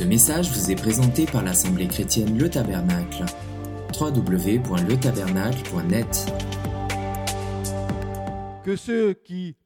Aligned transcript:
Ce 0.00 0.04
message 0.06 0.50
vous 0.50 0.70
est 0.70 0.76
présenté 0.76 1.26
par 1.26 1.44
l'Assemblée 1.44 1.86
chrétienne 1.86 2.38
Le 2.38 2.48
Tabernacle. 2.48 3.26
www.letabernacle.net 4.00 6.32
Que 8.64 8.76
ceux 8.76 9.12
qui 9.12 9.58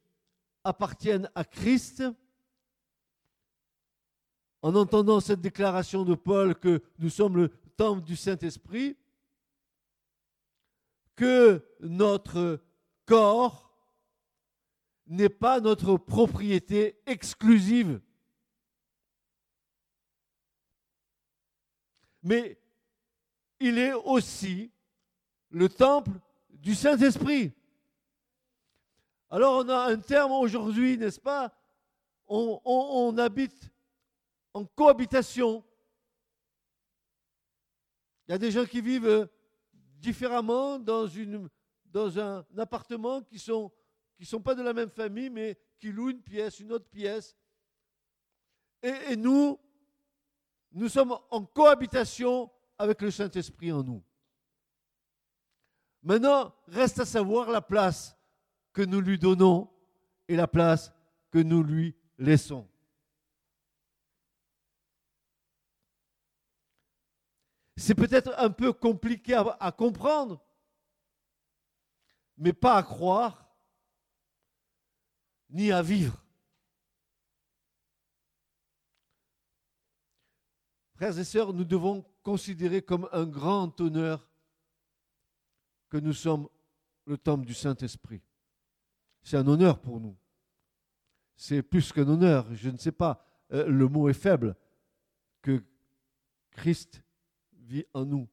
appartiennent 0.65 1.29
à 1.35 1.45
Christ, 1.45 2.03
en 4.61 4.75
entendant 4.75 5.21
cette 5.21 5.39
déclaration 5.39 6.03
de 6.03 6.15
Paul 6.15 6.55
que 6.55 6.83
nous 6.99 7.09
sommes 7.09 7.37
le 7.37 7.47
temple 7.77 8.03
du 8.03 8.17
Saint-Esprit, 8.17 8.97
que 11.15 11.65
notre 11.79 12.61
corps 13.05 13.73
n'est 15.07 15.29
pas 15.29 15.61
notre 15.61 15.95
propriété 15.95 16.99
exclusive. 17.05 18.01
Mais 22.25 22.59
il 23.59 23.77
est 23.77 23.93
aussi 23.93 24.71
le 25.51 25.69
temple 25.69 26.09
du 26.49 26.73
Saint-Esprit. 26.73 27.53
Alors 29.29 29.63
on 29.63 29.69
a 29.69 29.91
un 29.91 29.99
terme 29.99 30.31
aujourd'hui, 30.31 30.97
n'est-ce 30.97 31.19
pas? 31.19 31.55
On, 32.27 33.15
habite 33.19 33.69
en 34.55 34.65
cohabitation. 34.65 35.63
Il 38.27 38.31
y 38.31 38.33
a 38.33 38.39
des 38.39 38.49
gens 38.49 38.65
qui 38.65 38.81
vivent 38.81 39.29
différemment 39.99 40.79
dans, 40.79 41.05
une, 41.05 41.47
dans 41.85 42.17
un 42.17 42.43
appartement 42.57 43.21
qui 43.21 43.35
ne 43.35 43.39
sont, 43.39 43.71
qui 44.17 44.25
sont 44.25 44.41
pas 44.41 44.55
de 44.55 44.63
la 44.63 44.73
même 44.73 44.89
famille, 44.89 45.29
mais 45.29 45.59
qui 45.77 45.91
louent 45.91 46.09
une 46.09 46.23
pièce, 46.23 46.59
une 46.59 46.71
autre 46.71 46.89
pièce. 46.89 47.35
Et, 48.81 49.11
et 49.11 49.15
nous, 49.15 49.59
nous 50.75 50.89
sommes 50.89 51.17
en 51.31 51.45
cohabitation 51.45 52.51
avec 52.77 53.01
le 53.01 53.09
Saint-Esprit 53.09 53.71
en 53.71 53.81
nous. 53.81 54.03
Maintenant, 56.03 56.53
reste 56.67 56.99
à 56.99 57.05
savoir 57.05 57.49
la 57.49 57.61
place 57.61 58.15
que 58.73 58.81
nous 58.81 58.99
lui 58.99 59.17
donnons 59.17 59.71
et 60.27 60.35
la 60.35 60.47
place 60.47 60.91
que 61.31 61.39
nous 61.39 61.63
lui 61.63 61.95
laissons. 62.17 62.67
C'est 67.77 67.95
peut-être 67.95 68.33
un 68.37 68.49
peu 68.49 68.73
compliqué 68.73 69.33
à, 69.33 69.71
comprendre, 69.71 70.43
mais 72.37 72.53
pas 72.53 72.75
à 72.75 72.83
croire, 72.83 73.49
ni 75.49 75.71
à 75.71 75.81
vivre. 75.81 76.24
Frères 80.95 81.19
et 81.19 81.25
sœurs, 81.25 81.53
nous 81.53 81.65
devons 81.65 82.05
considérer 82.23 82.81
comme 82.81 83.09
un 83.11 83.25
grand 83.25 83.79
honneur 83.81 84.29
que 85.89 85.97
nous 85.97 86.13
sommes 86.13 86.47
le 87.05 87.17
temple 87.17 87.45
du 87.45 87.53
Saint-Esprit. 87.53 88.21
C'est 89.21 89.35
un 89.35 89.47
honneur 89.47 89.81
pour 89.81 89.99
nous. 89.99 90.15
C'est 91.35 91.61
plus 91.61 91.91
qu'un 91.91 92.07
honneur. 92.07 92.47
Je 92.53 92.69
ne 92.69 92.77
sais 92.77 92.93
pas, 92.93 93.25
euh, 93.51 93.67
le 93.67 93.89
mot 93.89 94.07
est 94.07 94.13
faible, 94.13 94.55
que 95.41 95.61
Christ 96.51 97.03
vit 97.53 97.85
en 97.93 98.05
nous 98.05 98.29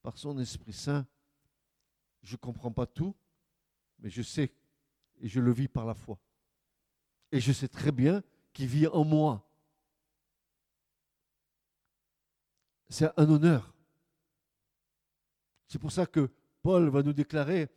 par 0.00 0.16
son 0.16 0.38
Esprit 0.38 0.72
Saint. 0.72 1.06
Je 2.22 2.34
ne 2.34 2.38
comprends 2.38 2.70
pas 2.70 2.86
tout, 2.86 3.16
mais 3.98 4.10
je 4.10 4.22
sais 4.22 4.52
et 5.18 5.28
je 5.28 5.40
le 5.40 5.52
vis 5.52 5.68
par 5.68 5.86
la 5.86 5.94
foi. 5.94 6.18
Et 7.32 7.40
je 7.40 7.52
sais 7.52 7.68
très 7.68 7.90
bien 7.90 8.22
qu'il 8.52 8.68
vit 8.68 8.86
en 8.86 9.04
moi. 9.04 9.45
C'est 12.88 13.10
un 13.16 13.28
honneur. 13.28 13.72
C'est 15.66 15.78
pour 15.78 15.92
ça 15.92 16.06
que 16.06 16.30
Paul 16.62 16.88
va 16.88 17.02
nous 17.02 17.12
déclarer, 17.12 17.68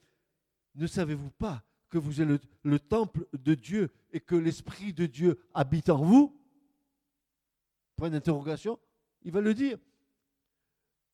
ne 0.76 0.88
savez-vous 0.88 1.32
pas 1.32 1.64
que 1.90 1.98
vous 1.98 2.22
êtes 2.22 2.28
le, 2.28 2.40
le 2.64 2.80
temple 2.80 3.26
de 3.34 3.56
Dieu 3.56 3.92
et 4.12 4.20
que 4.20 4.36
l'Esprit 4.36 4.94
de 4.94 5.06
Dieu 5.06 5.40
habite 5.54 5.90
en 5.90 6.04
vous? 6.04 6.40
Point 7.96 8.12
d'interrogation. 8.12 8.80
Il 9.24 9.32
va 9.32 9.42
le 9.42 9.54
dire. 9.54 9.78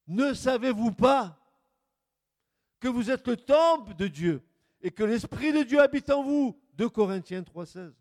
Ne 0.07 0.33
savez-vous 0.33 0.91
pas 0.91 1.39
que 2.79 2.87
vous 2.87 3.09
êtes 3.09 3.27
le 3.27 3.37
temple 3.37 3.95
de 3.95 4.07
Dieu 4.07 4.43
et 4.81 4.91
que 4.91 5.03
l'Esprit 5.03 5.51
de 5.51 5.63
Dieu 5.63 5.79
habite 5.79 6.09
en 6.09 6.21
vous? 6.23 6.59
2 6.75 6.89
Corinthiens 6.89 7.41
3,16. 7.41 7.93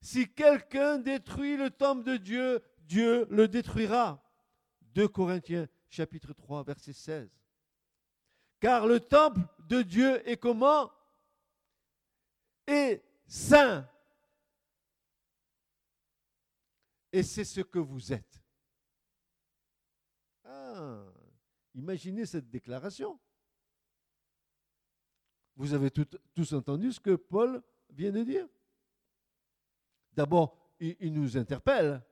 Si 0.00 0.32
quelqu'un 0.32 0.98
détruit 0.98 1.56
le 1.56 1.70
temple 1.70 2.04
de 2.04 2.16
Dieu, 2.16 2.62
Dieu 2.86 3.26
le 3.30 3.48
détruira. 3.48 4.22
2 4.94 5.08
Corinthiens 5.08 5.68
chapitre 5.88 6.32
3 6.32 6.62
verset 6.64 6.92
16. 6.92 7.30
Car 8.60 8.86
le 8.86 9.00
temple 9.00 9.40
de 9.60 9.82
Dieu 9.82 10.28
est 10.28 10.36
comment? 10.36 10.90
Est 12.66 13.02
saint. 13.26 13.88
Et 17.12 17.22
c'est 17.22 17.44
ce 17.44 17.60
que 17.60 17.78
vous 17.78 18.12
êtes. 18.12 18.42
Ah, 20.44 21.04
Imaginez 21.74 22.26
cette 22.26 22.50
déclaration. 22.50 23.18
Vous 25.56 25.72
avez 25.72 25.90
tous 25.90 26.52
entendu 26.52 26.92
ce 26.92 27.00
que 27.00 27.16
Paul 27.16 27.62
vient 27.90 28.12
de 28.12 28.22
dire? 28.22 28.48
D'abord, 30.12 30.56
il, 30.80 31.12
nous 31.12 31.36
interpelle. 31.36 32.02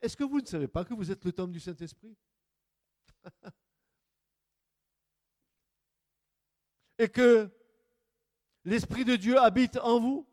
Est-ce 0.00 0.16
que 0.16 0.24
vous 0.24 0.40
ne 0.40 0.46
savez 0.46 0.68
pas 0.68 0.84
que 0.84 0.94
vous 0.94 1.10
êtes 1.10 1.24
le 1.24 1.32
temple 1.32 1.52
du 1.52 1.60
Saint-Esprit? 1.60 2.16
Et 6.98 7.08
que 7.08 7.50
l'Esprit 8.64 9.04
de 9.04 9.16
Dieu 9.16 9.38
habite 9.38 9.78
en 9.78 9.98
vous? 9.98 10.26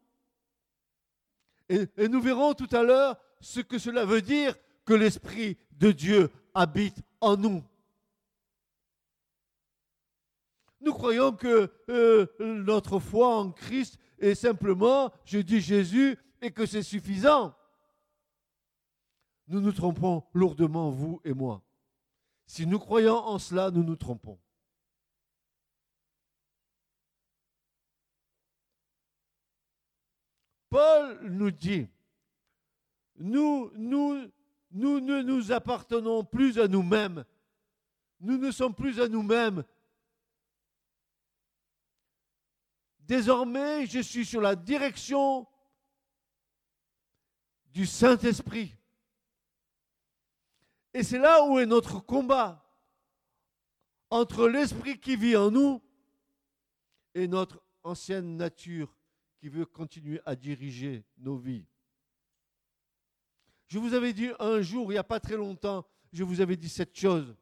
Et, 1.70 1.88
et 1.98 2.08
nous 2.08 2.22
verrons 2.22 2.54
tout 2.54 2.70
à 2.72 2.84
l'heure 2.84 3.18
ce 3.42 3.62
que 3.62 3.78
cela 3.78 4.06
veut 4.06 4.22
dire 4.22 4.56
que 4.86 4.94
l'Esprit 4.94 5.58
de 5.72 5.92
Dieu 5.92 6.30
habite 6.54 7.02
en 7.22 7.38
nous. 7.38 7.64
Nous 10.88 10.94
croyons 10.94 11.34
que 11.34 11.70
euh, 11.90 12.28
notre 12.40 13.00
foi 13.00 13.36
en 13.36 13.52
Christ 13.52 14.00
est 14.20 14.36
simplement, 14.36 15.12
je 15.26 15.40
dis 15.40 15.60
Jésus, 15.60 16.18
et 16.42 16.52
que 16.52 16.66
c'est 16.66 16.84
suffisant. 16.84 17.54
Nous 19.48 19.62
nous 19.62 19.72
trompons 19.72 20.24
lourdement, 20.34 20.92
vous 20.92 21.22
et 21.24 21.34
moi. 21.34 21.64
Si 22.46 22.66
nous 22.66 22.80
croyons 22.80 23.16
en 23.16 23.40
cela, 23.40 23.72
nous 23.72 23.84
nous 23.84 23.96
trompons. 23.96 24.40
Paul 30.70 31.20
nous 31.30 31.52
dit, 31.52 31.88
nous, 33.16 33.72
nous 33.76 34.32
ne 34.72 35.22
nous 35.22 35.52
appartenons 35.52 36.24
plus 36.24 36.60
à 36.60 36.68
nous-mêmes. 36.68 37.24
Nous 38.20 38.38
ne 38.38 38.52
sommes 38.52 38.76
plus 38.76 39.00
à 39.00 39.08
nous-mêmes. 39.08 39.64
Désormais, 43.00 43.86
je 43.86 44.00
suis 44.00 44.26
sur 44.26 44.42
la 44.42 44.56
direction 44.56 45.48
du 47.68 47.86
Saint-Esprit. 47.86 48.77
Et 50.98 51.04
c'est 51.04 51.20
là 51.20 51.46
où 51.46 51.60
est 51.60 51.68
notre 51.68 52.00
combat 52.00 52.68
entre 54.10 54.48
l'Esprit 54.48 55.00
qui 55.00 55.16
vit 55.16 55.36
en 55.36 55.52
nous 55.52 55.80
et 57.14 57.28
notre 57.28 57.62
ancienne 57.84 58.36
nature 58.36 58.98
qui 59.38 59.48
veut 59.48 59.68
continuer 59.68 60.20
à 60.26 60.36
diriger 60.36 61.06
nos 61.20 61.38
vies. 61.38 61.68
Je 63.68 63.78
vous 63.78 63.94
avais 63.94 64.12
dit 64.12 64.32
un 64.40 64.60
jour, 64.62 64.92
il 64.92 64.96
n'y 64.96 64.98
a 64.98 65.04
pas 65.04 65.20
très 65.20 65.38
longtemps, 65.38 65.86
je 66.12 66.24
vous 66.24 66.42
avais 66.42 66.58
dit 66.58 66.68
cette 66.68 66.98
chose. 66.98 67.36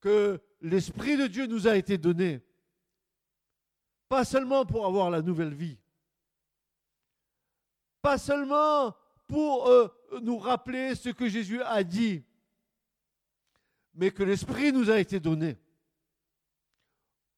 Que 0.00 0.42
l'Esprit 0.60 1.16
de 1.16 1.26
Dieu 1.26 1.46
nous 1.46 1.66
a 1.66 1.78
été 1.78 1.96
donné. 1.96 2.42
Pas 4.10 4.26
seulement 4.26 4.66
pour 4.66 4.84
avoir 4.84 5.08
la 5.08 5.22
nouvelle 5.22 5.54
vie. 5.54 5.78
Pas 8.02 8.18
seulement 8.18 8.94
pour 9.28 9.68
euh, 9.68 9.86
nous 10.22 10.38
rappeler 10.38 10.96
ce 10.96 11.10
que 11.10 11.28
Jésus 11.28 11.62
a 11.62 11.84
dit. 11.84 12.24
Mais 13.94 14.10
que 14.10 14.24
l'Esprit 14.24 14.72
nous 14.72 14.90
a 14.90 14.98
été 14.98 15.20
donné. 15.20 15.56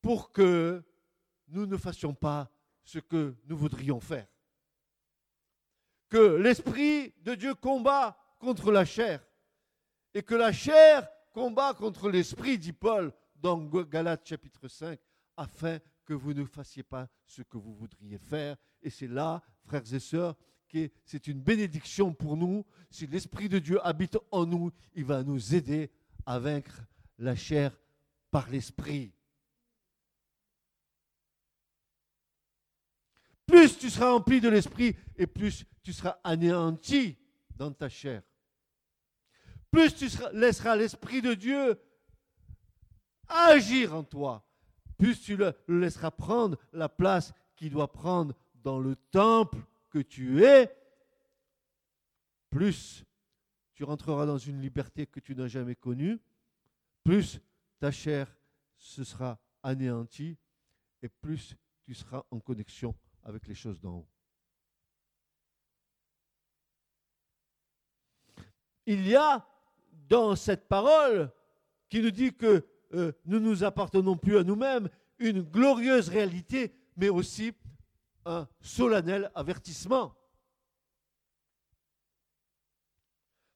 Pour 0.01 0.33
que 0.33 0.83
nous 1.49 1.67
ne 1.67 1.77
fassions 1.77 2.15
pas 2.15 2.51
ce 2.83 2.99
que 2.99 3.35
nous 3.47 3.57
voudrions 3.57 4.01
faire 4.01 4.27
que 6.11 6.37
l'Esprit 6.37 7.15
de 7.23 7.35
Dieu 7.35 7.55
combat 7.55 8.19
contre 8.39 8.73
la 8.73 8.85
chair 8.85 9.25
et 10.13 10.23
que 10.23 10.35
la 10.35 10.53
chair 10.53 11.09
combat 11.33 11.73
contre 11.73 12.11
l'Esprit, 12.11 12.59
dit 12.59 12.73
Paul 12.73 13.13
dans 13.37 13.59
Galates 13.59 14.27
chapitre 14.27 14.67
5, 14.67 14.99
afin 15.37 15.79
que 16.05 16.13
vous 16.13 16.35
ne 16.35 16.45
fassiez 16.45 16.83
pas 16.83 17.09
ce 17.25 17.43
que 17.43 17.57
vous 17.57 17.73
voudriez 17.73 18.19
faire. 18.19 18.57
Et 18.83 18.91
c'est 18.91 19.07
là, 19.07 19.41
frères 19.65 19.95
et 19.95 20.01
sœurs, 20.01 20.37
c'est 21.05 21.27
une 21.27 21.41
bénédiction 21.41 22.13
pour 22.13 22.37
nous. 22.37 22.65
Si 22.91 23.07
l'Esprit 23.07 23.49
de 23.49 23.59
Dieu 23.59 23.85
habite 23.87 24.17
en 24.31 24.47
nous, 24.47 24.71
il 24.95 25.05
va 25.05 25.23
nous 25.23 25.55
aider 25.55 25.91
à 26.27 26.39
vaincre 26.39 26.83
la 27.19 27.37
chair 27.37 27.77
par 28.31 28.49
l'Esprit. 28.51 29.13
Plus 33.47 33.79
tu 33.79 33.91
seras 33.91 34.13
rempli 34.13 34.41
de 34.41 34.49
l'Esprit 34.49 34.97
et 35.17 35.27
plus 35.27 35.65
tu 35.83 35.93
seras 35.93 36.19
anéanti 36.23 37.17
dans 37.57 37.73
ta 37.73 37.89
chair. 37.89 38.23
Plus 39.71 39.95
tu 39.95 40.09
laisseras 40.33 40.77
l'Esprit 40.77 41.21
de 41.21 41.35
Dieu 41.35 41.81
agir 43.29 43.95
en 43.95 44.03
toi, 44.03 44.45
plus 44.99 45.21
tu 45.21 45.37
le, 45.37 45.55
laisseras 45.69 46.11
prendre 46.11 46.59
la 46.73 46.89
place 46.89 47.33
qu'il 47.57 47.71
doit 47.71 47.93
prendre 47.93 48.35
dans 48.55 48.79
le 48.79 48.97
temple 48.97 49.59
que 49.91 49.99
tu 49.99 50.45
es, 50.45 50.75
plus 52.49 53.05
tu 53.75 53.85
rentreras 53.85 54.27
dans 54.27 54.39
une 54.39 54.61
liberté 54.61 55.07
que 55.07 55.21
tu 55.21 55.35
n'as 55.35 55.49
jamais 55.49 55.75
connue, 55.75 56.21
plus 57.05 57.41
ta 57.79 57.91
chair 57.91 58.35
se 58.77 59.05
sera 59.05 59.39
anéantie 59.63 60.39
et 61.03 61.09
plus 61.09 61.57
tu 61.85 61.95
seras 61.95 62.25
en 62.31 62.41
connexion 62.41 62.95
avec 63.23 63.47
les 63.47 63.55
choses 63.55 63.81
d'en 63.81 63.99
haut. 63.99 64.09
Il 68.87 69.07
y 69.07 69.15
a 69.15 69.47
dans 70.09 70.35
cette 70.37 70.67
parole 70.69 71.31
qui 71.89 72.01
nous 72.01 72.11
dit 72.11 72.35
que 72.35 72.67
euh, 72.93 73.13
nous 73.25 73.39
nous 73.39 73.63
appartenons 73.65 74.17
plus 74.17 74.37
à 74.37 74.45
nous-mêmes 74.45 74.89
une 75.19 75.43
glorieuse 75.43 76.09
réalité, 76.09 76.75
mais 76.97 77.09
aussi 77.09 77.53
un 78.25 78.49
solennel 78.61 79.31
avertissement. 79.35 80.17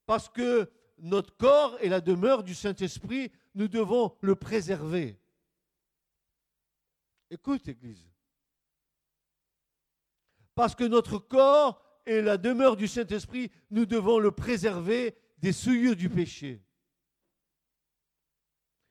Parce 0.07 0.29
que 0.29 0.71
notre 0.99 1.37
corps 1.37 1.79
est 1.81 1.89
la 1.89 2.01
demeure 2.01 2.43
du 2.43 2.55
Saint-Esprit, 2.55 3.33
nous 3.55 3.69
devons 3.69 4.17
le 4.21 4.35
préserver. 4.35 5.19
Écoute, 7.31 7.69
Église. 7.69 8.07
Parce 10.55 10.75
que 10.75 10.85
notre 10.85 11.19
corps 11.19 11.83
est 12.07 12.23
la 12.23 12.37
demeure 12.37 12.77
du 12.77 12.87
Saint-Esprit, 12.87 13.51
nous 13.71 13.87
devons 13.87 14.19
le 14.19 14.31
préserver 14.31 15.17
des 15.39 15.53
souillures 15.53 15.97
du 15.97 16.09
péché 16.09 16.63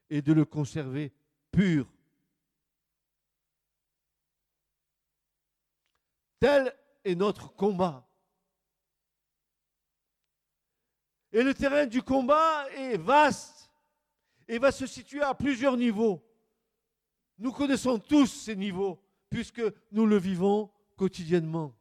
et 0.09 0.21
de 0.21 0.33
le 0.33 0.45
conserver 0.45 1.13
pur. 1.51 1.91
Tel 6.43 6.75
est 7.05 7.15
notre 7.15 7.55
combat. 7.55 8.05
Et 11.31 11.41
le 11.41 11.53
terrain 11.53 11.85
du 11.85 12.01
combat 12.01 12.69
est 12.71 12.97
vaste 12.97 13.71
et 14.49 14.59
va 14.59 14.73
se 14.73 14.85
situer 14.85 15.21
à 15.21 15.35
plusieurs 15.35 15.77
niveaux. 15.77 16.21
Nous 17.37 17.53
connaissons 17.53 17.97
tous 17.97 18.27
ces 18.27 18.57
niveaux 18.57 19.01
puisque 19.29 19.61
nous 19.93 20.05
le 20.05 20.17
vivons 20.17 20.69
quotidiennement. 20.97 21.73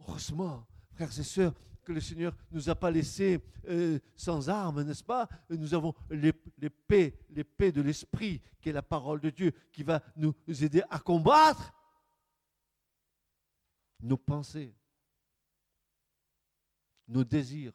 Heureusement, 0.00 0.66
frères 0.92 1.18
et 1.18 1.24
sœurs, 1.24 1.54
que 1.86 1.92
le 1.92 2.00
Seigneur 2.00 2.34
ne 2.50 2.56
nous 2.56 2.68
a 2.68 2.74
pas 2.74 2.90
laissés 2.90 3.40
euh, 3.68 4.00
sans 4.16 4.48
armes, 4.48 4.82
n'est-ce 4.82 5.04
pas? 5.04 5.28
Nous 5.48 5.72
avons 5.72 5.94
l'épée, 6.10 7.16
l'épée 7.30 7.70
de 7.70 7.80
l'Esprit, 7.80 8.42
qui 8.60 8.68
est 8.68 8.72
la 8.72 8.82
parole 8.82 9.20
de 9.20 9.30
Dieu, 9.30 9.52
qui 9.72 9.84
va 9.84 10.02
nous 10.16 10.34
aider 10.48 10.82
à 10.90 10.98
combattre 10.98 11.72
nos 14.00 14.16
pensées, 14.16 14.74
nos 17.06 17.24
désirs. 17.24 17.72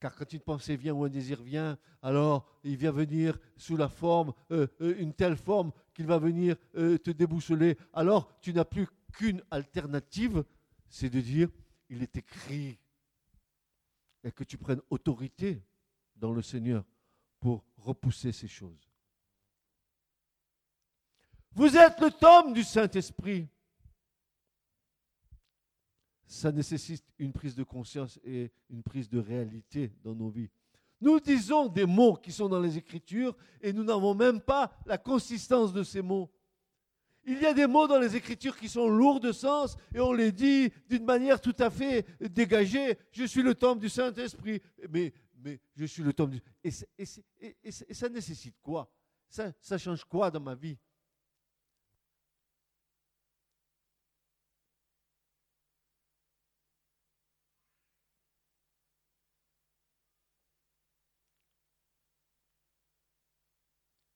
Car 0.00 0.14
quand 0.14 0.32
une 0.32 0.40
pensée 0.40 0.76
vient 0.76 0.94
ou 0.94 1.04
un 1.04 1.10
désir 1.10 1.42
vient, 1.42 1.78
alors 2.00 2.46
il 2.64 2.76
vient 2.76 2.90
venir 2.90 3.38
sous 3.56 3.76
la 3.76 3.88
forme, 3.88 4.32
euh, 4.50 4.66
euh, 4.80 4.94
une 4.98 5.12
telle 5.12 5.36
forme 5.36 5.72
qu'il 5.92 6.06
va 6.06 6.18
venir 6.18 6.56
euh, 6.76 6.96
te 6.96 7.10
déboussoler. 7.10 7.76
Alors 7.92 8.40
tu 8.40 8.54
n'as 8.54 8.64
plus 8.64 8.88
qu'une 9.12 9.42
alternative, 9.50 10.42
c'est 10.88 11.10
de 11.10 11.20
dire, 11.20 11.50
il 11.90 12.02
est 12.02 12.16
écrit, 12.16 12.78
et 14.24 14.32
que 14.32 14.44
tu 14.44 14.56
prennes 14.56 14.80
autorité 14.88 15.62
dans 16.16 16.32
le 16.32 16.42
Seigneur 16.42 16.84
pour 17.38 17.64
repousser 17.76 18.32
ces 18.32 18.48
choses. 18.48 18.90
Vous 21.52 21.76
êtes 21.76 22.00
le 22.00 22.10
tome 22.10 22.54
du 22.54 22.62
Saint-Esprit. 22.62 23.48
Ça 26.30 26.52
nécessite 26.52 27.04
une 27.18 27.32
prise 27.32 27.56
de 27.56 27.64
conscience 27.64 28.20
et 28.22 28.52
une 28.70 28.84
prise 28.84 29.08
de 29.08 29.18
réalité 29.18 29.90
dans 30.04 30.14
nos 30.14 30.28
vies. 30.28 30.48
Nous 31.00 31.18
disons 31.18 31.66
des 31.66 31.86
mots 31.86 32.14
qui 32.14 32.30
sont 32.30 32.48
dans 32.48 32.60
les 32.60 32.78
Écritures 32.78 33.36
et 33.60 33.72
nous 33.72 33.82
n'avons 33.82 34.14
même 34.14 34.40
pas 34.40 34.72
la 34.86 34.96
consistance 34.96 35.72
de 35.72 35.82
ces 35.82 36.02
mots. 36.02 36.30
Il 37.24 37.40
y 37.40 37.46
a 37.46 37.52
des 37.52 37.66
mots 37.66 37.88
dans 37.88 37.98
les 37.98 38.14
Écritures 38.14 38.56
qui 38.56 38.68
sont 38.68 38.88
lourds 38.88 39.18
de 39.18 39.32
sens 39.32 39.76
et 39.92 39.98
on 39.98 40.12
les 40.12 40.30
dit 40.30 40.72
d'une 40.88 41.04
manière 41.04 41.40
tout 41.40 41.56
à 41.58 41.68
fait 41.68 42.06
dégagée. 42.20 42.96
Je 43.10 43.24
suis 43.24 43.42
le 43.42 43.56
temple 43.56 43.80
du 43.80 43.88
Saint-Esprit. 43.88 44.62
Mais, 44.88 45.12
mais 45.36 45.58
je 45.74 45.84
suis 45.84 46.04
le 46.04 46.12
temple 46.12 46.34
du... 46.34 46.42
Et, 46.62 46.70
et, 47.64 47.72
ça 47.92 48.08
nécessite 48.08 48.54
quoi? 48.62 48.88
Ça 49.28 49.78
change 49.78 50.04
quoi 50.04 50.30
dans 50.30 50.40
ma 50.40 50.54
vie? 50.54 50.78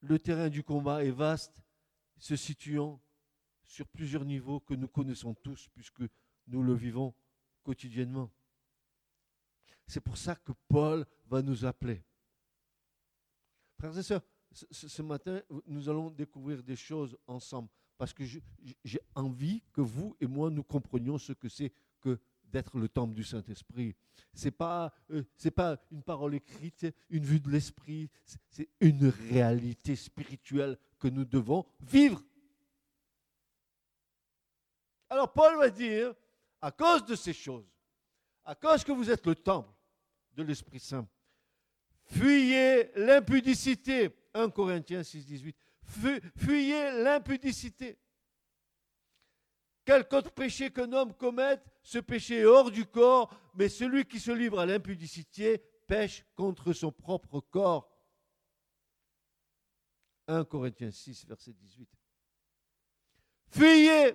Le 0.05 0.19
terrain 0.19 0.49
du 0.49 0.63
combat 0.63 1.05
est 1.05 1.11
vaste, 1.11 1.63
se 2.19 2.37
situant 2.37 3.01
sur 3.65 3.89
plusieurs 3.89 4.25
niveaux 4.25 4.61
que 4.61 4.75
nous 4.75 4.89
connaissons 4.89 5.35
tous 5.35 5.69
puisque 5.75 6.03
nous 6.47 6.63
le 6.63 6.75
vivons 6.75 7.15
quotidiennement. 7.63 8.31
C'est 9.87 10.01
pour 10.01 10.17
ça 10.17 10.37
que 10.37 10.53
Paul 10.69 11.07
va 11.27 11.43
nous 11.43 11.65
appeler. 11.65 12.03
Frères 13.79 13.97
et 13.99 14.03
sœurs, 14.03 14.23
ce 14.53 15.03
matin, 15.03 15.43
nous 15.67 15.89
allons 15.89 16.11
découvrir 16.11 16.63
des 16.63 16.77
choses 16.77 17.17
ensemble 17.27 17.69
parce 17.97 18.13
que 18.13 18.25
j'ai 18.25 19.01
envie 19.15 19.63
que 19.73 19.81
vous 19.81 20.17
et 20.21 20.27
moi, 20.27 20.51
nous 20.51 20.63
comprenions 20.63 21.19
ce 21.19 21.33
que 21.33 21.49
c'est 21.49 21.73
que 22.01 22.19
d'être 22.55 22.79
le 22.79 22.89
temple 22.89 23.15
du 23.15 23.25
Saint-Esprit. 23.25 23.97
Ce 24.33 24.45
n'est 24.45 24.53
pas, 24.53 24.95
euh, 25.11 25.25
pas 25.57 25.77
une 25.91 26.05
parole 26.05 26.37
écrite, 26.37 26.87
une 27.11 27.25
vue 27.25 27.41
de 27.41 27.51
l'Esprit, 27.51 28.09
c'est 28.49 28.69
une 28.81 29.09
réalité 29.09 29.97
spirituelle 29.97 30.79
que 31.01 31.09
nous 31.09 31.25
devons 31.25 31.67
vivre. 31.81 32.23
Alors 35.11 35.33
Paul 35.33 35.59
va 35.59 35.69
dire, 35.69 36.15
à 36.63 36.71
cause 36.71 37.05
de 37.05 37.17
ces 37.17 37.33
choses, 37.33 37.69
à 38.45 38.55
cause 38.55 38.85
que 38.85 38.93
vous 38.93 39.11
êtes 39.11 39.27
le 39.27 39.35
temple 39.35 39.75
de 40.35 40.45
l'Esprit 40.45 40.79
Saint, 40.79 41.09
fuyez 42.05 42.93
l'impudicité. 42.95 44.11
1 44.33 44.51
Corinthiens 44.51 45.03
6, 45.03 45.27
18. 45.27 45.57
Fuyez 46.37 47.03
l'impudicité. 47.03 47.99
Quel 49.85 50.07
autre 50.13 50.33
péché 50.33 50.71
qu'un 50.71 50.93
homme 50.93 51.15
commette, 51.15 51.63
ce 51.83 51.99
péché 51.99 52.39
est 52.39 52.45
hors 52.45 52.71
du 52.71 52.87
corps, 52.87 53.35
mais 53.55 53.69
celui 53.69 54.07
qui 54.07 54.19
se 54.19 54.31
livre 54.31 54.59
à 54.59 54.67
l'impudicité 54.67 55.59
pêche 55.87 56.25
contre 56.35 56.73
son 56.73 56.91
propre 56.91 57.41
corps. 57.41 57.91
1 60.27 60.45
Corinthiens 60.45 60.91
6, 60.91 61.27
verset 61.27 61.53
18. 61.53 61.89
Fuyez 63.51 64.15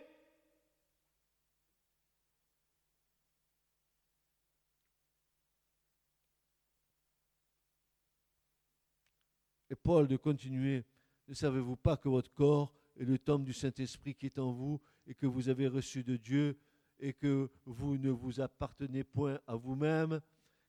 Et 9.72 9.76
Paul 9.76 10.08
de 10.08 10.18
continuer, 10.18 10.84
ne 11.28 11.36
savez-vous 11.36 11.76
pas 11.76 11.96
que 11.96 12.10
votre 12.10 12.34
corps 12.34 12.74
est 13.00 13.04
le 13.04 13.20
temple 13.20 13.46
du 13.46 13.54
Saint-Esprit 13.54 14.16
qui 14.16 14.26
est 14.26 14.40
en 14.40 14.52
vous 14.52 14.82
et 15.10 15.16
que 15.16 15.26
vous 15.26 15.50
avez 15.50 15.68
reçu 15.68 16.04
de 16.04 16.16
Dieu 16.16 16.56
et 17.00 17.14
que 17.14 17.50
vous 17.66 17.98
ne 17.98 18.12
vous 18.12 18.40
appartenez 18.40 19.04
point 19.04 19.40
à 19.48 19.56
vous-même, 19.56 20.22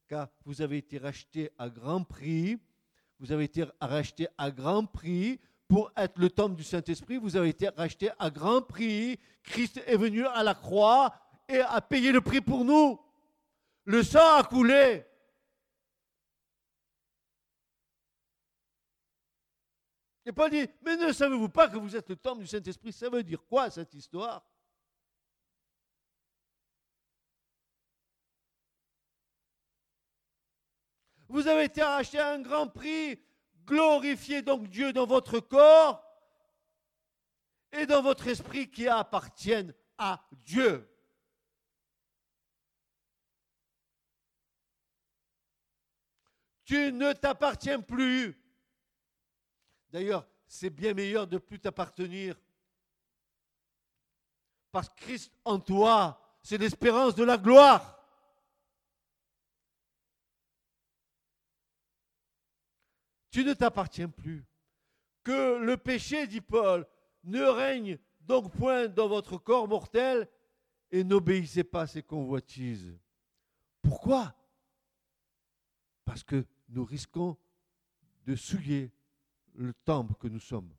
car 0.08 0.28
vous 0.46 0.62
avez 0.62 0.78
été 0.78 0.96
racheté 0.96 1.50
à 1.58 1.68
grand 1.68 2.02
prix. 2.02 2.58
Vous 3.18 3.32
avez 3.32 3.44
été 3.44 3.64
racheté 3.80 4.28
à 4.38 4.50
grand 4.50 4.86
prix 4.86 5.38
pour 5.68 5.92
être 5.94 6.18
le 6.18 6.30
temple 6.30 6.56
du 6.56 6.64
Saint-Esprit. 6.64 7.18
Vous 7.18 7.36
avez 7.36 7.50
été 7.50 7.68
racheté 7.68 8.10
à 8.18 8.30
grand 8.30 8.62
prix. 8.62 9.18
Christ 9.42 9.82
est 9.86 9.96
venu 9.96 10.24
à 10.26 10.42
la 10.42 10.54
croix 10.54 11.14
et 11.46 11.60
a 11.60 11.80
payé 11.82 12.10
le 12.10 12.22
prix 12.22 12.40
pour 12.40 12.64
nous. 12.64 12.98
Le 13.84 14.02
sang 14.02 14.36
a 14.38 14.42
coulé. 14.42 15.04
Et 20.26 20.32
Paul 20.32 20.50
dit, 20.50 20.68
mais 20.82 20.96
ne 20.96 21.12
savez-vous 21.12 21.48
pas 21.48 21.68
que 21.68 21.78
vous 21.78 21.96
êtes 21.96 22.08
le 22.08 22.16
temple 22.16 22.40
du 22.40 22.46
Saint-Esprit? 22.46 22.92
Ça 22.92 23.08
veut 23.08 23.22
dire 23.22 23.44
quoi 23.46 23.70
cette 23.70 23.94
histoire? 23.94 24.44
Vous 31.28 31.46
avez 31.46 31.64
été 31.64 31.80
arraché 31.80 32.18
à 32.18 32.32
un 32.32 32.40
grand 32.40 32.66
prix. 32.66 33.22
Glorifiez 33.64 34.42
donc 34.42 34.68
Dieu 34.68 34.92
dans 34.92 35.06
votre 35.06 35.38
corps 35.38 36.04
et 37.72 37.86
dans 37.86 38.02
votre 38.02 38.26
esprit 38.26 38.68
qui 38.68 38.88
appartiennent 38.88 39.72
à 39.96 40.26
Dieu. 40.32 40.86
Tu 46.64 46.92
ne 46.92 47.12
t'appartiens 47.12 47.80
plus. 47.80 48.39
D'ailleurs, 49.92 50.26
c'est 50.46 50.70
bien 50.70 50.94
meilleur 50.94 51.26
de 51.26 51.38
plus 51.38 51.58
t'appartenir. 51.58 52.36
Parce 54.72 54.88
que 54.88 54.94
Christ 54.96 55.32
en 55.44 55.58
toi, 55.58 56.20
c'est 56.42 56.58
l'espérance 56.58 57.14
de 57.14 57.24
la 57.24 57.36
gloire. 57.36 58.00
tu 63.30 63.44
ne 63.44 63.54
t'appartiens 63.54 64.08
plus. 64.08 64.44
Que 65.22 65.58
le 65.58 65.76
péché, 65.76 66.26
dit 66.26 66.40
Paul, 66.40 66.86
ne 67.24 67.42
règne 67.42 67.98
donc 68.20 68.52
point 68.52 68.88
dans 68.88 69.08
votre 69.08 69.38
corps 69.38 69.68
mortel 69.68 70.28
et 70.90 71.04
n'obéissez 71.04 71.64
pas 71.64 71.82
à 71.82 71.86
ses 71.86 72.02
convoitises. 72.02 72.98
Pourquoi? 73.82 74.34
Parce 76.04 76.24
que 76.24 76.44
nous 76.68 76.84
risquons 76.84 77.36
de 78.26 78.34
souiller 78.34 78.90
le 79.64 79.74
temple 79.74 80.14
que 80.14 80.28
nous 80.28 80.40
sommes. 80.40 80.72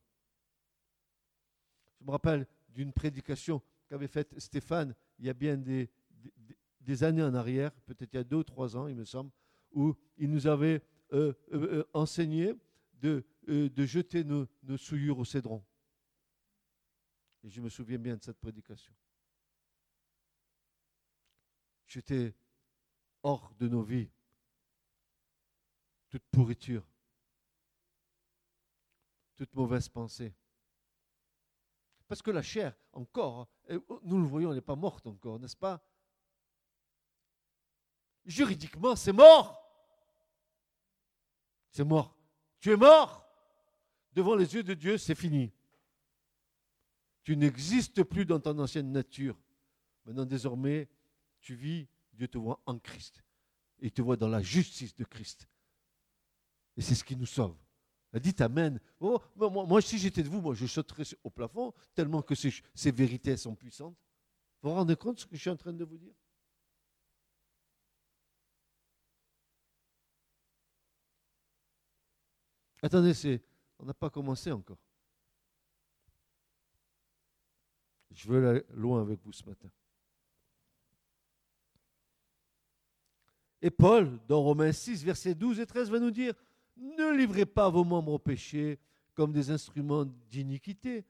Je 2.00 2.06
me 2.06 2.12
rappelle 2.12 2.48
d'une 2.70 2.92
prédication 2.92 3.62
qu'avait 3.88 4.08
faite 4.08 4.38
Stéphane 4.40 4.96
il 5.20 5.26
y 5.26 5.30
a 5.30 5.34
bien 5.34 5.56
des, 5.56 5.90
années 7.04 7.24
en 7.24 7.36
arrière, 7.36 7.72
peut-être 7.86 8.14
il 8.14 8.18
y 8.18 8.20
a 8.20 8.24
deux 8.24 8.38
ou 8.38 8.44
trois 8.44 8.76
ans, 8.76 8.88
il 8.88 8.96
me 8.96 9.06
semble, 9.06 9.32
où 9.72 9.96
il 10.18 10.30
nous 10.30 10.48
avait 10.48 10.82
euh, 11.14 11.34
euh, 11.54 11.80
euh, 11.80 11.84
enseigné 11.94 12.56
de, 13.00 13.24
jeter 13.78 14.24
nos, 14.24 14.48
nos 14.64 14.78
souillures 14.78 15.20
au 15.20 15.26
cédron. 15.26 15.64
Et 17.44 17.50
je 17.50 17.62
me 17.62 17.70
souviens 17.70 17.98
bien 17.98 18.18
de 18.18 18.24
cette 18.24 18.40
prédication. 18.40 18.94
Jeter 21.88 22.34
hors 23.24 23.54
de 23.60 23.68
nos 23.68 23.84
vies 23.84 24.10
toute 26.10 26.24
pourriture, 26.32 26.91
toute 29.42 29.56
mauvaise 29.56 29.90
pensée. 29.90 30.36
Parce 32.08 32.22
que 32.22 32.30
la 32.30 32.44
chair, 32.44 32.76
encore, 32.94 33.48
nous 34.04 34.20
le 34.20 34.28
voyons, 34.28 34.50
elle 34.50 34.58
n'est 34.58 34.62
pas 34.62 34.76
morte 34.76 35.08
encore, 35.08 35.40
n'est-ce 35.40 35.58
pas? 35.58 35.84
Juridiquement, 38.24 38.96
c'est 38.96 39.12
mort. 39.12 39.60
C'est 41.72 41.84
mort. 41.84 42.16
Tu 42.60 42.72
es 42.72 42.78
mort. 42.78 43.26
Devant 44.14 44.36
les 44.36 44.54
yeux 44.54 44.62
de 44.62 44.76
Dieu, 44.76 45.00
c'est 45.00 45.16
fini. 45.16 45.52
Tu 47.24 47.36
n'existes 47.36 48.04
plus 48.04 48.26
dans 48.26 48.40
ton 48.40 48.60
ancienne 48.60 48.92
nature. 48.92 49.42
Maintenant, 50.06 50.26
désormais, 50.26 50.88
tu 51.40 51.56
vis, 51.56 51.88
Dieu 52.14 52.28
te 52.28 52.38
voit 52.38 52.62
en 52.68 52.78
Christ. 52.78 53.24
Il 53.80 53.92
te 53.92 54.04
voit 54.04 54.18
dans 54.18 54.30
la 54.30 54.44
justice 54.44 54.96
de 54.96 55.04
Christ. 55.04 55.50
Et 56.78 56.84
c'est 56.84 56.94
ce 56.94 57.04
qui 57.04 57.16
nous 57.16 57.26
sauve. 57.26 57.58
Dites 58.20 58.42
Amen. 58.42 58.80
Oh, 59.00 59.22
moi, 59.36 59.82
si 59.82 59.98
j'étais 59.98 60.24
de 60.24 60.30
vous, 60.30 60.42
moi, 60.42 60.54
je 60.54 60.66
sauterais 60.66 61.04
au 61.24 61.30
plafond, 61.30 61.74
tellement 61.96 62.22
que 62.22 62.36
ces, 62.36 62.92
vérités 62.92 63.38
sont 63.38 63.56
puissantes. 63.56 63.98
Vous 64.62 64.70
vous 64.70 64.76
rendez 64.76 64.96
compte 64.96 65.16
de 65.16 65.22
ce 65.22 65.26
que 65.26 65.36
je 65.36 65.42
suis 65.42 65.50
en 65.50 65.56
train 65.56 65.74
de 65.74 65.84
vous 65.84 65.98
dire? 65.98 66.14
Attendez, 72.84 73.42
on 73.80 73.86
n'a 73.86 73.94
pas 73.94 74.10
commencé 74.10 74.52
encore. 74.52 74.78
Je 78.12 78.28
veux 78.28 78.48
aller 78.48 78.64
loin 78.72 79.02
avec 79.02 79.22
vous 79.24 79.32
ce 79.32 79.46
matin. 79.46 79.70
Et 83.62 83.70
Paul, 83.70 84.20
dans 84.28 84.42
Romains 84.42 84.72
6, 84.72 85.04
versets 85.06 85.36
12 85.36 85.60
et 85.60 85.66
13, 85.66 85.92
va 85.92 86.00
nous 86.00 86.12
dire, 86.12 86.34
ne 86.78 87.16
livrez 87.16 87.46
pas 87.46 87.70
vos 87.70 87.84
membres 87.84 88.14
au 88.14 88.20
péché 88.20 88.80
comme 89.14 89.34
des 89.34 89.52
instruments 89.52 90.06
d'iniquité, 90.06 91.06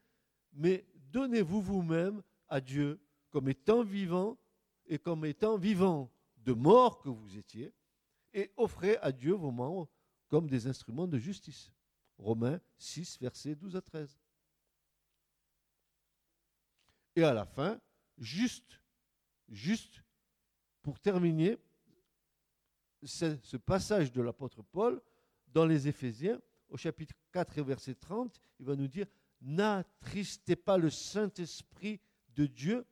mais 0.52 0.86
donnez-vous 1.12 1.60
vous-même 1.60 2.22
à 2.48 2.60
Dieu 2.60 3.00
comme 3.30 3.48
étant 3.48 3.82
vivant 3.82 4.36
et 4.86 4.98
comme 4.98 5.24
étant 5.24 5.56
vivant 5.56 6.10
de 6.38 6.52
mort 6.52 7.00
que 7.00 7.08
vous 7.08 7.38
étiez, 7.38 7.72
et 8.34 8.50
offrez 8.56 8.96
à 8.98 9.12
Dieu 9.12 9.32
vos 9.32 9.50
membres 9.50 9.88
comme 10.28 10.48
des 10.48 10.66
instruments 10.66 11.06
de 11.06 11.18
justice. 11.18 11.72
Romains 12.18 12.60
6, 12.78 13.18
versets 13.20 13.54
12 13.54 13.76
à 13.76 13.82
13. 13.82 14.18
Et 17.16 17.22
à 17.22 17.32
la 17.32 17.44
fin, 17.44 17.80
juste, 18.18 18.80
juste 19.48 20.02
pour 20.80 20.98
terminer 20.98 21.58
ce 23.04 23.56
passage 23.56 24.12
de 24.12 24.22
l'apôtre 24.22 24.62
Paul 24.62 25.00
dans 25.52 25.66
les 25.66 25.88
Éphésiens, 25.88 26.40
au 26.68 26.76
chapitre 26.76 27.14
4 27.32 27.58
et 27.58 27.62
verset 27.62 27.94
30, 27.94 28.40
il 28.58 28.66
va 28.66 28.76
nous 28.76 28.88
dire 28.88 29.06
N'attristez 29.40 30.56
pas 30.56 30.78
le 30.78 30.88
Saint-Esprit 30.88 32.00
de 32.28 32.46
Dieu 32.46 32.86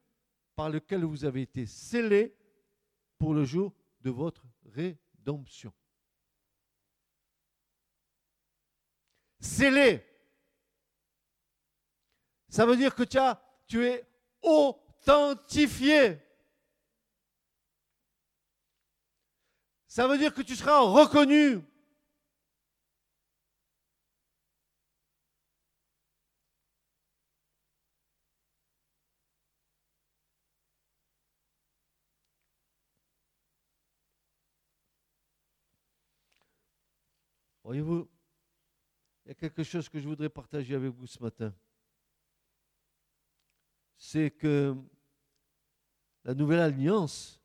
par 0.57 0.69
lequel 0.69 1.05
vous 1.05 1.25
avez 1.25 1.43
été 1.43 1.65
scellés 1.65 2.37
pour 3.19 3.35
le 3.35 3.45
jour 3.45 3.73
de 4.01 4.11
votre 4.11 4.45
rédemption. 4.65 5.73
scellé. 9.41 10.05
Ça 12.49 12.67
veut 12.67 12.77
dire 12.77 12.95
que 12.95 13.03
tu, 13.03 13.19
as, 13.19 13.43
tu 13.67 13.87
es 13.87 14.07
authentifié. 14.43 16.19
Ça 19.87 20.07
veut 20.07 20.19
dire 20.19 20.35
que 20.35 20.43
tu 20.43 20.55
seras 20.55 20.81
reconnu. 20.81 21.61
Voyez-vous, 37.71 38.11
il 39.25 39.29
y 39.29 39.31
a 39.31 39.35
quelque 39.35 39.63
chose 39.63 39.89
que 39.89 40.01
je 40.01 40.09
voudrais 40.09 40.29
partager 40.29 40.75
avec 40.75 40.93
vous 40.93 41.07
ce 41.07 41.23
matin. 41.23 41.55
C'est 43.97 44.33
que 44.33 44.75
la 46.25 46.35
nouvelle 46.35 46.59
alliance 46.59 47.41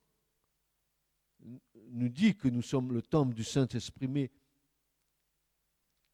nous 1.92 2.10
dit 2.10 2.36
que 2.36 2.48
nous 2.48 2.64
sommes 2.64 2.92
le 2.92 3.04
temple 3.04 3.36
du 3.36 3.44
Saint-Esprit, 3.44 4.08
mais 4.08 4.32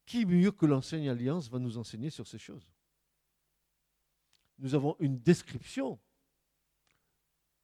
qui 0.05 0.25
mieux 0.25 0.51
que 0.51 0.65
l'ancienne 0.65 1.07
alliance 1.07 1.49
va 1.49 1.59
nous 1.59 1.77
enseigner 1.77 2.09
sur 2.09 2.27
ces 2.27 2.37
choses? 2.37 2.69
Nous 4.57 4.75
avons 4.75 4.97
une 4.99 5.19
description 5.19 5.97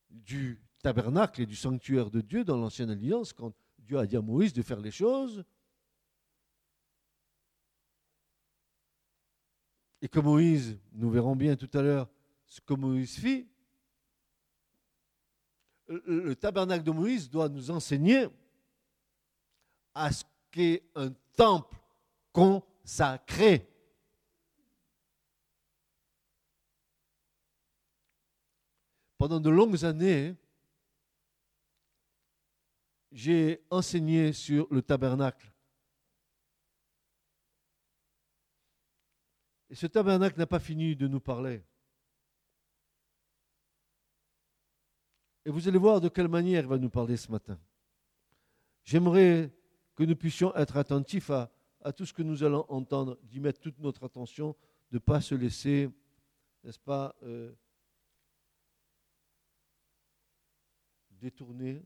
du 0.10 0.64
tabernacle 0.82 1.42
et 1.42 1.46
du 1.46 1.58
sanctuaire 1.58 2.10
de 2.10 2.22
Dieu 2.22 2.46
dans 2.46 2.56
l'ancienne 2.56 2.92
alliance, 2.92 3.34
quand 3.34 3.54
Dieu 3.80 4.00
a 4.00 4.08
dit 4.08 4.16
à 4.16 4.22
Moïse 4.22 4.54
de 4.54 4.62
faire 4.62 4.80
les 4.80 4.92
choses, 4.92 5.44
et 10.02 10.08
que 10.08 10.20
Moïse, 10.20 10.78
nous 10.94 11.10
verrons 11.10 11.36
bien 11.36 11.56
tout 11.56 11.70
à 11.74 11.82
l'heure 11.82 12.10
ce 12.46 12.62
que 12.62 12.74
Moïse 12.74 13.18
fit, 13.18 13.48
le 15.88 16.36
tabernacle 16.36 16.84
de 16.84 16.92
Moïse 16.92 17.30
doit 17.30 17.50
nous 17.50 17.72
enseigner 17.72 18.28
à 19.94 20.12
ce 20.12 20.24
qu'est 20.52 20.84
un 20.96 21.12
temple 21.36 21.78
consacré. 22.32 23.68
Pendant 29.18 29.40
de 29.40 29.50
longues 29.50 29.84
années, 29.84 30.36
j'ai 33.12 33.66
enseigné 33.72 34.34
sur 34.34 34.68
le 34.72 34.82
tabernacle. 34.82 35.52
Et 39.70 39.76
ce 39.76 39.88
tabernacle 39.88 40.38
n'a 40.38 40.48
pas 40.48 40.60
fini 40.60 40.96
de 40.96 41.08
nous 41.08 41.20
parler. 41.20 41.64
Et 45.46 45.50
vous 45.50 45.68
allez 45.68 45.78
voir 45.78 46.02
de 46.02 46.10
quelle 46.10 46.28
manière 46.28 46.64
il 46.64 46.68
va 46.68 46.78
nous 46.78 46.90
parler 46.90 47.18
ce 47.18 47.32
matin. 47.32 47.60
J'aimerais 48.84 49.54
que 49.96 50.04
nous 50.04 50.16
puissions 50.16 50.56
être 50.56 50.78
attentifs 50.78 51.30
à, 51.30 51.52
tout 51.96 52.06
ce 52.06 52.14
que 52.14 52.22
nous 52.22 52.44
allons 52.44 52.66
entendre, 52.70 53.18
d'y 53.24 53.40
mettre 53.40 53.62
toute 53.62 53.80
notre 53.80 54.04
attention, 54.04 54.56
de 54.92 54.98
ne 54.98 55.00
pas 55.00 55.22
se 55.22 55.36
laisser, 55.36 55.90
n'est-ce 56.64 56.80
pas, 56.80 57.16
euh, 57.24 57.54
détourner 61.12 61.84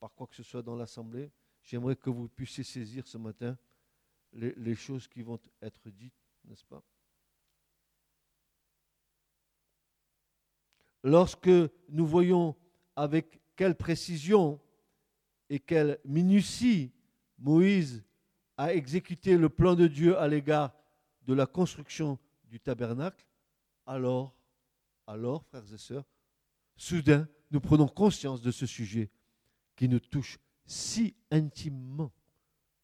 par 0.00 0.14
quoi 0.14 0.26
que 0.26 0.34
ce 0.34 0.42
soit 0.42 0.62
dans 0.62 0.76
l'Assemblée. 0.76 1.30
J'aimerais 1.62 1.96
que 1.96 2.10
vous 2.10 2.28
puissiez 2.28 2.64
saisir 2.64 3.06
ce 3.06 3.18
matin 3.18 3.56
les 4.32 4.74
choses 4.74 5.06
qui 5.06 5.22
vont 5.22 5.38
être 5.62 5.90
dites, 5.90 6.23
n'est-ce 6.44 6.64
pas? 6.64 6.82
Lorsque 11.02 11.50
nous 11.90 12.06
voyons 12.06 12.56
avec 12.96 13.40
quelle 13.56 13.76
précision 13.76 14.60
et 15.50 15.60
quelle 15.60 16.00
minutie 16.04 16.92
Moïse 17.38 18.02
a 18.56 18.72
exécuté 18.72 19.36
le 19.36 19.48
plan 19.48 19.74
de 19.74 19.86
Dieu 19.86 20.16
à 20.18 20.28
l'égard 20.28 20.72
de 21.22 21.34
la 21.34 21.46
construction 21.46 22.18
du 22.44 22.60
tabernacle, 22.60 23.26
alors, 23.86 24.34
alors, 25.06 25.44
frères 25.44 25.72
et 25.72 25.78
sœurs, 25.78 26.04
soudain, 26.76 27.28
nous 27.50 27.60
prenons 27.60 27.88
conscience 27.88 28.40
de 28.40 28.50
ce 28.50 28.66
sujet 28.66 29.10
qui 29.76 29.88
nous 29.88 30.00
touche 30.00 30.38
si 30.64 31.14
intimement, 31.30 32.12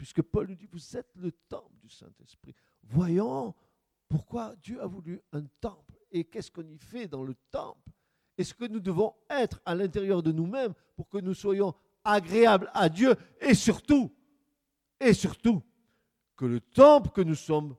puisque 0.01 0.23
Paul 0.23 0.49
nous 0.49 0.55
dit, 0.55 0.67
vous 0.73 0.97
êtes 0.97 1.15
le 1.17 1.31
temple 1.31 1.77
du 1.83 1.91
Saint-Esprit. 1.91 2.55
Voyons 2.85 3.55
pourquoi 4.09 4.57
Dieu 4.63 4.81
a 4.81 4.87
voulu 4.87 5.21
un 5.35 5.43
temple 5.61 5.95
et 6.11 6.25
qu'est-ce 6.25 6.51
qu'on 6.51 6.67
y 6.67 6.79
fait 6.79 7.07
dans 7.07 7.23
le 7.23 7.35
temple? 7.51 7.91
Et 8.39 8.45
ce 8.45 8.55
que 8.55 8.65
nous 8.65 8.81
devons 8.81 9.15
être 9.29 9.61
à 9.67 9.75
l'intérieur 9.75 10.23
de 10.23 10.33
nous-mêmes 10.33 10.73
pour 10.97 11.07
que 11.11 11.19
nous 11.19 11.35
soyons 11.35 11.75
agréables 12.03 12.71
à 12.73 12.89
Dieu 12.89 13.15
et 13.43 13.53
surtout, 13.53 14.11
et 14.99 15.13
surtout, 15.13 15.63
que 16.35 16.47
le 16.47 16.63
temple 16.63 17.11
que 17.11 17.21
nous 17.21 17.35
sommes 17.35 17.77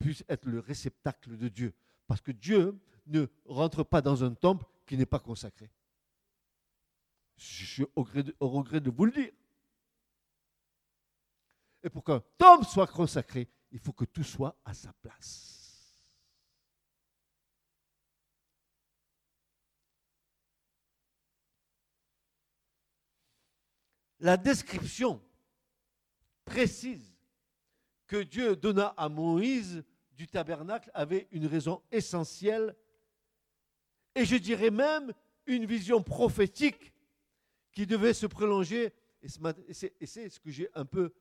puisse 0.00 0.24
être 0.28 0.48
le 0.48 0.58
réceptacle 0.58 1.36
de 1.36 1.46
Dieu? 1.46 1.72
Parce 2.08 2.20
que 2.20 2.32
Dieu 2.32 2.76
ne 3.06 3.26
rentre 3.44 3.84
pas 3.84 4.02
dans 4.02 4.24
un 4.24 4.34
temple 4.34 4.66
qui 4.86 4.96
n'est 4.96 5.06
pas 5.06 5.20
consacré. 5.20 5.70
Je 7.36 7.64
suis 7.64 7.84
au, 7.94 8.02
regret 8.48 8.80
de 8.80 8.90
vous 8.90 9.04
le 9.04 9.12
dire. 9.12 9.30
Et 11.82 11.90
pour 11.90 12.04
qu'un 12.04 12.22
temple 12.36 12.66
soit 12.66 12.86
consacré, 12.86 13.48
il 13.70 13.78
faut 13.78 13.92
que 13.92 14.04
tout 14.04 14.24
soit 14.24 14.56
à 14.64 14.74
sa 14.74 14.92
place. 14.92 15.96
La 24.18 24.36
description 24.36 25.22
précise 26.44 27.14
que 28.06 28.22
Dieu 28.22 28.54
donna 28.54 28.88
à 28.96 29.08
Moïse 29.08 29.82
du 30.12 30.26
tabernacle 30.26 30.90
avait 30.92 31.26
une 31.30 31.46
raison 31.46 31.82
essentielle 31.90 32.76
et 34.14 34.26
je 34.26 34.36
dirais 34.36 34.70
même 34.70 35.14
une 35.46 35.64
vision 35.64 36.02
prophétique 36.02 36.92
qui 37.72 37.86
devait 37.86 38.12
se 38.12 38.26
prolonger, 38.26 38.92
et 39.22 40.06
c'est 40.06 40.28
ce 40.28 40.40
que 40.40 40.50
j'ai 40.50 40.68
un 40.74 40.84
peu 40.84 41.14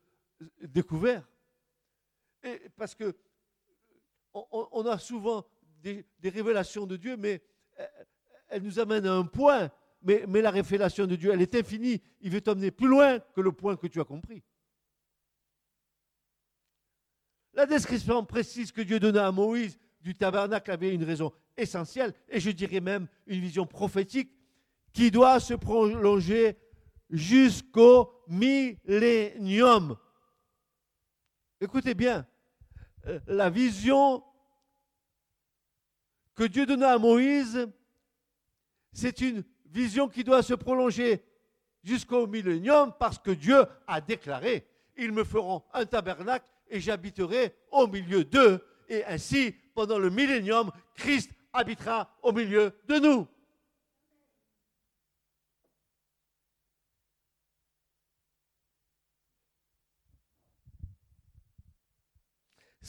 découvert. 0.61 1.27
Parce 2.77 2.95
que 2.95 3.15
on, 4.33 4.85
a 4.85 4.97
souvent 4.97 5.45
des, 5.81 6.05
révélations 6.23 6.85
de 6.85 6.95
Dieu, 6.97 7.17
mais 7.17 7.41
euh, 7.79 7.85
elles 8.49 8.63
nous 8.63 8.79
amènent 8.79 9.07
à 9.07 9.13
un 9.13 9.25
point, 9.25 9.71
mais, 10.01 10.25
mais 10.27 10.41
la 10.41 10.51
révélation 10.51 11.07
de 11.07 11.15
Dieu, 11.15 11.31
elle 11.33 11.41
est 11.41 11.55
infinie. 11.55 12.01
Il 12.21 12.31
veut 12.31 12.41
t'emmener 12.41 12.71
plus 12.71 12.87
loin 12.87 13.19
que 13.19 13.41
le 13.41 13.51
point 13.51 13.75
que 13.75 13.87
tu 13.87 13.99
as 13.99 14.05
compris. 14.05 14.43
La 17.53 17.65
description 17.65 18.23
précise 18.23 18.71
que 18.71 18.81
Dieu 18.81 18.99
donna 18.99 19.27
à 19.27 19.31
Moïse 19.31 19.77
du 20.01 20.15
tabernacle 20.15 20.71
avait 20.71 20.93
une 20.93 21.03
raison 21.03 21.33
essentielle, 21.57 22.13
et 22.29 22.39
je 22.39 22.51
dirais 22.51 22.79
même 22.79 23.07
une 23.27 23.41
vision 23.41 23.65
prophétique 23.65 24.31
qui 24.93 25.11
doit 25.11 25.39
se 25.39 25.53
prolonger 25.55 26.57
jusqu'au 27.09 28.23
millénium. 28.27 29.97
Écoutez 31.61 31.93
bien, 31.93 32.25
euh, 33.07 33.19
la 33.27 33.49
vision 33.49 34.23
que 36.33 36.45
Dieu 36.45 36.65
donna 36.65 36.93
à 36.93 36.97
Moïse, 36.97 37.67
c'est 38.93 39.19
une 39.19 39.43
vision 39.65 40.07
qui 40.07 40.23
doit 40.23 40.41
se 40.41 40.53
prolonger 40.53 41.21
jusqu'au 41.83 42.27
millénium 42.27 42.93
parce 42.97 43.19
que 43.19 43.31
Dieu 43.31 43.65
a 43.87 43.99
déclaré, 43.99 44.65
ils 44.97 45.11
me 45.11 45.25
feront 45.25 45.63
un 45.73 45.85
tabernacle 45.85 46.49
et 46.69 46.79
j'habiterai 46.79 47.53
au 47.71 47.87
milieu 47.87 48.23
d'eux. 48.23 48.63
Et 48.87 49.03
ainsi, 49.03 49.53
pendant 49.75 49.99
le 49.99 50.09
millénium, 50.09 50.71
Christ 50.95 51.29
habitera 51.51 52.09
au 52.21 52.31
milieu 52.31 52.73
de 52.87 52.99
nous. 52.99 53.27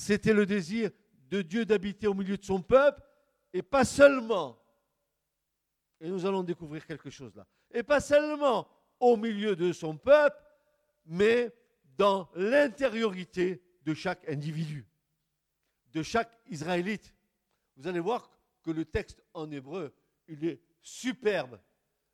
C'était 0.01 0.33
le 0.33 0.47
désir 0.47 0.91
de 1.29 1.43
Dieu 1.43 1.67
d'habiter 1.67 2.07
au 2.07 2.15
milieu 2.15 2.39
de 2.39 2.43
son 2.43 2.63
peuple, 2.63 3.03
et 3.53 3.61
pas 3.61 3.85
seulement, 3.85 4.59
et 6.01 6.09
nous 6.09 6.25
allons 6.25 6.43
découvrir 6.43 6.87
quelque 6.87 7.11
chose 7.11 7.37
là, 7.37 7.47
et 7.71 7.83
pas 7.83 8.01
seulement 8.01 8.67
au 8.99 9.19
milieu 9.19 9.55
de 9.55 9.75
son 9.75 9.99
peuple, 9.99 10.43
mais 11.05 11.55
dans 11.99 12.31
l'intériorité 12.35 13.63
de 13.83 13.93
chaque 13.93 14.27
individu, 14.27 14.89
de 15.93 16.03
chaque 16.03 16.33
Israélite. 16.47 17.15
Vous 17.77 17.87
allez 17.87 18.01
voir 18.01 18.31
que 18.63 18.71
le 18.71 18.87
texte 18.87 19.23
en 19.35 19.51
hébreu, 19.51 19.95
il 20.29 20.47
est 20.47 20.63
superbe, 20.81 21.61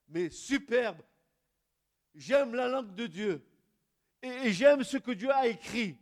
mais 0.09 0.29
superbe. 0.29 1.01
J'aime 2.17 2.57
la 2.57 2.67
langue 2.67 2.97
de 2.97 3.07
Dieu. 3.07 3.47
Et, 4.23 4.51
j'aime 4.51 4.83
ce 4.83 4.97
que 4.97 5.13
Dieu 5.13 5.31
a 5.31 5.47
écrit, 5.47 5.97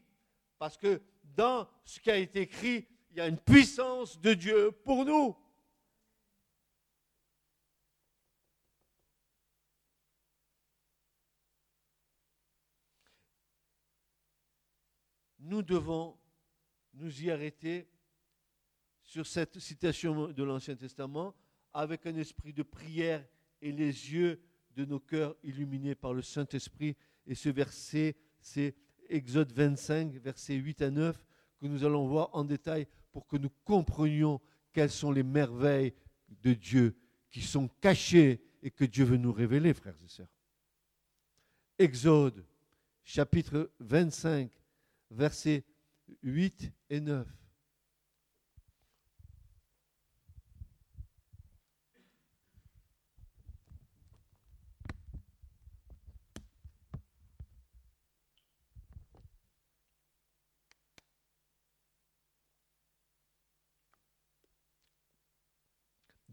parce 0.59 0.79
que 0.79 1.03
dans 1.37 1.69
ce 1.85 2.01
qui 2.01 2.11
a 2.11 2.17
été 2.17 2.43
écrit, 2.43 2.87
il 3.11 3.19
y 3.19 3.21
a 3.21 3.29
une 3.29 3.39
puissance 3.39 4.21
de 4.21 4.35
Dieu 4.35 4.71
pour 4.85 5.05
nous. 5.05 5.37
nous 15.45 15.63
devons 15.63 16.19
nous 16.95 17.23
y 17.23 17.31
arrêter 17.31 17.89
sur 19.03 19.27
cette 19.27 19.59
citation 19.59 20.33
de 20.33 20.43
l'Ancien 20.43 20.75
Testament 20.75 21.35
avec 21.73 22.07
un 22.07 22.17
esprit 22.17 22.53
de 22.53 22.63
prière 22.63 23.25
et 23.61 23.71
les 23.71 24.13
yeux 24.13 24.41
de 24.75 24.85
nos 24.85 25.01
cœurs 25.01 25.37
illuminés 25.43 25.95
par 25.95 26.15
le 26.15 26.23
Saint-Esprit. 26.23 26.97
Et 27.27 27.35
ce 27.35 27.51
verset, 27.51 28.17
c'est 28.41 28.75
Exode 29.09 29.53
25, 29.53 30.13
versets 30.15 30.55
8 30.55 30.83
à 30.83 30.91
9, 30.91 31.27
que 31.61 31.67
nous 31.67 31.85
allons 31.85 32.07
voir 32.07 32.31
en 32.33 32.45
détail 32.45 32.87
pour 33.13 33.27
que 33.27 33.37
nous 33.37 33.51
comprenions 33.65 34.41
quelles 34.73 34.91
sont 34.91 35.13
les 35.13 35.23
merveilles 35.23 35.95
de 36.43 36.53
Dieu 36.53 36.97
qui 37.31 37.43
sont 37.43 37.69
cachées 37.81 38.43
et 38.63 38.71
que 38.71 38.85
Dieu 38.85 39.05
veut 39.05 39.17
nous 39.17 39.33
révéler, 39.33 39.75
frères 39.75 39.99
et 40.05 40.09
sœurs. 40.09 40.33
Exode, 41.79 42.45
chapitre 43.03 43.71
25, 43.81 44.51
versets 45.11 45.65
8 46.23 46.73
et 46.91 47.01
9. 47.01 47.27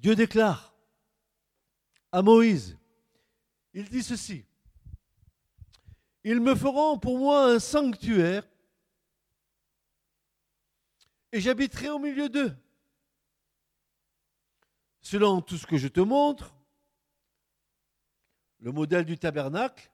Dieu 0.02 0.16
déclare 0.16 0.74
à 2.12 2.24
Moïse, 2.24 2.76
il 3.72 3.88
dit 3.88 4.02
ceci, 4.02 4.44
ils 6.24 6.42
me 6.42 6.56
feront 6.56 6.98
pour 6.98 7.20
moi 7.20 7.54
un 7.54 7.60
sanctuaire 7.60 8.44
et 11.32 11.40
j'habiterai 11.40 11.90
au 11.92 12.00
milieu 12.00 12.30
d'eux. 12.30 12.52
Selon 15.02 15.40
tout 15.40 15.58
ce 15.58 15.68
que 15.68 15.78
je 15.78 15.88
te 15.88 16.00
montre, 16.00 16.52
le 18.58 18.72
modèle 18.72 19.06
du 19.06 19.20
tabernacle 19.20 19.92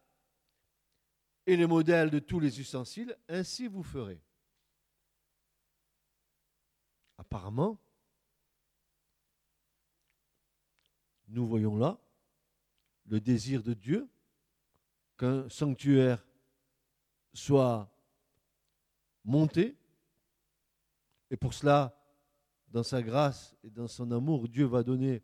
et 1.45 1.57
le 1.57 1.67
modèle 1.67 2.11
de 2.11 2.19
tous 2.19 2.39
les 2.39 2.61
ustensiles, 2.61 3.17
ainsi 3.27 3.67
vous 3.67 3.83
ferez. 3.83 4.21
Apparemment, 7.17 7.77
nous 11.27 11.45
voyons 11.45 11.77
là 11.77 11.99
le 13.05 13.19
désir 13.19 13.63
de 13.63 13.73
Dieu 13.73 14.09
qu'un 15.17 15.47
sanctuaire 15.49 16.25
soit 17.33 17.89
monter. 19.23 19.77
Et 21.29 21.37
pour 21.37 21.53
cela, 21.53 21.97
dans 22.69 22.83
sa 22.83 23.01
grâce 23.01 23.55
et 23.63 23.69
dans 23.69 23.87
son 23.87 24.11
amour, 24.11 24.47
Dieu 24.47 24.65
va 24.65 24.83
donner 24.83 25.23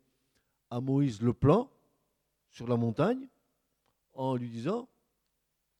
à 0.69 0.79
Moïse 0.79 1.21
le 1.21 1.33
plan 1.33 1.69
sur 2.49 2.67
la 2.67 2.77
montagne 2.77 3.27
en 4.13 4.35
lui 4.35 4.49
disant 4.49 4.87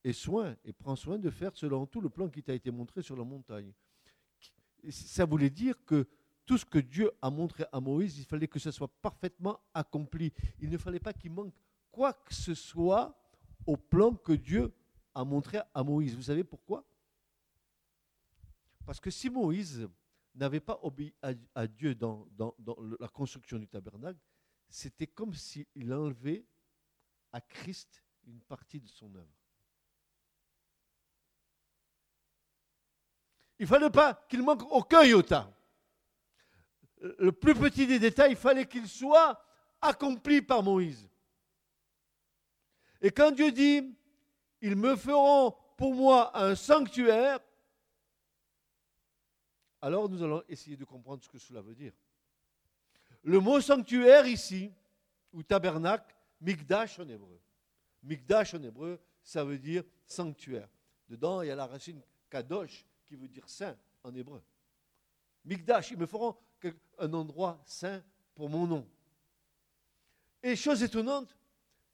et 0.04 0.14
soin 0.14 0.56
et 0.66 0.74
prends 0.74 0.96
soin 0.96 1.18
de 1.18 1.30
faire 1.30 1.56
selon 1.56 1.86
tout 1.86 2.02
le 2.02 2.10
plan 2.10 2.30
qui 2.30 2.44
t'a 2.44 2.54
été 2.54 2.72
montré 2.72 3.02
sur 3.02 3.16
la 3.16 3.24
montagne. 3.24 3.72
Ça 4.90 5.26
voulait 5.26 5.50
dire 5.50 5.76
que 5.86 6.08
tout 6.46 6.58
ce 6.58 6.66
que 6.66 6.80
Dieu 6.80 7.12
a 7.22 7.30
montré 7.30 7.66
à 7.72 7.80
Moïse, 7.80 8.18
il 8.20 8.26
fallait 8.26 8.48
que 8.48 8.60
ce 8.60 8.72
soit 8.72 8.90
parfaitement 9.02 9.60
accompli. 9.74 10.34
Il 10.60 10.70
ne 10.70 10.78
fallait 10.78 11.00
pas 11.00 11.14
qu'il 11.14 11.32
manque 11.32 11.54
quoi 11.92 12.14
que 12.14 12.34
ce 12.34 12.54
soit 12.54 13.18
au 13.66 13.78
plan 13.78 14.14
que 14.14 14.34
Dieu 14.34 14.74
a 15.16 15.24
montré 15.24 15.60
à 15.74 15.84
Moïse. 15.84 16.16
Vous 16.16 16.24
savez 16.24 16.44
pourquoi? 16.44 16.86
Parce 18.86 19.00
que 19.00 19.10
si 19.10 19.30
Moïse 19.30 19.88
n'avait 20.36 20.60
pas 20.60 20.80
obéi 20.82 21.14
à, 21.22 21.68
Dieu 21.68 21.96
dans, 21.96 22.28
dans, 22.32 22.56
la 23.00 23.08
construction 23.08 23.58
du 23.58 23.68
tabernacle, 23.68 24.20
c'était 24.68 25.08
comme 25.08 25.34
s'il 25.34 25.94
enlevait 25.94 26.46
à 27.32 27.40
Christ 27.40 28.04
une 28.26 28.42
partie 28.42 28.82
de 28.82 28.88
son 28.88 29.14
œuvre. 29.16 29.34
Il 33.60 33.64
ne 33.64 33.68
fallait 33.68 33.90
pas 33.90 34.26
qu'il 34.28 34.42
manque 34.42 34.64
aucun 34.72 35.04
iota. 35.04 35.50
Le 37.04 37.34
plus 37.34 37.54
petit 37.54 37.86
des 37.86 38.00
détails, 38.00 38.32
il 38.32 38.38
fallait 38.38 38.66
qu'il 38.66 38.88
soit 38.88 39.38
accompli 39.82 40.42
par 40.42 40.64
Moïse. 40.64 41.10
Et 43.02 43.12
quand 43.12 43.32
Dieu 43.32 43.52
dit, 43.52 43.94
ils 44.62 44.78
me 44.78 44.96
feront 44.96 45.54
pour 45.76 45.94
moi 45.94 46.32
un 46.40 46.56
sanctuaire, 46.56 47.40
alors 49.82 50.08
nous 50.08 50.24
allons 50.24 50.42
essayer 50.48 50.78
de 50.78 50.86
comprendre 50.86 51.22
ce 51.22 51.28
que 51.28 51.38
cela 51.38 51.60
veut 51.60 51.76
dire. 51.76 51.92
Le 53.24 53.42
mot 53.42 53.60
sanctuaire 53.60 54.26
ici, 54.26 54.72
ou 55.34 55.44
tabernacle, 55.44 56.16
mikdash 56.40 57.00
en 57.00 57.10
hébreu. 57.10 57.42
Mikdash 58.04 58.54
en 58.54 58.64
hébreu, 58.64 58.98
ça 59.22 59.44
veut 59.44 59.60
dire 59.60 59.84
sanctuaire. 60.06 60.70
Dedans, 61.10 61.42
il 61.42 61.50
y 61.50 61.52
a 61.52 61.56
la 61.56 61.66
racine 61.66 62.02
kadosh 62.30 62.86
qui 63.06 63.18
veut 63.18 63.28
dire 63.28 63.50
saint 63.50 63.78
en 64.04 64.16
hébreu. 64.16 64.42
Mikdash, 65.44 65.92
ils 65.92 65.98
me 65.98 66.06
feront 66.06 66.38
un 66.98 67.14
endroit 67.14 67.62
saint 67.66 68.04
pour 68.36 68.50
mon 68.50 68.68
nom. 68.68 68.90
Et 70.42 70.56
chose 70.56 70.84
étonnante, 70.84 71.36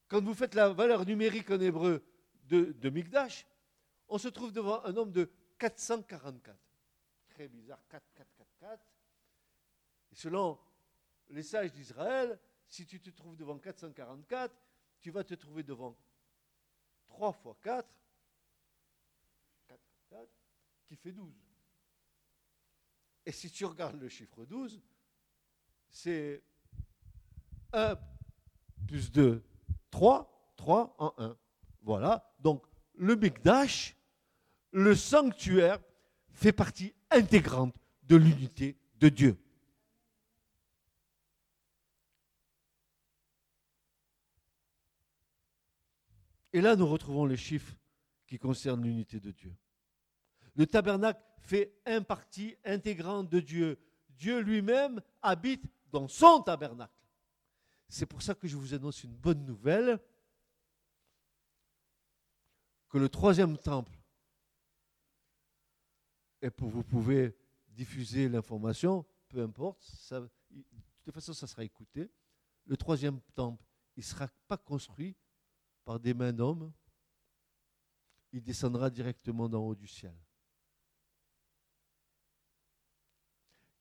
quand 0.07 0.23
vous 0.23 0.33
faites 0.33 0.55
la 0.55 0.69
valeur 0.69 1.05
numérique 1.05 1.51
en 1.51 1.59
hébreu 1.59 2.03
de, 2.45 2.71
de 2.73 2.89
Mikdash, 2.89 3.45
on 4.07 4.17
se 4.17 4.27
trouve 4.27 4.51
devant 4.51 4.83
un 4.83 4.91
nombre 4.91 5.11
de 5.11 5.31
444. 5.59 6.57
Très 7.29 7.47
bizarre, 7.47 7.81
4, 7.89 8.03
4, 8.15 8.27
4, 8.37 8.47
4. 8.59 8.83
Et 10.11 10.15
selon 10.15 10.59
les 11.29 11.43
sages 11.43 11.71
d'Israël, 11.71 12.39
si 12.67 12.85
tu 12.85 12.99
te 12.99 13.09
trouves 13.11 13.35
devant 13.35 13.59
444, 13.59 14.55
tu 14.99 15.11
vas 15.11 15.23
te 15.23 15.35
trouver 15.35 15.63
devant 15.63 15.95
3 17.07 17.33
fois 17.33 17.57
4, 17.61 17.87
4, 19.67 19.79
4 20.09 20.29
qui 20.85 20.95
fait 20.95 21.11
12. 21.11 21.48
Et 23.29 23.31
si 23.31 23.51
tu 23.51 23.63
regardes 23.63 24.01
le 24.01 24.09
chiffre 24.09 24.43
12, 24.43 24.81
c'est 25.91 26.41
1 27.73 27.95
plus 28.87 29.11
2 29.11 29.43
3, 29.91 30.55
3 30.55 30.95
en 30.97 31.13
1. 31.19 31.37
Voilà. 31.83 32.33
Donc, 32.39 32.65
le 32.95 33.15
Mikdash, 33.15 33.95
le 34.71 34.95
sanctuaire, 34.95 35.77
fait 36.31 36.51
partie 36.51 36.95
intégrante 37.11 37.75
de 38.01 38.15
l'unité 38.15 38.75
de 38.95 39.09
Dieu. 39.09 39.37
Et 46.51 46.61
là, 46.61 46.75
nous 46.75 46.87
retrouvons 46.87 47.27
les 47.27 47.37
chiffres 47.37 47.75
qui 48.25 48.39
concernent 48.39 48.81
l'unité 48.81 49.19
de 49.19 49.29
Dieu. 49.29 49.55
Le 50.55 50.65
tabernacle 50.65 51.21
fait 51.49 51.81
un 51.85 52.03
partie 52.03 52.55
intégrante 52.63 53.27
de 53.27 53.39
Dieu. 53.39 53.79
Dieu 54.09 54.39
lui-même 54.39 55.01
habite 55.21 55.65
dans 55.91 56.07
son 56.07 56.43
tabernacle. 56.43 56.93
C'est 57.87 58.05
pour 58.05 58.21
ça 58.21 58.35
que 58.35 58.47
je 58.47 58.55
vous 58.55 58.75
annonce 58.75 59.03
une 59.03 59.15
bonne 59.15 59.43
nouvelle, 59.45 59.99
que 62.87 62.99
le 62.99 63.09
troisième 63.09 63.57
temple, 63.57 63.97
et 66.41 66.51
pour 66.51 66.69
vous 66.69 66.83
pouvez 66.83 67.35
diffuser 67.67 68.29
l'information, 68.29 69.03
peu 69.27 69.41
importe, 69.41 69.83
de 70.11 70.63
toute 71.03 71.13
façon 71.13 71.33
ça 71.33 71.47
sera 71.47 71.63
écouté, 71.63 72.11
le 72.65 72.77
troisième 72.77 73.19
temple, 73.33 73.65
il 73.95 74.01
ne 74.01 74.05
sera 74.05 74.27
pas 74.47 74.57
construit 74.57 75.15
par 75.83 75.99
des 75.99 76.13
mains 76.13 76.33
d'hommes, 76.33 76.71
il 78.31 78.43
descendra 78.43 78.91
directement 78.91 79.49
d'en 79.49 79.65
haut 79.65 79.75
du 79.75 79.87
ciel. 79.87 80.13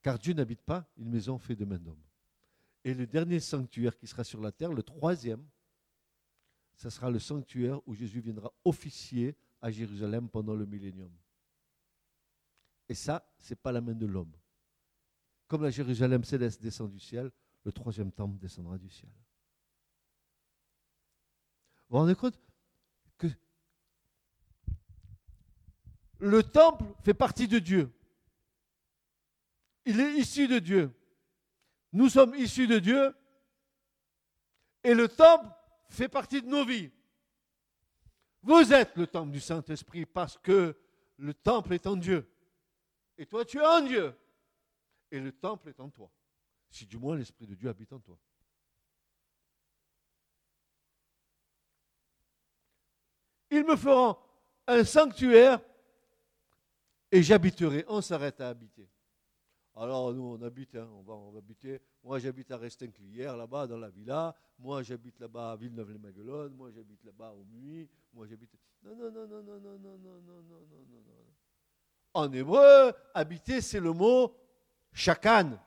Car 0.02 0.18
Dieu 0.18 0.32
n'habite 0.34 0.62
pas 0.62 0.88
une 0.96 1.10
maison 1.10 1.38
faite 1.38 1.58
de 1.58 1.64
mains 1.64 1.78
d'hommes. 1.78 2.02
Et 2.84 2.94
le 2.94 3.06
dernier 3.06 3.40
sanctuaire 3.40 3.96
qui 3.96 4.06
sera 4.06 4.24
sur 4.24 4.40
la 4.40 4.52
terre, 4.52 4.72
le 4.72 4.82
troisième, 4.82 5.44
ce 6.74 6.90
sera 6.90 7.10
le 7.10 7.18
sanctuaire 7.18 7.80
où 7.86 7.94
Jésus 7.94 8.20
viendra 8.20 8.52
officier 8.64 9.36
à 9.60 9.70
Jérusalem 9.70 10.28
pendant 10.28 10.54
le 10.54 10.64
millénium. 10.64 11.12
Et 12.88 12.94
ça, 12.94 13.28
ce 13.40 13.50
n'est 13.50 13.56
pas 13.56 13.72
la 13.72 13.80
main 13.80 13.94
de 13.94 14.06
l'homme. 14.06 14.32
Comme 15.48 15.62
la 15.62 15.70
Jérusalem 15.70 16.24
céleste 16.24 16.62
descend 16.62 16.90
du 16.90 17.00
ciel, 17.00 17.30
le 17.64 17.72
troisième 17.72 18.12
temple 18.12 18.38
descendra 18.38 18.78
du 18.78 18.88
ciel. 18.88 19.10
Vous 21.88 21.96
vous 21.96 21.98
rendez 21.98 22.14
compte 22.14 22.38
que 23.16 23.26
le 26.18 26.42
temple 26.42 26.84
fait 27.02 27.14
partie 27.14 27.48
de 27.48 27.58
Dieu. 27.58 27.90
Il 29.88 30.00
est 30.00 30.18
issu 30.18 30.46
de 30.46 30.58
Dieu. 30.58 30.94
Nous 31.94 32.10
sommes 32.10 32.34
issus 32.34 32.66
de 32.66 32.78
Dieu 32.78 33.16
et 34.84 34.92
le 34.92 35.08
temple 35.08 35.48
fait 35.88 36.10
partie 36.10 36.42
de 36.42 36.46
nos 36.46 36.62
vies. 36.62 36.90
Vous 38.42 38.70
êtes 38.74 38.94
le 38.96 39.06
temple 39.06 39.30
du 39.30 39.40
Saint-Esprit 39.40 40.04
parce 40.04 40.36
que 40.36 40.78
le 41.16 41.32
temple 41.32 41.72
est 41.72 41.86
en 41.86 41.96
Dieu. 41.96 42.30
Et 43.16 43.24
toi, 43.24 43.46
tu 43.46 43.60
es 43.60 43.66
en 43.66 43.80
Dieu. 43.80 44.14
Et 45.10 45.20
le 45.20 45.32
temple 45.32 45.70
est 45.70 45.80
en 45.80 45.88
toi. 45.88 46.12
Si 46.68 46.84
du 46.84 46.98
moins 46.98 47.16
l'Esprit 47.16 47.46
de 47.46 47.54
Dieu 47.54 47.70
habite 47.70 47.94
en 47.94 47.98
toi. 47.98 48.18
Ils 53.50 53.64
me 53.64 53.74
feront 53.74 54.18
un 54.66 54.84
sanctuaire 54.84 55.62
et 57.10 57.22
j'habiterai. 57.22 57.86
On 57.88 58.02
s'arrête 58.02 58.38
à 58.42 58.50
habiter. 58.50 58.86
Alors 59.80 60.12
nous, 60.12 60.24
on 60.24 60.42
habite, 60.42 60.74
hein, 60.74 60.88
on, 60.92 61.02
va, 61.02 61.14
on 61.14 61.30
va 61.30 61.38
habiter. 61.38 61.80
Moi, 62.02 62.18
j'habite 62.18 62.50
à 62.50 62.56
Restinclière, 62.56 63.36
là-bas, 63.36 63.68
dans 63.68 63.78
la 63.78 63.88
villa. 63.88 64.34
Moi, 64.58 64.82
j'habite 64.82 65.20
là-bas 65.20 65.52
à 65.52 65.56
Villeneuve-les-Maguelones. 65.56 66.52
Moi, 66.54 66.72
j'habite 66.74 67.04
là-bas 67.04 67.30
au 67.30 67.44
Muy. 67.44 67.88
Moi, 68.12 68.26
j'habite... 68.26 68.50
Non, 68.82 68.96
non, 68.96 69.12
non, 69.12 69.28
non, 69.28 69.42
non, 69.42 69.60
non, 69.60 69.78
non, 69.78 69.98
non, 69.98 69.98
non, 69.98 70.42
non, 70.42 70.42
non, 70.42 70.84
non, 70.90 71.02
non. 71.06 71.18
En 72.12 72.32
hébreu, 72.32 72.92
habiter, 73.14 73.60
c'est 73.60 73.78
le 73.78 73.92
mot 73.92 74.34
chakan. 74.92 75.60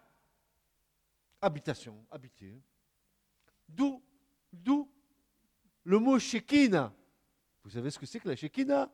Habitation, 1.42 2.06
habiter. 2.12 2.62
D'où, 3.70 4.04
d'où 4.52 4.92
le 5.86 6.00
mot 6.00 6.20
shekina. 6.20 6.94
Vous 7.64 7.70
savez 7.70 7.90
ce 7.90 7.98
que 7.98 8.06
c'est 8.06 8.20
que 8.20 8.28
la 8.28 8.36
shekina 8.36 8.92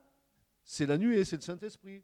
C'est 0.64 0.86
la 0.86 0.98
nuée, 0.98 1.26
c'est 1.26 1.38
le 1.38 1.42
Saint-Esprit. 1.42 2.04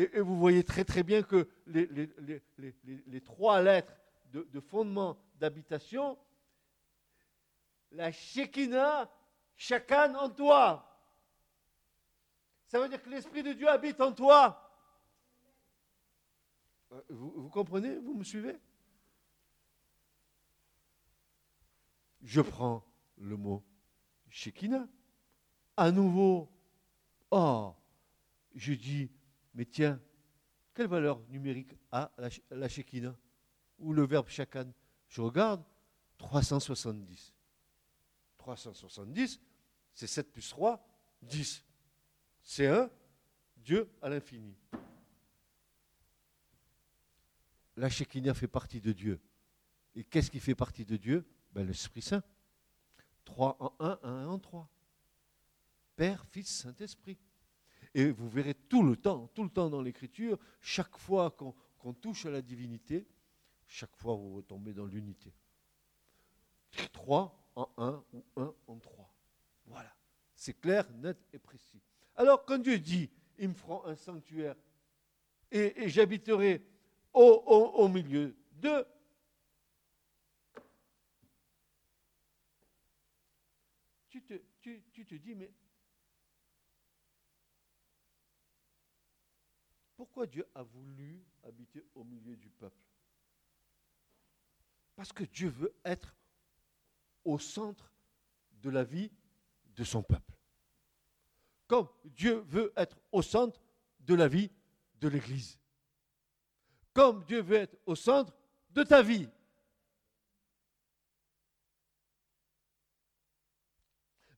Et, 0.00 0.20
vous 0.20 0.38
voyez 0.38 0.64
très 0.64 0.84
très 0.84 1.02
bien 1.02 1.22
que 1.22 1.46
les, 1.66 3.20
trois 3.20 3.60
lettres 3.60 3.94
de, 4.32 4.60
fondement 4.60 5.18
d'habitation, 5.34 6.18
la 7.90 8.10
Shekinah, 8.10 9.10
chacun 9.56 10.14
en 10.14 10.30
toi. 10.30 10.86
Ça 12.66 12.80
veut 12.80 12.88
dire 12.88 13.02
que 13.02 13.10
l'Esprit 13.10 13.42
de 13.42 13.52
Dieu 13.52 13.68
habite 13.68 14.00
en 14.00 14.12
toi. 14.12 14.66
Euh, 16.92 17.02
vous, 17.10 17.32
vous 17.36 17.48
comprenez? 17.50 17.96
Vous 17.96 18.14
me 18.14 18.24
suivez? 18.24 18.56
Je 22.22 22.40
prends 22.40 22.84
le 23.18 23.36
mot 23.36 23.62
Shekinah. 24.30 24.88
À 25.76 25.90
nouveau, 25.90 26.48
oh, 27.30 27.74
je 28.54 28.72
dis 28.72 29.10
mais 29.54 29.64
tiens, 29.64 30.00
quelle 30.74 30.88
valeur 30.88 31.20
numérique 31.28 31.76
a 31.90 32.12
la, 32.18 32.28
la 32.50 32.68
Shekinah 32.68 33.16
Ou 33.78 33.92
le 33.92 34.06
verbe 34.06 34.28
chakan 34.28 34.72
Je 35.08 35.20
regarde, 35.20 35.64
370. 36.18 37.34
370, 38.38 39.40
c'est 39.94 40.06
7 40.06 40.32
plus 40.32 40.48
3, 40.48 40.86
10. 41.22 41.64
C'est 42.42 42.66
1, 42.66 42.90
Dieu 43.56 43.90
à 44.00 44.08
l'infini. 44.08 44.56
La 47.76 47.88
Shekinah 47.88 48.34
fait 48.34 48.48
partie 48.48 48.80
de 48.80 48.92
Dieu. 48.92 49.20
Et 49.94 50.04
qu'est-ce 50.04 50.30
qui 50.30 50.40
fait 50.40 50.54
partie 50.54 50.84
de 50.84 50.96
Dieu? 50.96 51.26
Ben, 51.52 51.66
L'Esprit 51.66 52.02
Saint. 52.02 52.22
3 53.24 53.56
en 53.60 53.74
1, 53.78 53.98
1 54.02 54.26
en 54.26 54.38
3. 54.38 54.68
Père, 55.96 56.24
Fils, 56.26 56.62
Saint-Esprit. 56.62 57.18
Et 57.94 58.10
vous 58.10 58.28
verrez 58.28 58.54
tout 58.54 58.82
le 58.82 58.96
temps, 58.96 59.28
tout 59.34 59.42
le 59.42 59.50
temps 59.50 59.68
dans 59.68 59.82
l'Écriture, 59.82 60.38
chaque 60.60 60.96
fois 60.96 61.30
qu'on 61.30 61.92
touche 61.94 62.26
à 62.26 62.30
la 62.30 62.40
divinité, 62.40 63.06
chaque 63.66 63.94
fois 63.96 64.14
vous 64.14 64.34
retombez 64.36 64.72
dans 64.72 64.86
l'unité. 64.86 65.32
Trois 66.92 67.36
en 67.56 67.68
un 67.78 68.04
ou 68.12 68.24
un 68.36 68.54
en 68.68 68.78
trois. 68.78 69.12
Voilà. 69.66 69.92
C'est 70.34 70.54
clair, 70.60 70.88
net 70.92 71.18
et 71.32 71.38
précis. 71.38 71.82
Alors 72.14 72.44
quand 72.44 72.58
Dieu 72.58 72.78
dit, 72.78 73.10
ils 73.38 73.48
me 73.48 73.54
feront 73.54 73.84
un 73.84 73.96
sanctuaire 73.96 74.54
et, 75.50 75.88
j'habiterai 75.88 76.64
au, 77.12 77.88
milieu 77.88 78.36
d'eux, 78.52 78.86
tu 84.08 84.22
te, 84.22 84.34
tu 84.60 85.06
te 85.06 85.14
dis, 85.16 85.34
mais 85.34 85.50
pourquoi 90.10 90.26
Dieu 90.26 90.44
a 90.56 90.64
voulu 90.64 91.24
habiter 91.44 91.86
au 91.94 92.02
milieu 92.02 92.34
du 92.34 92.50
peuple 92.50 92.84
Parce 94.96 95.12
que 95.12 95.22
Dieu 95.22 95.48
veut 95.48 95.72
être 95.84 96.16
au 97.24 97.38
centre 97.38 97.92
de 98.50 98.70
la 98.70 98.82
vie 98.82 99.12
de 99.66 99.84
son 99.84 100.02
peuple. 100.02 100.34
Comme 101.68 101.88
Dieu 102.06 102.40
veut 102.48 102.72
être 102.76 102.98
au 103.12 103.22
centre 103.22 103.62
de 104.00 104.14
la 104.16 104.26
vie 104.26 104.50
de 104.96 105.06
l'Église. 105.06 105.60
Comme 106.92 107.24
Dieu 107.24 107.40
veut 107.40 107.58
être 107.58 107.78
au 107.86 107.94
centre 107.94 108.36
de 108.70 108.82
ta 108.82 109.02
vie. 109.02 109.28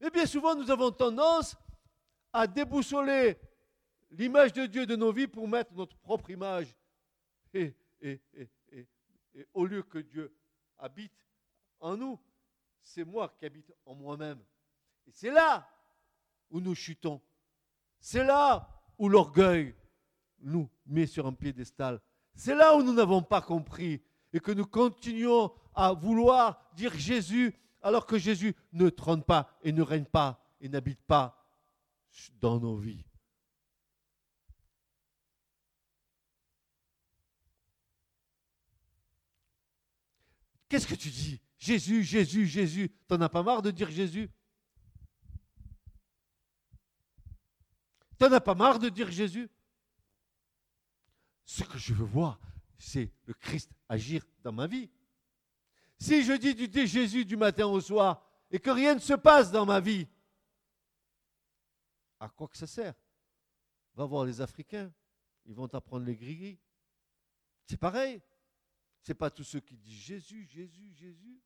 Et 0.02 0.10
bien 0.10 0.26
souvent, 0.26 0.54
nous 0.54 0.70
avons 0.70 0.90
tendance 0.90 1.56
à 2.30 2.46
déboussoler 2.46 3.40
l'image 4.12 4.52
de 4.52 4.66
Dieu 4.66 4.86
de 4.86 4.96
nos 4.96 5.12
vies 5.12 5.26
pour 5.26 5.48
mettre 5.48 5.72
notre 5.74 5.96
propre 5.96 6.30
image. 6.30 6.74
Et, 7.54 7.74
et, 8.00 8.20
et, 8.34 8.48
et 9.34 9.46
au 9.54 9.66
lieu 9.66 9.82
que 9.82 9.98
Dieu 9.98 10.34
habite 10.78 11.12
en 11.80 11.96
nous, 11.96 12.18
c'est 12.80 13.04
moi 13.04 13.34
qui 13.38 13.46
habite 13.46 13.72
en 13.84 13.94
moi-même. 13.94 14.40
Et 15.06 15.10
c'est 15.12 15.30
là 15.30 15.68
où 16.50 16.60
nous 16.60 16.74
chutons. 16.74 17.20
C'est 17.98 18.24
là 18.24 18.68
où 18.98 19.08
l'orgueil 19.08 19.74
nous 20.40 20.68
met 20.86 21.06
sur 21.06 21.26
un 21.26 21.32
piédestal. 21.32 22.00
C'est 22.34 22.54
là 22.54 22.76
où 22.76 22.82
nous 22.82 22.92
n'avons 22.92 23.22
pas 23.22 23.40
compris 23.40 24.02
et 24.32 24.40
que 24.40 24.52
nous 24.52 24.66
continuons 24.66 25.52
à 25.74 25.92
vouloir 25.92 26.70
dire 26.74 26.94
Jésus 26.94 27.54
alors 27.80 28.06
que 28.06 28.18
Jésus 28.18 28.54
ne 28.72 28.88
trône 28.88 29.22
pas 29.22 29.50
et 29.62 29.72
ne 29.72 29.82
règne 29.82 30.04
pas 30.04 30.44
et 30.60 30.68
n'habite 30.68 31.02
pas 31.02 31.38
dans 32.40 32.58
nos 32.58 32.76
vies. 32.76 33.04
Qu'est-ce 40.72 40.86
que 40.86 40.94
tu 40.94 41.10
dis? 41.10 41.38
Jésus, 41.58 42.02
Jésus, 42.02 42.46
Jésus. 42.46 42.88
T'en 43.06 43.20
as 43.20 43.28
pas 43.28 43.42
marre 43.42 43.60
de 43.60 43.70
dire 43.70 43.90
Jésus? 43.90 44.30
T'en 48.16 48.32
as 48.32 48.40
pas 48.40 48.54
marre 48.54 48.78
de 48.78 48.88
dire 48.88 49.10
Jésus? 49.10 49.50
Ce 51.44 51.62
que 51.62 51.76
je 51.76 51.92
veux 51.92 52.06
voir, 52.06 52.40
c'est 52.78 53.12
le 53.26 53.34
Christ 53.34 53.70
agir 53.86 54.24
dans 54.42 54.52
ma 54.52 54.66
vie. 54.66 54.88
Si 55.98 56.24
je 56.24 56.32
dis 56.32 56.54
du 56.54 56.86
Jésus 56.86 57.26
du 57.26 57.36
matin 57.36 57.66
au 57.66 57.82
soir 57.82 58.26
et 58.50 58.58
que 58.58 58.70
rien 58.70 58.94
ne 58.94 59.00
se 59.00 59.12
passe 59.12 59.52
dans 59.52 59.66
ma 59.66 59.78
vie, 59.78 60.08
à 62.18 62.30
quoi 62.30 62.48
que 62.48 62.56
ça 62.56 62.66
sert? 62.66 62.94
Va 63.94 64.06
voir 64.06 64.24
les 64.24 64.40
Africains, 64.40 64.90
ils 65.44 65.54
vont 65.54 65.68
t'apprendre 65.68 66.06
les 66.06 66.16
gris 66.16 66.58
C'est 67.66 67.76
pareil. 67.76 68.22
Ce 69.02 69.10
n'est 69.10 69.16
pas 69.16 69.30
tous 69.30 69.44
ceux 69.44 69.60
qui 69.60 69.76
disent 69.76 69.98
Jésus, 69.98 70.46
Jésus, 70.46 70.92
Jésus 70.92 71.42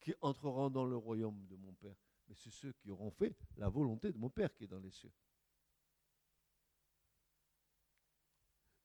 qui 0.00 0.14
entreront 0.20 0.70
dans 0.70 0.84
le 0.84 0.96
royaume 0.96 1.46
de 1.46 1.56
mon 1.56 1.72
Père, 1.74 1.94
mais 2.26 2.34
c'est 2.34 2.50
ceux 2.50 2.72
qui 2.72 2.90
auront 2.90 3.10
fait 3.10 3.36
la 3.56 3.68
volonté 3.68 4.10
de 4.10 4.18
mon 4.18 4.30
Père 4.30 4.52
qui 4.54 4.64
est 4.64 4.68
dans 4.68 4.80
les 4.80 4.90
cieux. 4.90 5.12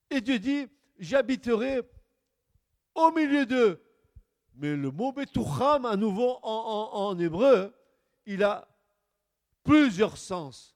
Et 0.09 0.21
Dieu 0.21 0.37
dit, 0.39 0.67
j'habiterai 0.99 1.81
au 2.93 3.11
milieu 3.11 3.45
d'eux. 3.45 3.83
Mais 4.55 4.75
le 4.75 4.91
mot 4.91 5.11
Betoucham, 5.11 5.85
à 5.85 5.95
nouveau 5.95 6.39
en 6.43 7.17
hébreu, 7.17 7.73
il 8.25 8.43
a 8.43 8.67
plusieurs 9.63 10.17
sens. 10.17 10.75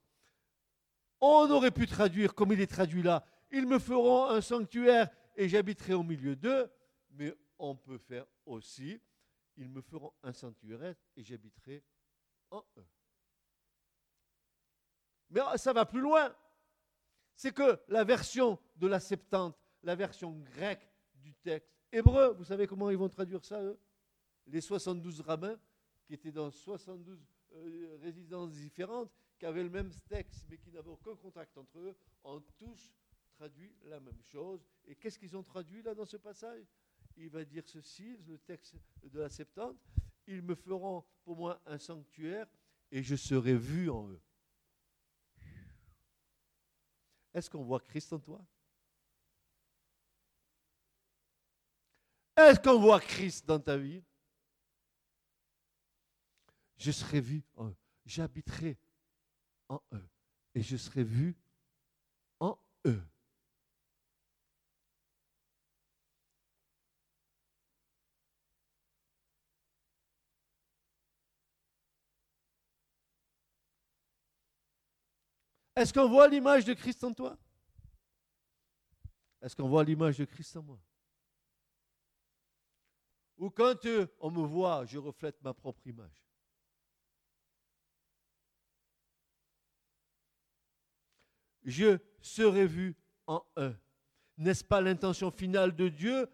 On 1.19 1.49
aurait 1.49 1.71
pu 1.71 1.85
traduire 1.85 2.33
comme 2.33 2.51
il 2.51 2.61
est 2.61 2.67
traduit 2.67 3.03
là, 3.03 3.23
ils 3.51 3.67
me 3.67 3.79
feront 3.79 4.25
un 4.27 4.41
sanctuaire 4.41 5.09
et 5.41 5.49
j'habiterai 5.49 5.95
au 5.95 6.03
milieu 6.03 6.35
d'eux, 6.35 6.71
mais 7.09 7.35
on 7.57 7.75
peut 7.75 7.97
faire 7.97 8.27
aussi, 8.45 9.01
ils 9.57 9.69
me 9.69 9.81
feront 9.81 10.13
un 10.21 10.33
sanctuaire 10.33 10.95
et 11.15 11.23
j'habiterai 11.23 11.83
en 12.51 12.63
eux. 12.77 12.85
Mais 15.31 15.41
ça 15.55 15.73
va 15.73 15.87
plus 15.87 15.99
loin. 15.99 16.31
C'est 17.35 17.53
que 17.53 17.81
la 17.87 18.03
version 18.03 18.59
de 18.75 18.85
la 18.85 18.99
Septante, 18.99 19.57
la 19.81 19.95
version 19.95 20.31
grecque 20.53 20.87
du 21.15 21.33
texte 21.33 21.73
hébreu, 21.91 22.33
vous 22.33 22.43
savez 22.43 22.67
comment 22.67 22.91
ils 22.91 22.97
vont 22.97 23.09
traduire 23.09 23.43
ça, 23.43 23.63
eux? 23.63 23.79
Les 24.45 24.61
72 24.61 25.21
rabbins, 25.21 25.59
qui 26.05 26.13
étaient 26.13 26.31
dans 26.31 26.51
72 26.51 27.19
euh, 27.53 27.97
résidences 27.99 28.51
différentes, 28.51 29.11
qui 29.39 29.47
avaient 29.47 29.63
le 29.63 29.71
même 29.71 29.89
texte, 30.07 30.45
mais 30.47 30.59
qui 30.59 30.69
n'avaient 30.69 30.91
aucun 30.91 31.15
contact 31.15 31.57
entre 31.57 31.79
eux, 31.79 31.95
ont 32.23 32.41
tous 32.59 32.93
traduit 33.41 33.75
la 33.85 33.99
même 33.99 34.21
chose. 34.21 34.63
Et 34.85 34.95
qu'est-ce 34.95 35.17
qu'ils 35.17 35.35
ont 35.35 35.41
traduit 35.41 35.81
là 35.81 35.95
dans 35.95 36.05
ce 36.05 36.15
passage? 36.17 36.63
Il 37.17 37.27
va 37.31 37.43
dire 37.43 37.67
ceci, 37.67 38.15
le 38.27 38.37
texte 38.37 38.75
de 39.01 39.19
la 39.19 39.29
Septante, 39.29 39.79
ils 40.27 40.43
me 40.43 40.53
feront 40.53 41.03
pour 41.23 41.35
moi 41.37 41.59
un 41.65 41.79
sanctuaire 41.79 42.45
et 42.91 43.01
je 43.01 43.15
serai 43.15 43.55
vu 43.55 43.89
en 43.89 44.07
eux. 44.09 44.21
Est-ce 47.33 47.49
qu'on 47.49 47.63
voit 47.63 47.79
Christ 47.79 48.13
en 48.13 48.19
toi? 48.19 48.45
Est-ce 52.35 52.59
qu'on 52.59 52.79
voit 52.79 52.99
Christ 52.99 53.47
dans 53.47 53.59
ta 53.59 53.75
vie? 53.75 54.03
Je 56.77 56.91
serai 56.91 57.21
vu 57.21 57.43
en 57.55 57.69
eux. 57.69 57.75
J'habiterai 58.05 58.77
en 59.67 59.81
eux. 59.93 60.09
Et 60.53 60.61
je 60.61 60.77
serai 60.77 61.03
vu 61.03 61.35
en 62.39 62.55
eux. 62.85 63.01
Est-ce 75.81 75.91
qu'on 75.91 76.07
voit 76.07 76.27
l'image 76.27 76.63
de 76.63 76.75
Christ 76.75 77.03
en 77.03 77.11
toi? 77.11 77.35
Est-ce 79.41 79.55
qu'on 79.55 79.67
voit 79.67 79.83
l'image 79.83 80.19
de 80.19 80.25
Christ 80.25 80.55
en 80.55 80.61
moi? 80.61 80.79
Ou 83.39 83.49
quand 83.49 83.83
euh, 83.87 84.05
on 84.19 84.29
me 84.29 84.45
voit, 84.45 84.85
je 84.85 84.99
reflète 84.99 85.41
ma 85.41 85.55
propre 85.55 85.81
image. 85.87 86.23
Je 91.63 91.97
serai 92.21 92.67
vu 92.67 92.95
en 93.25 93.43
un. 93.55 93.75
N'est-ce 94.37 94.63
pas 94.63 94.81
l'intention 94.81 95.31
finale 95.31 95.75
de 95.75 95.89
Dieu 95.89 96.29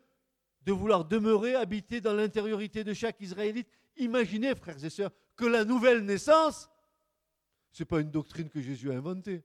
de 0.63 0.73
vouloir 0.73 1.05
demeurer, 1.05 1.55
habiter 1.55 2.01
dans 2.01 2.13
l'intériorité 2.13 2.83
de 2.83 2.93
chaque 2.93 3.21
Israélite? 3.21 3.69
Imaginez, 3.95 4.55
frères 4.55 4.83
et 4.83 4.89
sœurs, 4.89 5.11
que 5.37 5.45
la 5.45 5.63
nouvelle 5.63 6.03
naissance 6.03 6.69
ce 7.71 7.83
n'est 7.83 7.87
pas 7.87 8.01
une 8.01 8.11
doctrine 8.11 8.49
que 8.49 8.61
Jésus 8.61 8.91
a 8.91 8.95
inventée. 8.95 9.43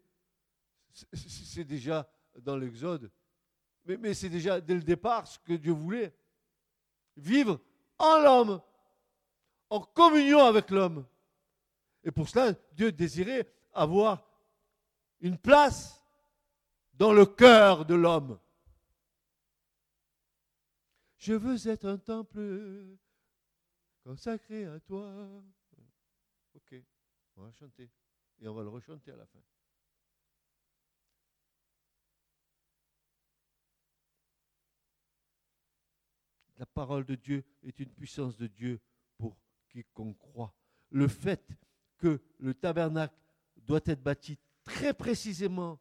C'est 1.13 1.65
déjà 1.65 2.11
dans 2.41 2.57
l'Exode. 2.57 3.11
Mais, 3.85 4.15
c'est 4.15 4.29
déjà 4.29 4.61
dès 4.61 4.75
le 4.75 4.83
départ 4.83 5.27
ce 5.27 5.39
que 5.39 5.55
Dieu 5.55 5.73
voulait. 5.73 6.15
Vivre 7.17 7.61
en 7.99 8.19
l'homme, 8.19 8.63
en 9.71 9.81
communion 9.81 10.45
avec 10.45 10.71
l'homme. 10.71 11.07
Et 12.05 12.11
pour 12.11 12.29
cela, 12.29 12.53
Dieu 12.73 12.93
désirait 12.93 13.53
avoir 13.73 14.27
une 15.21 15.39
place 15.39 16.05
dans 16.95 17.13
le 17.13 17.27
cœur 17.27 17.85
de 17.85 17.95
l'homme. 17.95 18.39
Je 21.19 21.35
veux 21.35 21.69
être 21.69 21.87
un 21.87 21.99
temple 21.99 22.97
consacré 24.03 24.65
à 24.67 24.81
toi. 24.81 25.15
Ok, 26.55 26.75
on 27.37 27.43
va 27.43 27.53
chanter 27.53 27.89
et 28.43 28.49
on 28.49 28.55
va 28.55 28.63
le 28.63 28.69
rechanter 28.69 29.13
à 29.13 29.17
la 29.17 29.27
fin. 29.27 29.39
La 36.59 36.67
parole 36.67 37.05
de 37.05 37.15
Dieu 37.15 37.45
est 37.63 37.79
une 37.81 37.91
puissance 37.91 38.37
de 38.37 38.47
Dieu 38.49 38.81
pour 39.17 39.37
quiconque 39.69 40.19
croit. 40.19 40.55
Le 40.91 41.09
fait 41.09 41.49
que 41.99 42.21
le 42.39 42.55
tabernacle 42.55 43.15
doit 43.57 43.81
être 43.87 44.03
bâti 44.03 44.39
très 44.65 44.93
précisément 44.93 45.81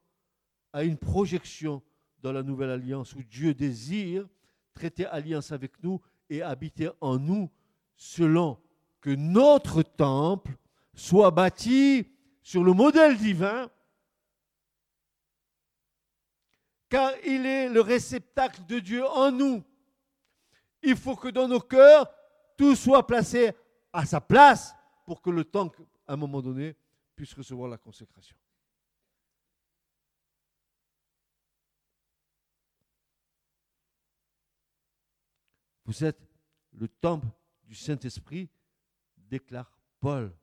à 0.71 0.84
une 0.84 0.97
projection 0.97 1.84
dans 2.19 2.32
la 2.32 2.43
nouvelle 2.43 2.69
alliance 2.69 3.15
où 3.15 3.24
Dieu 3.24 3.54
désire 3.54 4.28
traiter 4.74 5.06
alliance 5.08 5.52
avec 5.52 5.82
nous 5.84 6.00
et 6.30 6.41
habiter 6.41 6.89
en 7.02 7.17
nous 7.17 7.50
selon 7.95 8.60
que 9.02 9.10
notre 9.10 9.84
temple 9.84 10.56
soit 10.93 11.32
bâti 11.32 12.11
sur 12.41 12.63
le 12.63 12.73
modèle 12.73 13.17
divin, 13.17 13.69
car 16.89 17.13
il 17.25 17.45
est 17.45 17.69
le 17.69 17.82
réceptacle 17.82 18.65
de 18.65 18.80
Dieu 18.80 19.06
en 19.06 19.32
nous. 19.32 19.63
Il 20.84 20.97
faut 20.97 21.15
que 21.15 21.30
dans 21.30 21.47
nos 21.47 21.60
cœurs, 21.60 22.12
tout 22.58 22.75
soit 22.75 23.06
placé 23.06 23.54
à 23.93 24.06
sa 24.06 24.19
place 24.19 24.75
pour 25.06 25.21
que 25.21 25.30
le 25.30 25.45
temple, 25.45 25.84
à 26.08 26.13
un 26.13 26.17
moment 26.17 26.41
donné, 26.41 26.75
puisse 27.15 27.34
recevoir 27.34 27.69
la 27.69 27.77
consécration. 27.77 28.36
Vous 35.86 36.04
êtes 36.04 36.21
le 36.73 36.88
temple 36.88 37.27
du 37.63 37.75
Saint-Esprit, 37.75 38.49
déclare 39.17 39.71
Paul. 39.99 40.34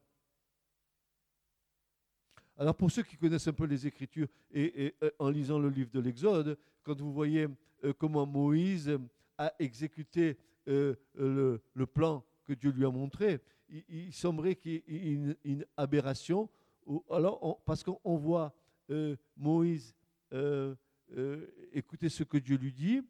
Alors 2.60 2.74
pour 2.74 2.90
ceux 2.90 3.04
qui 3.04 3.16
connaissent 3.16 3.46
un 3.46 3.52
peu 3.52 3.66
les 3.66 3.86
Écritures 3.86 4.26
et, 4.52 4.92
euh, 5.04 5.10
en 5.20 5.30
lisant 5.30 5.60
le 5.60 5.68
livre 5.68 5.90
de 5.92 6.00
l'Exode, 6.00 6.58
quand 6.82 7.00
vous 7.00 7.12
voyez 7.12 7.46
euh, 7.84 7.92
comment 7.96 8.26
Moïse 8.26 8.98
a 9.38 9.54
exécuté 9.60 10.36
euh, 10.66 10.96
le, 11.14 11.86
plan 11.86 12.24
que 12.44 12.52
Dieu 12.54 12.72
lui 12.72 12.84
a 12.84 12.90
montré, 12.90 13.40
il, 13.88 14.12
semblerait 14.12 14.56
qu'il 14.56 14.72
y 14.72 14.96
ait 14.96 15.34
une, 15.44 15.64
aberration. 15.76 16.50
parce 17.64 17.84
qu'on 17.84 18.16
voit 18.16 18.52
Moïse 19.36 19.94
écouter 21.72 22.08
ce 22.08 22.24
que 22.24 22.38
Dieu 22.38 22.56
lui 22.56 22.72
dit, 22.72 23.02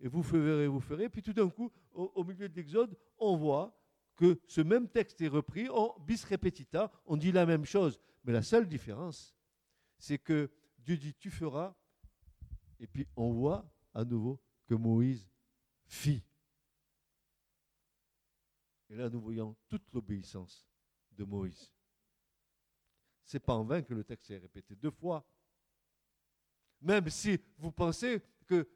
et 0.00 0.08
vous 0.08 0.22
ferez, 0.22 0.66
vous 0.66 0.80
ferez. 0.80 1.08
Puis 1.08 1.22
tout 1.22 1.32
d'un 1.32 1.48
coup, 1.48 1.70
au, 1.94 2.22
milieu 2.22 2.48
de 2.48 2.54
l'Exode, 2.54 2.94
on 3.18 3.36
voit 3.36 3.74
que 4.20 4.38
ce 4.46 4.60
même 4.60 4.86
texte 4.86 5.22
est 5.22 5.28
repris 5.28 5.70
en 5.70 5.98
bis 6.00 6.26
repetita, 6.26 6.92
on 7.06 7.16
dit 7.16 7.32
la 7.32 7.46
même 7.46 7.64
chose. 7.64 7.98
Mais 8.22 8.34
la 8.34 8.42
seule 8.42 8.68
différence, 8.68 9.34
c'est 9.98 10.18
que 10.18 10.50
Dieu 10.78 10.98
dit 10.98 11.14
tu 11.14 11.30
feras, 11.30 11.74
et 12.78 12.86
puis 12.86 13.08
on 13.16 13.32
voit 13.32 13.72
à 13.94 14.04
nouveau 14.04 14.38
que 14.66 14.74
Moïse 14.74 15.26
fit. 15.86 16.22
Et 18.90 18.94
là, 18.94 19.08
nous 19.08 19.22
voyons 19.22 19.56
toute 19.70 19.90
l'obéissance 19.94 20.68
de 21.12 21.24
Moïse. 21.24 21.72
Ce 23.24 23.38
n'est 23.38 23.40
pas 23.40 23.54
en 23.54 23.64
vain 23.64 23.80
que 23.80 23.94
le 23.94 24.04
texte 24.04 24.30
est 24.32 24.38
répété 24.38 24.76
deux 24.76 24.90
fois. 24.90 25.26
Même 26.82 27.08
si 27.08 27.40
vous 27.56 27.72
pensez 27.72 28.20
que 28.46 28.68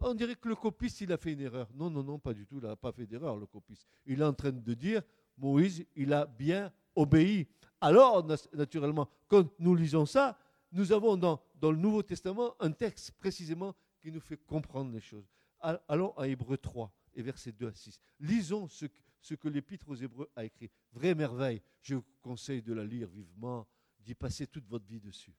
on 0.00 0.14
dirait 0.14 0.36
que 0.36 0.48
le 0.48 0.56
copiste, 0.56 1.00
il 1.00 1.12
a 1.12 1.16
fait 1.16 1.32
une 1.32 1.40
erreur. 1.40 1.68
Non, 1.74 1.90
non, 1.90 2.02
non, 2.02 2.18
pas 2.18 2.34
du 2.34 2.46
tout. 2.46 2.58
Il 2.58 2.64
n'a 2.64 2.76
pas 2.76 2.92
fait 2.92 3.06
d'erreur, 3.06 3.36
le 3.36 3.46
copiste. 3.46 3.86
Il 4.04 4.20
est 4.20 4.24
en 4.24 4.34
train 4.34 4.52
de 4.52 4.74
dire, 4.74 5.02
Moïse, 5.36 5.84
il 5.94 6.12
a 6.12 6.26
bien 6.26 6.72
obéi. 6.94 7.46
Alors, 7.80 8.26
naturellement, 8.52 9.08
quand 9.28 9.48
nous 9.58 9.74
lisons 9.74 10.06
ça, 10.06 10.38
nous 10.72 10.92
avons 10.92 11.16
dans, 11.16 11.40
le 11.62 11.76
Nouveau 11.76 12.02
Testament 12.02 12.54
un 12.60 12.72
texte 12.72 13.12
précisément 13.12 13.74
qui 14.00 14.12
nous 14.12 14.20
fait 14.20 14.36
comprendre 14.36 14.92
les 14.92 15.00
choses. 15.00 15.26
Allons 15.60 16.16
à 16.16 16.28
Hébreu 16.28 16.58
3 16.58 16.92
et 17.14 17.22
versets 17.22 17.52
2 17.52 17.68
à 17.68 17.74
6. 17.74 17.98
Lisons 18.20 18.68
ce 18.68 19.34
que 19.34 19.48
l'Épître 19.48 19.88
aux 19.88 19.94
Hébreux 19.94 20.30
a 20.36 20.44
écrit. 20.44 20.70
Vraie 20.92 21.14
merveille. 21.14 21.62
Je 21.80 21.94
vous 21.96 22.04
conseille 22.20 22.62
de 22.62 22.74
la 22.74 22.84
lire 22.84 23.08
vivement, 23.08 23.66
d'y 24.00 24.14
passer 24.14 24.46
toute 24.46 24.66
votre 24.68 24.86
vie 24.86 25.00
dessus. 25.00 25.34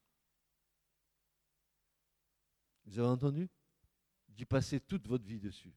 Vous 2.85 2.99
avez 2.99 3.09
entendu? 3.09 3.49
D'y 4.37 4.45
passer 4.45 4.79
toute 4.79 5.07
votre 5.07 5.25
vie 5.25 5.39
dessus. 5.39 5.73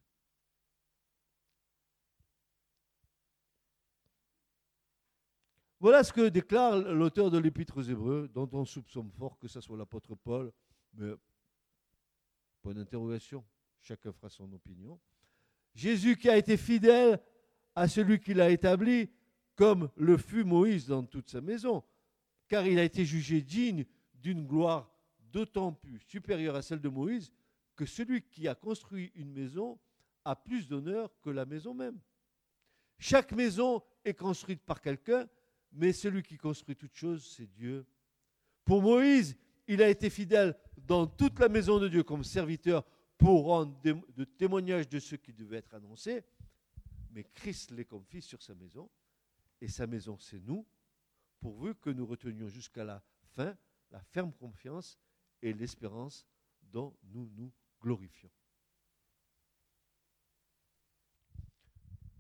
Voilà 5.81 6.05
ce 6.05 6.13
que 6.13 6.29
déclare 6.29 6.77
l'auteur 6.77 7.31
de 7.31 7.39
l'Épître 7.39 7.79
aux 7.79 7.83
Hébreux, 7.83 8.29
dont 8.35 8.51
on 8.53 8.67
soupçonne 8.67 9.11
fort 9.13 9.39
que 9.39 9.49
ce 9.49 9.63
soit 9.63 9.79
l'apôtre 9.79 10.15
Paul, 10.15 10.53
mais 10.93 11.15
point 12.61 12.75
d'interrogation, 12.75 13.43
chacun 13.81 14.13
fera 14.13 14.29
son 14.29 14.53
opinion. 14.53 15.01
Jésus 15.75 16.17
qui 16.17 16.29
a 16.29 16.37
été 16.37 16.59
fidèle 16.59 17.19
à 17.75 17.89
celui 17.89 18.21
qui 18.21 18.35
l'a 18.35 18.51
établi, 18.51 19.09
comme 19.55 19.91
le 19.97 20.19
fut 20.19 20.45
Moïse 20.45 20.87
dans 20.87 21.03
toute 21.03 21.31
sa 21.31 21.41
maison, 21.41 21.83
car 22.47 22.67
il 22.67 22.79
a 22.79 22.85
été 22.85 23.07
jugé 23.07 23.41
digne 23.41 23.87
d'une 24.13 24.47
gloire 24.47 24.95
d'autant 25.33 25.73
plus 25.73 25.99
supérieure 26.01 26.57
à 26.57 26.63
celle 26.63 26.83
de 26.83 26.91
Moïse 26.91 27.33
que 27.81 27.87
celui 27.87 28.21
qui 28.21 28.47
a 28.47 28.55
construit 28.55 29.11
une 29.15 29.33
maison 29.33 29.79
a 30.27 30.37
plus 30.37 30.69
d'honneur 30.69 31.19
que 31.23 31.31
la 31.31 31.47
maison 31.47 31.73
même. 31.73 31.99
Chaque 32.99 33.33
maison 33.33 33.83
est 34.05 34.13
construite 34.13 34.61
par 34.61 34.83
quelqu'un, 34.83 35.27
mais 35.73 35.95
celui 35.95 36.23
qui 36.23 36.37
construit 36.37 36.77
toute 36.77 36.95
chose, 36.95 37.25
c'est 37.25 37.47
Dieu. 37.47 37.87
Pour 38.67 38.83
Moïse, 38.83 39.35
il 39.67 39.81
a 39.81 39.89
été 39.89 40.11
fidèle 40.11 40.55
dans 40.77 41.07
toute 41.07 41.39
la 41.39 41.49
maison 41.49 41.79
de 41.79 41.89
Dieu 41.89 42.03
comme 42.03 42.23
serviteur 42.23 42.85
pour 43.17 43.47
rendre 43.47 43.81
de 43.81 44.25
témoignages 44.25 44.87
de 44.91 44.99
ce 44.99 45.17
qui 45.17 45.33
devait 45.33 45.57
être 45.57 45.73
annoncé, 45.73 46.23
mais 47.13 47.25
Christ 47.25 47.71
l'est 47.71 47.87
comme 47.87 48.05
fils 48.05 48.27
sur 48.27 48.43
sa 48.43 48.55
maison, 48.55 48.91
et 49.59 49.69
sa 49.69 49.87
maison, 49.87 50.19
c'est 50.19 50.41
nous, 50.41 50.67
pourvu 51.41 51.75
que 51.77 51.89
nous 51.89 52.05
retenions 52.05 52.51
jusqu'à 52.51 52.85
la 52.85 53.03
fin 53.37 53.57
la 53.91 54.03
ferme 54.03 54.35
confiance 54.35 54.99
et 55.41 55.55
l'espérance 55.55 56.27
dont 56.61 56.95
nous 57.05 57.31
nous 57.31 57.51
glorifions. 57.81 58.31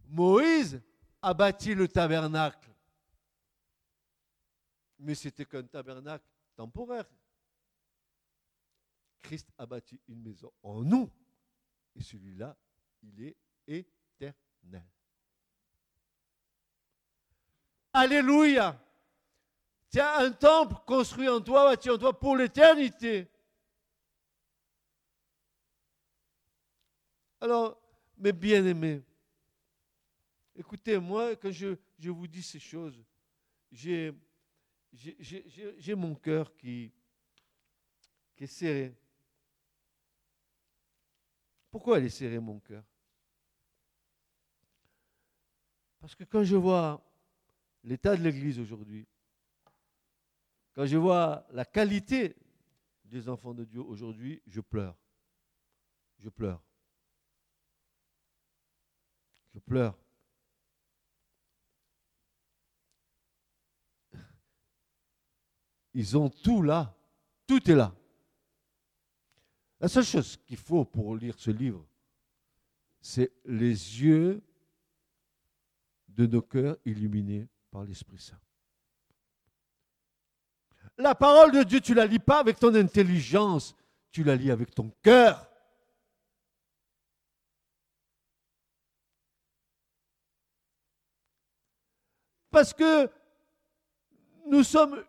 Moïse 0.06 0.82
a 1.22 1.34
bâti 1.34 1.74
le 1.74 1.86
tabernacle, 1.86 2.70
mais 4.98 5.14
c'était 5.14 5.44
qu'un 5.44 5.62
tabernacle 5.62 6.24
temporaire. 6.56 7.08
Christ 9.22 9.48
a 9.58 9.66
bâti 9.66 10.00
une 10.08 10.22
maison 10.22 10.52
en 10.62 10.82
nous, 10.82 11.10
et 11.94 12.02
celui-là, 12.02 12.56
il 13.02 13.22
est 13.22 13.36
éternel. 13.66 14.88
Alléluia. 17.92 18.80
Tiens, 19.88 20.12
un 20.18 20.32
temple 20.32 20.76
construit 20.86 21.28
en 21.28 21.40
toi, 21.40 21.64
bâti 21.70 21.90
en 21.90 21.98
toi 21.98 22.18
pour 22.18 22.36
l'éternité. 22.36 23.28
Alors, 27.40 27.80
mes 28.18 28.32
bien-aimés, 28.32 29.02
écoutez, 30.54 30.98
moi, 30.98 31.34
quand 31.36 31.50
je, 31.50 31.74
vous 32.10 32.26
dis 32.26 32.42
ces 32.42 32.58
choses, 32.58 33.02
j'ai 33.72 34.12
mon 35.96 36.14
cœur 36.14 36.54
qui, 36.54 36.92
qui 38.36 38.44
est 38.44 38.46
serré. 38.46 38.94
Pourquoi 41.70 41.98
elle 41.98 42.04
est 42.04 42.10
serrée, 42.10 42.40
mon 42.40 42.60
cœur? 42.60 42.84
Parce 45.98 46.14
que 46.14 46.24
quand 46.24 46.44
je 46.44 46.56
vois 46.56 47.02
l'état 47.84 48.16
de 48.16 48.22
l'Église 48.22 48.58
aujourd'hui, 48.58 49.06
quand 50.74 50.84
je 50.86 50.96
vois 50.96 51.46
la 51.52 51.64
qualité 51.64 52.36
des 53.04 53.28
enfants 53.28 53.54
de 53.54 53.64
Dieu 53.64 53.80
aujourd'hui, 53.80 54.42
je 54.46 54.60
pleure. 54.60 54.96
Je 56.18 56.28
pleure. 56.28 56.62
Je 59.54 59.58
pleure. 59.58 59.96
Ils 65.94 66.16
ont 66.16 66.28
tout 66.28 66.62
là. 66.62 66.96
Tout 67.46 67.70
est 67.70 67.74
là. 67.74 67.94
La 69.80 69.88
seule 69.88 70.04
chose 70.04 70.36
qu'il 70.46 70.56
faut 70.56 70.84
pour 70.84 71.16
lire 71.16 71.34
ce 71.38 71.50
livre, 71.50 71.84
c'est 73.00 73.32
les 73.44 73.70
yeux 74.02 74.42
de 76.08 76.26
nos 76.26 76.42
cœurs 76.42 76.76
illuminés 76.84 77.48
par 77.70 77.84
l'Esprit 77.84 78.18
Saint. 78.18 78.38
La 80.98 81.14
parole 81.14 81.50
de 81.52 81.62
Dieu, 81.62 81.80
tu 81.80 81.94
la 81.94 82.04
lis 82.04 82.18
pas 82.18 82.40
avec 82.40 82.58
ton 82.58 82.74
intelligence, 82.74 83.74
tu 84.10 84.22
la 84.22 84.36
lis 84.36 84.50
avec 84.50 84.74
ton 84.74 84.90
cœur. 85.02 85.49
Parce 92.50 92.72
que 92.74 93.08
nous 94.46 94.64
sommes 94.64 95.02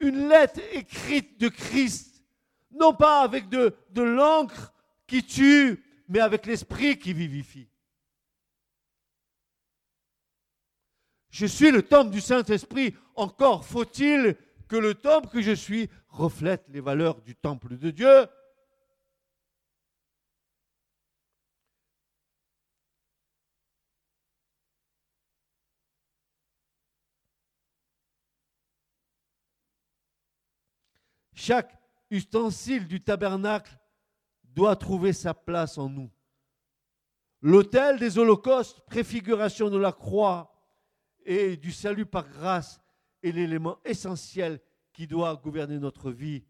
une 0.00 0.28
lettre 0.28 0.60
écrite 0.72 1.38
de 1.38 1.48
Christ, 1.48 2.24
non 2.72 2.94
pas 2.94 3.20
avec 3.20 3.48
de, 3.48 3.74
l'encre 3.96 4.72
qui 5.06 5.24
tue, 5.24 5.84
mais 6.08 6.20
avec 6.20 6.46
l'Esprit 6.46 6.98
qui 6.98 7.12
vivifie. 7.12 7.68
Je 11.30 11.46
suis 11.46 11.70
le 11.70 11.82
temple 11.82 12.10
du 12.10 12.20
Saint-Esprit. 12.20 12.94
Encore 13.14 13.64
faut-il 13.64 14.36
que 14.66 14.76
le 14.76 14.94
temple 14.94 15.28
que 15.28 15.42
je 15.42 15.52
suis 15.52 15.88
reflète 16.08 16.64
les 16.68 16.80
valeurs 16.80 17.20
du 17.20 17.36
temple 17.36 17.76
de 17.76 17.90
Dieu. 17.90 18.26
Chaque 31.40 31.74
ustensile 32.10 32.86
du 32.86 33.00
tabernacle 33.00 33.78
doit 34.44 34.76
trouver 34.76 35.14
sa 35.14 35.32
place 35.32 35.78
en 35.78 35.88
nous. 35.88 36.10
L'autel 37.40 37.98
des 37.98 38.18
holocaustes, 38.18 38.84
préfiguration 38.84 39.70
de 39.70 39.78
la 39.78 39.90
croix 39.90 40.54
et 41.24 41.56
du 41.56 41.72
salut 41.72 42.04
par 42.04 42.28
grâce, 42.28 42.78
est 43.22 43.32
l'élément 43.32 43.78
essentiel 43.86 44.60
qui 44.92 45.06
doit 45.06 45.34
gouverner 45.34 45.78
notre 45.78 46.10
vie. 46.10 46.44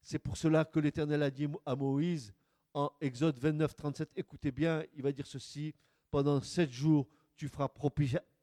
C'est 0.00 0.18
pour 0.18 0.38
cela 0.38 0.64
que 0.64 0.80
l'Éternel 0.80 1.22
a 1.22 1.30
dit 1.30 1.46
à 1.66 1.76
Moïse 1.76 2.32
en 2.72 2.90
Exode 3.02 3.38
29, 3.38 3.76
37, 3.76 4.12
écoutez 4.16 4.52
bien, 4.52 4.82
il 4.94 5.02
va 5.02 5.12
dire 5.12 5.26
ceci, 5.26 5.74
pendant 6.10 6.40
sept 6.40 6.72
jours, 6.72 7.06
tu 7.36 7.46
feras 7.46 7.68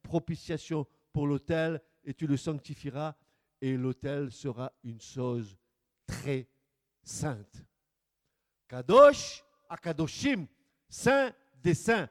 propitiation 0.03 0.86
pour 1.11 1.26
l'autel 1.26 1.82
et 2.03 2.13
tu 2.13 2.28
le 2.28 2.38
sanctifieras 2.38 3.15
et 3.61 3.75
l'autel 3.75 4.31
sera 4.31 4.71
une 4.83 5.01
chose 5.01 5.57
très 6.05 6.47
sainte. 7.03 7.63
Kadosh 8.67 9.43
Akadoshim, 9.69 10.47
saint 10.89 11.33
des 11.55 11.73
saints. 11.73 12.09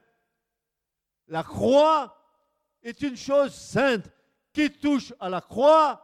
La 1.27 1.43
croix 1.43 2.15
est 2.81 3.01
une 3.01 3.17
chose 3.17 3.53
sainte. 3.53 4.09
Qui 4.53 4.71
touche 4.71 5.13
à 5.19 5.29
la 5.29 5.41
croix 5.41 6.03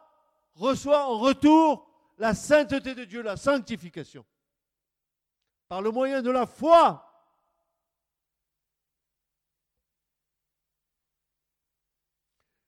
reçoit 0.54 1.08
en 1.08 1.18
retour 1.18 1.90
la 2.20 2.36
sainteté 2.36 2.94
de 2.94 3.04
Dieu, 3.04 3.24
la 3.24 3.36
sanctification. 3.36 4.24
Par 5.68 5.82
le 5.82 5.90
moyen 5.90 6.22
de 6.22 6.30
la 6.30 6.46
foi. 6.46 7.10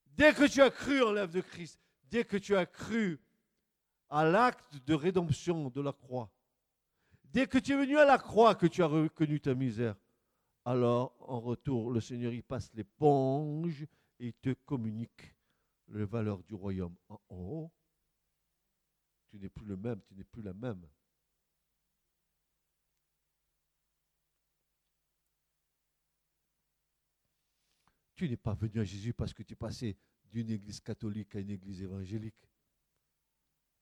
Dès 0.07 0.34
que 0.34 0.45
tu 0.45 0.61
as 0.61 0.71
cru 0.71 1.03
en 1.03 1.11
l'œuvre 1.11 1.34
de 1.34 1.41
Christ, 1.41 1.80
dès 2.10 2.26
que 2.26 2.38
tu 2.38 2.56
as 2.56 2.66
cru 2.66 3.20
à 4.10 4.26
l'acte 4.26 4.78
de 4.86 4.93
rédemption 4.93 5.70
de 5.70 5.82
la 5.82 5.93
croix, 5.93 6.32
dès 7.24 7.47
que 7.47 7.58
tu 7.58 7.74
es 7.74 7.78
venu 7.78 7.97
à 7.97 8.06
la 8.06 8.18
croix, 8.18 8.56
que 8.56 8.68
tu 8.68 8.84
as 8.84 8.88
reconnu 8.88 9.41
ta 9.41 9.53
misère, 9.56 9.95
alors 10.64 11.16
en 11.20 11.39
retour, 11.39 11.91
le 11.91 12.01
Seigneur 12.01 12.34
y 12.34 12.41
passe 12.41 12.72
l'éponge 12.74 13.86
et 14.20 14.34
te 14.34 14.53
communique 14.66 15.36
les 15.89 16.06
valeurs 16.06 16.43
du 16.43 16.56
royaume. 16.56 16.95
En 17.10 17.20
haut, 17.30 17.72
tu 19.30 19.38
n'es 19.38 19.49
plus 19.49 19.66
le 19.66 19.78
même, 19.78 20.01
tu 20.08 20.16
n'es 20.16 20.24
plus 20.24 20.41
la 20.41 20.53
même. 20.53 20.88
Tu 28.16 28.30
n'es 28.30 28.38
pas 28.38 28.53
venu 28.53 28.80
à 28.80 28.84
Jésus 28.86 29.14
parce 29.14 29.34
que 29.34 29.43
tu 29.43 29.53
es 29.53 29.58
passé 29.58 29.97
d'une 30.36 30.50
église 30.50 30.82
catholique 30.82 31.34
à 31.38 31.40
une 31.40 31.50
église 31.50 31.82
évangélique. 31.82 32.50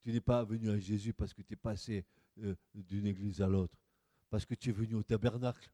Tu 0.02 0.12
n'es 0.12 0.20
pas 0.20 0.44
venu 0.44 0.70
à 0.70 0.78
Jésus 0.78 1.12
parce 1.12 1.34
que 1.34 1.42
tu 1.42 1.54
es 1.54 1.56
passé 1.56 2.06
euh, 2.38 2.54
d'une 2.72 3.06
église 3.06 3.42
à 3.42 3.48
l'autre, 3.48 3.76
parce 4.30 4.46
que 4.46 4.54
tu 4.54 4.70
es 4.70 4.72
venu 4.72 4.94
au 4.94 5.02
tabernacle. 5.02 5.68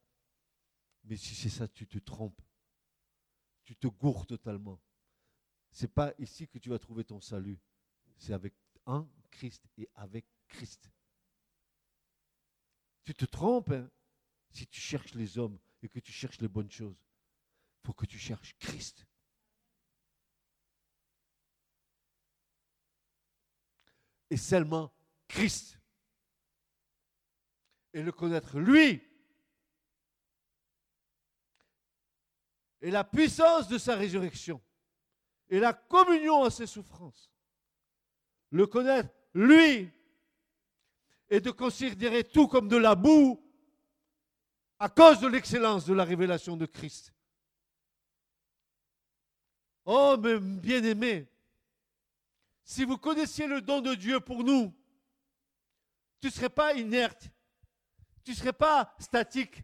Mais 1.05 1.17
si 1.17 1.35
c'est 1.35 1.51
ça, 1.51 1.69
tu 1.69 1.87
te 1.87 1.99
trompes. 1.99 2.41
Tu 3.65 3.77
te 3.77 3.89
gourres 3.89 4.27
totalement. 4.27 4.81
C'est 5.71 5.93
pas 5.93 6.15
ici 6.19 6.49
que 6.49 6.59
tu 6.59 6.71
vas 6.71 6.79
trouver 6.79 7.05
ton 7.05 7.21
salut. 7.21 7.61
C'est 8.17 8.33
avec 8.33 8.55
un 8.87 9.07
Christ 9.31 9.63
et 9.77 9.87
avec 9.95 10.25
Christ. 10.49 10.91
Tu 13.05 13.15
te 13.15 13.27
trompes 13.27 13.71
hein, 13.71 13.91
si 14.51 14.67
tu 14.67 14.81
cherches 14.81 15.15
les 15.15 15.37
hommes 15.37 15.59
et 15.83 15.91
que 15.91 16.01
tu 16.01 16.11
cherches 16.11 16.41
les 16.41 16.49
bonnes 16.49 16.71
choses. 16.71 16.97
Il 17.83 17.87
faut 17.87 17.93
que 17.93 18.07
tu 18.07 18.19
cherches 18.19 18.57
Christ. 18.59 19.07
Et 24.31 24.37
seulement 24.37 24.93
Christ. 25.29 25.79
Et 27.93 28.03
le 28.03 28.13
connaître 28.13 28.59
lui. 28.59 29.03
Et 32.81 32.91
la 32.91 33.05
puissance 33.05 33.69
de 33.69 33.77
sa 33.77 33.97
résurrection. 33.97 34.63
Et 35.49 35.59
la 35.59 35.73
communion 35.73 36.45
à 36.45 36.51
ses 36.51 36.67
souffrances. 36.67 37.31
Le 38.51 38.67
connaître 38.67 39.11
lui. 39.35 39.91
Et 41.29 41.41
de 41.41 41.51
considérer 41.51 42.25
tout 42.25 42.49
comme 42.49 42.69
de 42.69 42.77
la 42.77 42.95
boue 42.95 43.45
à 44.79 44.89
cause 44.89 45.21
de 45.21 45.29
l'excellence 45.29 45.85
de 45.85 45.93
la 45.93 46.05
révélation 46.05 46.57
de 46.57 46.67
Christ. 46.67 47.13
Oh, 49.85 50.17
bien-aimé, 50.17 51.29
si 52.65 52.85
vous 52.85 52.99
connaissiez 52.99 53.47
le 53.47 53.61
don 53.61 53.81
de 53.81 53.95
Dieu 53.95 54.21
pour 54.21 54.45
nous, 54.45 54.75
tu 56.21 56.27
ne 56.27 56.33
serais 56.33 56.51
pas 56.51 56.75
inerte, 56.75 57.31
tu 58.25 58.33
ne 58.33 58.37
serais 58.37 58.53
pas 58.53 58.95
statique, 58.99 59.63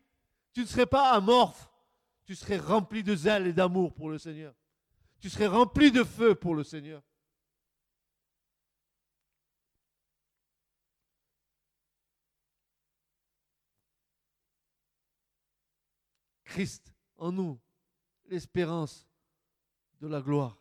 tu 0.53 0.61
ne 0.61 0.67
serais 0.67 0.87
pas 0.87 1.13
amorphe, 1.13 1.71
tu 2.25 2.35
serais 2.35 2.59
rempli 2.59 3.03
de 3.03 3.15
zèle 3.15 3.47
et 3.47 3.53
d'amour 3.53 3.95
pour 3.95 4.09
le 4.09 4.19
Seigneur. 4.19 4.55
Tu 5.21 5.31
serais 5.31 5.47
rempli 5.47 5.91
de 5.91 6.03
feu 6.05 6.35
pour 6.35 6.55
le 6.55 6.65
Seigneur. 6.65 7.03
Christ 16.45 16.93
en 17.19 17.33
nous, 17.33 17.61
l'espérance 18.27 19.07
de 20.01 20.07
la 20.07 20.21
gloire 20.21 20.57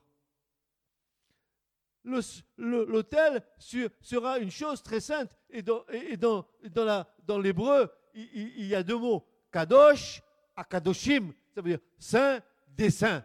l'autel 2.58 3.44
sera 3.58 4.40
une 4.40 4.52
chose 4.52 4.82
très 4.84 5.00
sainte. 5.00 5.36
Et 5.50 5.62
dans, 5.62 6.46
dans, 7.26 7.40
l'hébreu, 7.40 7.92
il, 8.14 8.66
y 8.66 8.76
a 8.76 8.84
deux 8.84 8.98
mots. 8.98 9.28
Kadosh, 9.52 10.22
Akadoshim. 10.56 11.34
Ça 11.54 11.62
veut 11.62 11.70
dire 11.70 11.80
saint 11.98 12.40
des 12.68 12.90
saints. 12.90 13.24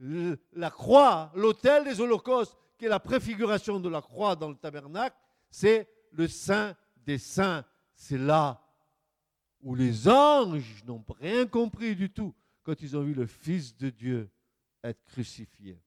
La 0.00 0.70
croix, 0.70 1.32
l'autel 1.34 1.84
des 1.84 2.00
holocaustes, 2.00 2.56
qui 2.78 2.86
est 2.86 2.88
la 2.88 3.00
préfiguration 3.00 3.80
de 3.80 3.88
la 3.88 4.02
croix 4.02 4.36
dans 4.36 4.48
le 4.48 4.56
tabernacle, 4.56 5.16
c'est 5.50 5.88
le 6.12 6.28
saint 6.28 6.74
des 6.96 7.18
saints. 7.18 7.64
C'est 7.94 8.18
là 8.18 8.60
où 9.62 9.74
les 9.74 10.08
anges 10.08 10.84
n'ont 10.84 11.04
rien 11.20 11.46
compris 11.46 11.96
du 11.96 12.10
tout 12.10 12.34
quand 12.62 12.80
ils 12.82 12.96
ont 12.96 13.02
vu 13.02 13.14
le 13.14 13.26
Fils 13.26 13.76
de 13.76 13.90
Dieu 13.90 14.30
être 14.82 15.02
crucifié. 15.06 15.80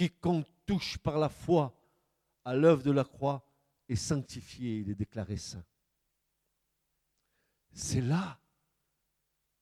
Quiconque 0.00 0.46
touche 0.64 0.96
par 0.96 1.18
la 1.18 1.28
foi 1.28 1.78
à 2.46 2.54
l'œuvre 2.54 2.82
de 2.82 2.90
la 2.90 3.04
croix 3.04 3.44
est 3.86 3.96
sanctifié, 3.96 4.78
il 4.78 4.88
est 4.88 4.94
déclaré 4.94 5.36
saint. 5.36 5.62
C'est 7.72 8.00
là 8.00 8.40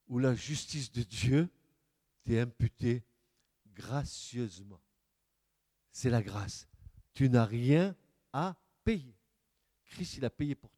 où 0.07 0.21
la 0.21 0.37
justice 0.37 0.93
de 0.93 1.03
Dieu 1.03 1.51
t'est 2.23 2.39
imputée 2.39 3.03
gracieusement. 3.75 4.81
C'est 5.91 6.09
la 6.09 6.23
grâce. 6.23 6.69
Tu 7.15 7.29
n'as 7.29 7.45
rien 7.45 7.97
à 8.33 8.55
payer. 8.85 9.19
Christ, 9.87 10.19
il 10.19 10.25
a 10.25 10.31
payé 10.31 10.55
pour 10.55 10.71
toi. 10.77 10.78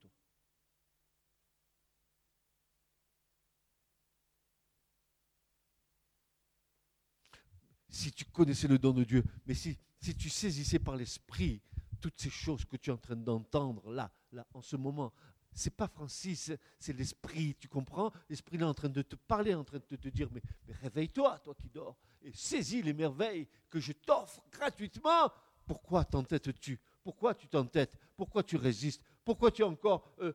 Si 7.91 8.13
tu 8.13 8.25
connaissais 8.25 8.69
le 8.69 8.79
don 8.79 8.93
de 8.93 9.05
Dieu, 9.05 9.25
mais 9.47 9.55
si, 9.55 9.77
tu 10.17 10.31
saisissais 10.31 10.79
par 10.79 10.97
l'esprit 10.97 11.61
toutes 12.01 12.19
ces 12.19 12.31
choses 12.31 12.65
que 12.65 12.77
tu 12.77 12.91
es 12.91 12.93
en 12.93 12.99
train 12.99 13.17
d'entendre 13.17 13.91
là, 13.91 14.11
là, 14.33 14.47
en 14.55 14.63
ce 14.63 14.77
moment, 14.77 15.13
c'est 15.53 15.75
pas 15.75 15.89
Francis, 15.89 16.53
c'est 16.79 16.93
l'esprit, 16.93 17.57
tu 17.59 17.69
comprends? 17.69 18.13
L'esprit 18.29 18.57
est 18.57 18.63
en 18.63 18.73
train 18.73 18.89
de 18.89 19.03
te 19.03 19.17
parler, 19.17 19.55
en 19.55 19.65
train 19.65 19.81
de 19.91 19.97
te 19.97 20.09
dire, 20.09 20.29
mais, 20.33 20.41
réveille-toi, 20.81 21.39
toi 21.41 21.55
qui 21.55 21.69
dors, 21.69 21.99
et 22.23 22.33
saisis 22.33 22.83
les 22.83 22.93
merveilles 22.93 23.49
que 23.69 23.81
je 23.81 23.93
t'offre 23.93 24.43
gratuitement. 24.51 25.31
Pourquoi 25.67 26.05
t'entêtes-tu? 26.05 26.81
Pourquoi 27.03 27.35
tu 27.35 27.49
t'entêtes? 27.49 27.99
Pourquoi 28.17 28.43
tu 28.43 28.57
résistes? 28.57 29.03
Pourquoi 29.25 29.51
tu 29.51 29.63
as 29.63 29.67
encore 29.67 30.05
euh, 30.21 30.33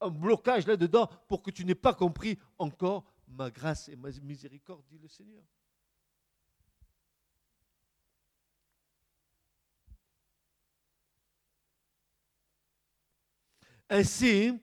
un 0.00 0.10
blocage 0.10 0.66
là-dedans 0.66 1.08
pour 1.28 1.42
que 1.42 1.50
tu 1.50 1.64
n'aies 1.64 1.74
pas 1.74 1.94
compris 1.94 2.38
encore 2.58 3.04
ma 3.28 3.50
grâce 3.50 3.88
et 3.88 3.96
ma 3.96 4.10
miséricorde, 4.10 4.84
dit 4.90 4.98
le 4.98 5.08
Seigneur? 5.08 5.42
Ainsi, 13.92 14.58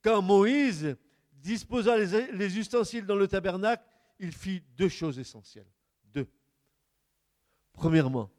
quand 0.00 0.22
Moïse 0.22 0.96
disposa 1.34 1.98
les, 1.98 2.58
ustensiles 2.58 3.04
dans 3.04 3.14
le 3.14 3.28
tabernacle, 3.28 3.84
il 4.18 4.32
fit 4.32 4.62
deux 4.74 4.88
choses 4.88 5.18
essentielles. 5.18 5.70
Deux. 6.02 6.26
Premièrement, 7.74 8.30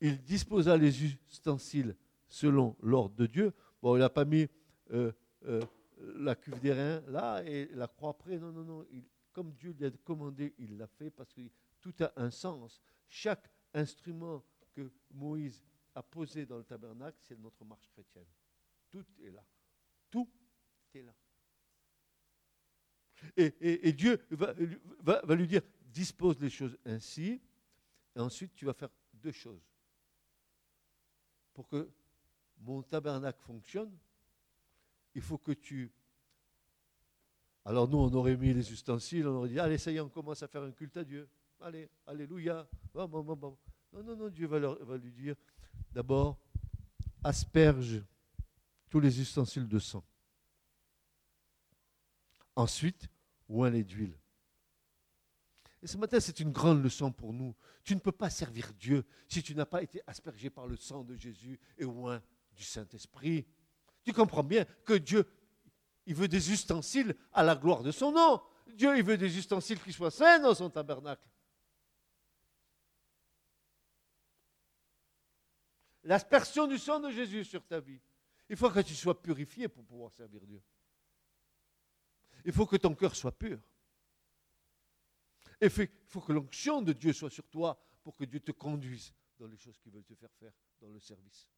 il 0.00 0.22
disposa 0.22 0.76
les 0.76 1.04
ustensiles 1.04 1.96
selon 2.28 2.76
l'ordre 2.82 3.16
de 3.16 3.26
Dieu. 3.26 3.52
Bon, 3.82 3.96
il 3.96 3.98
n'a 3.98 4.08
pas 4.08 4.24
mis 4.24 4.46
euh, 4.92 5.10
euh, 5.46 5.60
la 6.18 6.36
cuve 6.36 6.60
des 6.60 6.72
reins 6.72 7.02
là 7.08 7.42
et 7.44 7.68
la 7.72 7.88
croix 7.88 8.10
après. 8.10 8.38
Non, 8.38 8.52
non, 8.52 8.62
non. 8.62 8.86
comme 9.32 9.54
Dieu 9.54 9.74
lui 9.76 9.86
a 9.86 9.90
commandé, 10.04 10.54
il 10.56 10.78
l'a 10.78 10.86
fait 10.86 11.10
parce 11.10 11.32
que 11.32 11.40
tout 11.80 11.94
a 11.98 12.12
un 12.14 12.30
sens. 12.30 12.80
Chaque 13.08 13.50
instrument 13.72 14.44
que 14.72 14.88
Moïse 15.10 15.64
a 15.96 16.02
posé 16.04 16.46
dans 16.46 16.58
le 16.58 16.64
tabernacle, 16.64 17.18
c'est 17.22 17.40
notre 17.40 17.64
marche 17.64 17.88
chrétienne. 17.88 18.28
Tout 18.88 19.04
est 19.20 19.32
là. 19.32 19.44
Et, 23.36 23.92
Dieu 23.92 24.20
va, 24.30 24.54
lui 25.34 25.46
dire, 25.46 25.62
dispose 25.86 26.38
les 26.40 26.50
choses 26.50 26.76
ainsi, 26.84 27.40
et 28.14 28.20
ensuite 28.20 28.54
tu 28.54 28.64
vas 28.64 28.74
faire 28.74 28.90
deux 29.14 29.32
choses. 29.32 29.62
Pour 31.52 31.68
que 31.68 31.90
mon 32.58 32.82
tabernacle 32.82 33.40
fonctionne, 33.42 33.96
il 35.14 35.22
faut 35.22 35.38
que 35.38 35.52
tu... 35.52 35.92
Alors 37.64 37.88
nous, 37.88 37.98
on 37.98 38.12
aurait 38.12 38.36
mis 38.36 38.52
les 38.52 38.72
ustensiles, 38.72 39.26
on 39.26 39.36
aurait 39.36 39.48
dit, 39.48 39.58
allez, 39.58 39.78
ça 39.78 39.90
y 39.90 39.96
est, 39.96 40.00
on 40.00 40.08
commence 40.08 40.42
à 40.42 40.48
faire 40.48 40.62
un 40.62 40.72
culte 40.72 40.96
à 40.98 41.04
Dieu. 41.04 41.28
Allez, 41.60 41.88
alléluia. 42.06 42.68
Non, 42.94 43.08
non, 43.08 44.16
non, 44.16 44.28
Dieu 44.28 44.46
va, 44.46 44.58
va 44.60 44.96
lui 44.98 45.12
dire, 45.12 45.36
d'abord, 45.92 46.38
asperge 47.22 48.02
tous 48.94 49.00
les 49.00 49.20
ustensiles 49.20 49.66
de 49.66 49.80
sang. 49.80 50.04
Ensuite, 52.54 53.08
oint-les 53.48 53.82
d'huile? 53.82 54.16
Et 55.82 55.88
ce 55.88 55.96
matin, 55.96 56.20
c'est 56.20 56.38
une 56.38 56.52
grande 56.52 56.80
leçon 56.80 57.10
pour 57.10 57.32
nous. 57.32 57.56
Tu 57.82 57.96
ne 57.96 57.98
peux 57.98 58.12
pas 58.12 58.30
servir 58.30 58.72
Dieu 58.74 59.04
si 59.26 59.42
tu 59.42 59.56
n'as 59.56 59.66
pas 59.66 59.82
été 59.82 60.00
aspergé 60.06 60.48
par 60.48 60.68
le 60.68 60.76
sang 60.76 61.02
de 61.02 61.16
Jésus 61.16 61.58
et 61.76 61.84
oint 61.84 62.22
du 62.52 62.62
Saint-Esprit. 62.62 63.44
Tu 64.04 64.12
comprends 64.12 64.44
bien 64.44 64.64
que 64.84 64.94
Dieu, 64.94 65.28
il 66.06 66.14
veut 66.14 66.28
des 66.28 66.52
ustensiles 66.52 67.16
à 67.32 67.42
la 67.42 67.56
gloire 67.56 67.82
de 67.82 67.90
son 67.90 68.12
nom. 68.12 68.40
Dieu, 68.76 68.96
il 68.96 69.02
veut 69.02 69.18
des 69.18 69.36
ustensiles 69.36 69.82
qui 69.82 69.92
soient 69.92 70.12
saints 70.12 70.38
dans 70.38 70.54
son 70.54 70.70
tabernacle. 70.70 71.28
L'aspersion 76.04 76.68
du 76.68 76.78
sang 76.78 77.00
de 77.00 77.10
Jésus 77.10 77.42
sur 77.42 77.66
ta 77.66 77.80
vie. 77.80 78.00
Il 78.48 78.56
faut 78.56 78.70
que 78.70 78.80
tu 78.80 78.94
sois 78.94 79.20
purifié 79.20 79.68
pour 79.68 79.84
pouvoir 79.84 80.12
servir 80.12 80.44
Dieu. 80.46 80.62
Il 82.44 82.52
faut 82.52 82.66
que 82.66 82.76
ton 82.76 82.94
cœur 82.94 83.16
soit 83.16 83.36
pur. 83.36 83.60
Il 85.60 85.70
faut 85.70 86.20
que 86.20 86.32
l'onction 86.32 86.82
de 86.82 86.92
Dieu 86.92 87.12
soit 87.12 87.30
sur 87.30 87.48
toi 87.48 87.78
pour 88.02 88.16
que 88.16 88.24
Dieu 88.24 88.40
te 88.40 88.52
conduise 88.52 89.14
dans 89.38 89.46
les 89.46 89.56
choses 89.56 89.78
qu'il 89.78 89.92
veut 89.92 90.02
te 90.02 90.14
faire 90.14 90.32
faire 90.32 90.52
dans 90.80 90.88
le 90.88 91.00
service. 91.00 91.48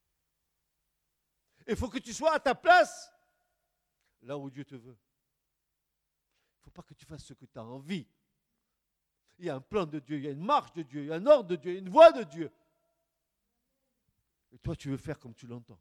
Il 1.66 1.76
faut 1.76 1.88
que 1.88 1.98
tu 1.98 2.12
sois 2.12 2.34
à 2.34 2.40
ta 2.40 2.54
place 2.54 3.12
là 4.22 4.38
où 4.38 4.48
Dieu 4.50 4.64
te 4.64 4.76
veut. 4.76 4.96
Il 6.56 6.58
ne 6.58 6.64
faut 6.64 6.70
pas 6.70 6.82
que 6.82 6.94
tu 6.94 7.04
fasses 7.04 7.24
ce 7.24 7.34
que 7.34 7.46
tu 7.46 7.58
as 7.58 7.64
envie. 7.64 8.06
Il 9.38 9.46
y 9.46 9.50
a 9.50 9.56
un 9.56 9.60
plan 9.60 9.86
de 9.86 9.98
Dieu, 9.98 10.18
il 10.18 10.24
y 10.24 10.28
a 10.28 10.30
une 10.30 10.44
marche 10.44 10.72
de 10.72 10.82
Dieu, 10.82 11.02
il 11.02 11.08
y 11.08 11.12
a 11.12 11.16
un 11.16 11.26
ordre 11.26 11.50
de 11.50 11.56
Dieu, 11.56 11.72
il 11.72 11.74
y 11.74 11.78
a 11.78 11.80
une 11.80 11.90
voie 11.90 12.12
de 12.12 12.22
Dieu. 12.22 12.50
Et 14.52 14.58
toi, 14.58 14.76
tu 14.76 14.88
veux 14.88 14.96
faire 14.96 15.18
comme 15.18 15.34
tu 15.34 15.46
l'entends. 15.46 15.80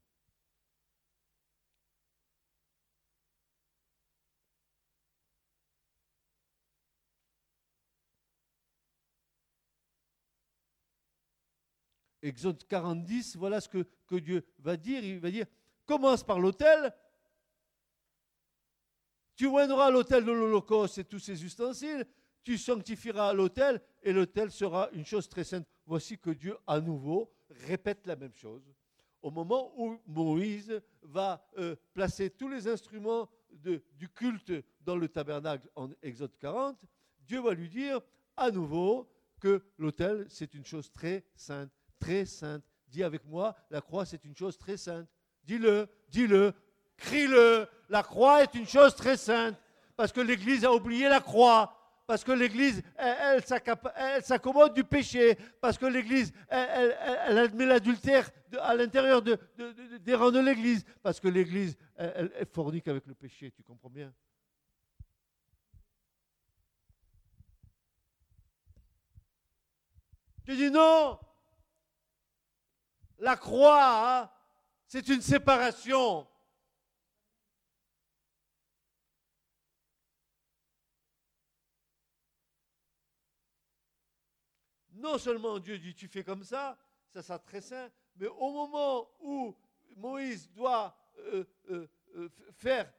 Exode 12.26 12.65
40, 12.67 13.07
voilà 13.36 13.61
ce 13.61 13.69
que, 13.69 13.86
que 14.07 14.15
Dieu 14.15 14.43
va 14.59 14.78
dire. 14.78 15.03
Il 15.03 15.19
va 15.19 15.30
dire, 15.30 15.45
commence 15.86 16.23
par 16.23 16.39
l'autel, 16.39 16.93
tu 19.36 19.45
oindras 19.47 19.91
l'autel 19.91 20.26
de 20.26 20.32
l'Holocauste 20.32 20.97
et 20.97 21.03
tous 21.03 21.19
ses 21.19 21.43
ustensiles, 21.43 22.05
tu 22.43 22.57
sanctifieras 22.57 23.34
l'autel 23.34 23.82
et 24.01 24.11
l'autel 24.11 24.51
sera 24.51 24.89
une 24.93 25.05
chose 25.05 25.30
très 25.30 25.43
sainte. 25.43 25.67
Voici 25.86 26.17
que 26.17 26.32
Dieu 26.32 26.57
à 26.65 26.80
nouveau 26.80 27.32
répète 27.49 28.07
la 28.07 28.15
même 28.15 28.34
chose. 28.34 28.73
Au 29.21 29.30
moment 29.30 29.73
où 29.78 29.99
Moïse 30.07 30.82
va 31.01 31.47
euh, 31.57 31.76
placer 31.93 32.30
tous 32.30 32.49
les 32.49 32.67
instruments 32.67 33.30
du 33.51 34.09
culte 34.09 34.51
dans 34.82 34.95
le 34.95 35.07
tabernacle 35.07 35.69
en 35.76 35.89
Exode 36.01 36.38
40, 36.38 36.78
Dieu 37.19 37.39
va 37.39 37.53
lui 37.53 37.69
dire 37.69 37.99
à 38.38 38.51
nouveau 38.51 39.09
que 39.39 39.63
l'autel, 39.78 40.26
c'est 40.30 40.53
une 40.53 40.65
chose 40.65 40.91
très 40.91 41.23
sainte 41.36 41.71
très 41.99 42.25
sainte. 42.25 42.63
Dis 42.87 43.03
avec 43.03 43.25
moi, 43.25 43.55
la 43.69 43.81
croix 43.81 44.05
c'est 44.05 44.23
une 44.25 44.35
chose 44.35 44.57
très 44.57 44.77
sainte. 44.77 45.07
Dis-le, 45.43 45.87
dis-le, 46.09 46.53
crie-le. 46.97 47.67
La 47.89 48.03
croix 48.03 48.43
est 48.43 48.55
une 48.55 48.67
chose 48.67 48.95
très 48.95 49.17
sainte. 49.17 49.55
Parce 49.95 50.11
que 50.11 50.21
l'Église 50.21 50.65
a 50.65 50.73
oublié 50.73 51.07
la 51.07 51.19
croix. 51.19 51.71
Parce 52.07 52.23
que 52.23 52.31
l'Église, 52.31 52.83
elle, 52.97 53.43
s'accommode 54.23 54.73
du 54.73 54.83
péché. 54.83 55.37
Parce 55.59 55.77
que 55.77 55.85
l'Église, 55.85 56.31
elle, 56.49 57.37
admet 57.37 57.65
l'adultère 57.65 58.29
à 58.59 58.75
l'intérieur 58.75 59.21
de, 59.21 59.39
des 60.01 60.13
rangs 60.13 60.31
de 60.31 60.39
l'Église. 60.39 60.85
Parce 61.01 61.19
que 61.19 61.27
l'Église, 61.27 61.75
elle, 61.95 62.31
fornique 62.51 62.87
avec 62.87 63.07
le 63.07 63.15
péché. 63.15 63.51
Tu 63.51 63.63
comprends 63.63 63.89
bien? 63.89 64.13
Tu 70.45 70.55
dis 70.55 70.69
non, 70.69 71.17
la 73.20 73.36
croix, 73.36 74.22
hein, 74.22 74.30
c'est 74.88 75.07
une 75.07 75.22
séparation. 75.22 76.28
Non 84.93 85.18
seulement 85.18 85.59
Dieu 85.59 85.78
dit 85.78 85.93
tu 85.93 86.07
fais 86.07 86.24
comme 86.24 86.43
ça, 86.43 86.78
ça 87.13 87.22
sera 87.22 87.39
très 87.39 87.61
sain, 87.61 87.89
mais 88.18 88.28
au 88.28 88.51
moment 88.51 89.09
où 89.22 89.55
Moïse 89.97 90.49
doit 90.51 90.97
euh, 91.20 91.43
euh, 91.70 91.88
euh, 92.18 92.30
faire 92.57 92.91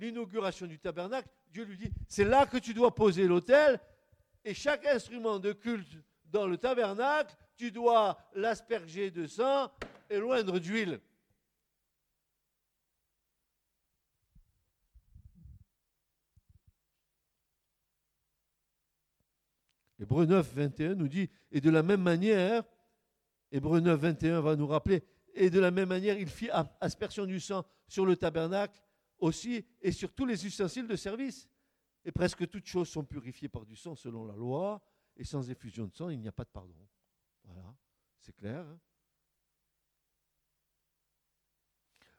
l'inauguration 0.00 0.66
du 0.66 0.78
tabernacle, 0.78 1.28
Dieu 1.50 1.64
lui 1.64 1.78
dit, 1.78 1.90
c'est 2.08 2.24
là 2.24 2.44
que 2.44 2.58
tu 2.58 2.74
dois 2.74 2.94
poser 2.94 3.26
l'autel, 3.26 3.80
et 4.44 4.52
chaque 4.52 4.84
instrument 4.86 5.38
de 5.38 5.52
culte 5.52 5.88
dans 6.26 6.46
le 6.46 6.58
tabernacle 6.58 7.34
tu 7.56 7.70
dois 7.70 8.18
l'asperger 8.34 9.10
de 9.10 9.26
sang 9.26 9.70
et 10.10 10.18
loindre 10.18 10.58
d'huile. 10.58 11.00
Hébreu 19.98 20.26
9, 20.26 20.54
21 20.54 20.94
nous 20.94 21.08
dit, 21.08 21.30
et 21.50 21.60
de 21.60 21.70
la 21.70 21.82
même 21.82 22.02
manière, 22.02 22.62
Hébreu 23.50 23.80
9, 23.80 23.98
21 23.98 24.40
va 24.40 24.54
nous 24.54 24.66
rappeler, 24.66 25.02
et 25.34 25.48
de 25.48 25.58
la 25.58 25.70
même 25.70 25.88
manière, 25.88 26.18
il 26.18 26.28
fit 26.28 26.50
aspersion 26.80 27.24
du 27.24 27.40
sang 27.40 27.64
sur 27.88 28.04
le 28.04 28.16
tabernacle 28.16 28.82
aussi 29.18 29.64
et 29.80 29.92
sur 29.92 30.12
tous 30.12 30.26
les 30.26 30.46
ustensiles 30.46 30.86
de 30.86 30.96
service. 30.96 31.48
Et 32.04 32.12
presque 32.12 32.48
toutes 32.48 32.66
choses 32.66 32.88
sont 32.88 33.04
purifiées 33.04 33.48
par 33.48 33.64
du 33.64 33.74
sang 33.74 33.94
selon 33.94 34.24
la 34.26 34.34
loi, 34.34 34.82
et 35.16 35.24
sans 35.24 35.50
effusion 35.50 35.86
de 35.86 35.94
sang, 35.94 36.10
il 36.10 36.20
n'y 36.20 36.28
a 36.28 36.32
pas 36.32 36.44
de 36.44 36.50
pardon. 36.50 36.74
Voilà, 37.46 37.74
c'est 38.20 38.34
clair. 38.34 38.66
Hein. 38.66 38.78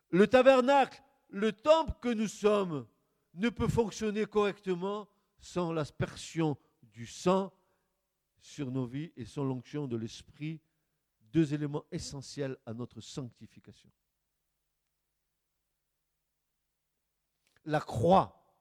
le 0.10 0.28
tabernacle, 0.28 1.02
le 1.30 1.52
temple 1.52 1.94
que 2.02 2.10
nous 2.10 2.28
sommes, 2.28 2.88
ne 3.34 3.50
peut 3.50 3.68
fonctionner 3.68 4.26
correctement 4.26 5.08
sans 5.40 5.72
l'aspersion 5.72 6.58
du 6.82 7.06
sang 7.06 7.54
sur 8.40 8.72
nos 8.72 8.86
vies 8.86 9.12
et 9.16 9.26
sans 9.26 9.44
l'onction 9.44 9.88
de 9.88 9.98
l'Esprit, 9.98 10.62
deux 11.22 11.54
éléments 11.54 11.86
essentiels 11.92 12.58
à 12.66 12.74
notre 12.74 13.02
sanctification. 13.02 13.92
La 17.66 17.82
croix, 17.82 18.56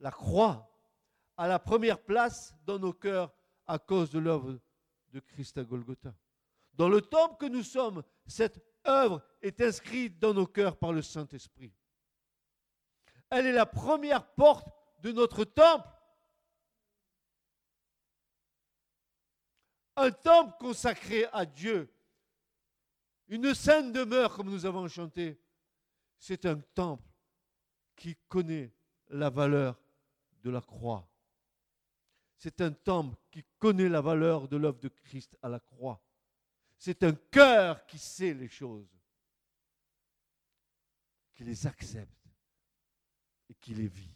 la 0.00 0.10
croix 0.10 0.70
a 1.36 1.46
la 1.46 1.60
première 1.60 2.02
place 2.02 2.54
dans 2.66 2.78
nos 2.78 2.92
cœurs 2.92 3.32
à 3.66 3.78
cause 3.78 4.10
de 4.10 4.18
l'œuvre 4.18 4.58
de 5.12 5.20
Christ 5.20 5.58
à 5.58 5.64
Golgotha. 5.64 6.14
Dans 6.74 6.88
le 6.88 7.00
temple 7.00 7.36
que 7.38 7.50
nous 7.50 7.62
sommes, 7.62 8.02
cette 8.26 8.62
œuvre 8.86 9.22
est 9.42 9.60
inscrite 9.60 10.18
dans 10.18 10.34
nos 10.34 10.46
cœurs 10.46 10.76
par 10.76 10.92
le 10.92 11.02
Saint-Esprit. 11.02 11.72
Elle 13.30 13.46
est 13.46 13.52
la 13.52 13.66
première 13.66 14.26
porte 14.34 14.68
de 15.00 15.12
notre 15.12 15.44
temple. 15.44 15.88
Un 19.96 20.10
temple 20.12 20.54
consacré 20.60 21.26
à 21.32 21.44
Dieu. 21.44 21.92
Une 23.26 23.52
sainte 23.54 23.92
demeure, 23.92 24.34
comme 24.34 24.50
nous 24.50 24.64
avons 24.64 24.88
chanté. 24.88 25.38
c'est 26.18 26.46
un 26.46 26.58
temple 26.74 27.04
qui 27.94 28.16
connaît 28.28 28.72
la 29.08 29.28
valeur 29.28 29.78
de 30.42 30.50
la 30.50 30.60
croix. 30.60 31.08
C'est 32.38 32.60
un 32.60 32.72
temple 32.72 33.16
qui 33.30 33.44
connaît 33.58 33.88
la 33.88 34.00
valeur 34.00 34.48
de 34.48 34.56
l'œuvre 34.56 34.78
de 34.78 34.88
Christ 34.88 35.36
à 35.42 35.48
la 35.48 35.58
croix. 35.58 36.00
C'est 36.78 37.02
un 37.02 37.12
cœur 37.12 37.84
qui 37.86 37.98
sait 37.98 38.32
les 38.32 38.48
choses, 38.48 38.96
qui 41.34 41.42
les 41.42 41.66
accepte 41.66 42.28
et 43.48 43.54
qui 43.54 43.74
les 43.74 43.88
vit. 43.88 44.14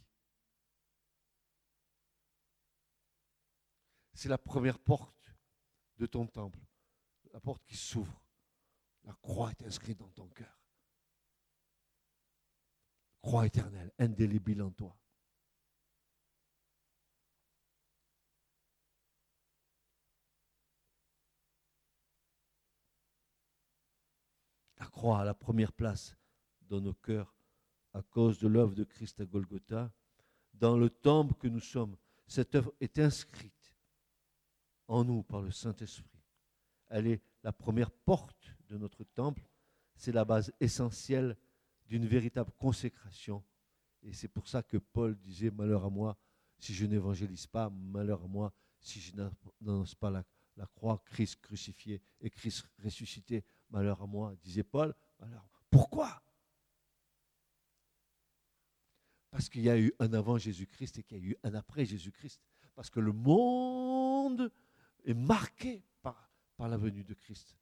C'est 4.15 4.29
la 4.29 4.39
première 4.39 4.79
porte 4.79 5.35
de 5.97 6.07
ton 6.07 6.27
temple, 6.27 6.61
la 7.33 7.41
porte 7.41 7.65
qui 7.65 7.77
s'ouvre. 7.77 8.23
La 9.03 9.15
croix 9.15 9.51
est 9.51 9.65
inscrite 9.65 9.99
dans 9.99 10.11
ton 10.11 10.29
cœur. 10.29 10.63
Croix 13.21 13.47
éternelle, 13.47 13.91
indélébile 13.99 14.63
en 14.63 14.71
toi. 14.71 14.97
La 24.79 24.82
croix 24.93 25.21
à 25.21 25.25
la 25.25 25.35
première 25.35 25.73
place 25.73 26.17
dans 26.69 26.81
nos 26.81 26.95
cœurs 26.95 27.35
à 27.95 28.03
cause 28.03 28.39
de 28.39 28.49
l'œuvre 28.49 28.75
de 28.75 28.85
Christ 28.85 29.21
à 29.21 29.27
Golgotha. 29.27 29.93
Dans 30.55 30.77
le 30.77 30.89
temple 30.91 31.35
que 31.35 31.49
nous 31.49 31.61
sommes, 31.61 31.97
cette 32.27 32.55
œuvre 32.55 32.73
est 32.81 32.99
inscrite 32.99 33.75
en 34.87 35.05
nous 35.05 35.23
par 35.23 35.43
le 35.43 35.51
Saint-Esprit. 35.51 36.23
Elle 36.89 37.07
est 37.07 37.23
la 37.43 37.53
première 37.53 37.91
porte 37.91 38.55
de 38.69 38.79
notre 38.79 39.05
temple. 39.05 39.43
C'est 39.97 40.13
la 40.13 40.25
base 40.25 40.53
essentielle 40.61 41.37
d'une 41.87 42.07
véritable 42.07 42.53
consécration. 42.59 43.43
Et 44.03 44.13
c'est 44.13 44.29
pour 44.29 44.49
ça 44.49 44.63
que 44.63 44.77
Paul 44.77 45.17
disait, 45.19 45.51
malheur 45.51 45.85
à 45.85 45.91
moi 45.91 46.17
si 46.59 46.75
je 46.75 46.87
n'évangélise 46.87 47.47
pas, 47.47 47.71
malheur 47.71 48.23
à 48.23 48.29
moi 48.29 48.53
si 48.79 49.01
je 49.01 49.15
n'annonce 49.17 49.95
pas 49.95 50.11
la, 50.11 50.25
la, 50.57 50.67
croix, 50.67 51.03
Christ 51.07 51.41
crucifié 51.41 52.01
et 52.21 52.31
Christ 52.31 52.69
ressuscité, 52.83 53.45
malheur 53.73 54.01
à 54.03 54.07
moi, 54.07 54.35
disait 54.43 54.63
Paul. 54.63 54.95
Pourquoi? 55.71 56.23
Parce 59.31 59.49
qu'il 59.49 59.63
y 59.63 59.71
a 59.71 59.79
eu 59.79 59.93
un 59.99 60.13
avant 60.13 60.37
Jésus-Christ 60.37 60.99
et 60.99 61.03
qu'il 61.03 61.19
y 61.19 61.21
a 61.21 61.25
eu 61.25 61.37
un 61.43 61.55
après 61.55 61.85
Jésus-Christ. 61.87 62.41
Parce 62.75 62.91
que 62.91 63.01
le 63.01 63.13
monde 63.13 64.53
est 65.05 65.15
marqué 65.15 65.83
par, 66.03 66.31
par 66.57 66.69
la 66.69 66.77
venue 66.77 67.05
de 67.05 67.15
Christ. 67.15 67.57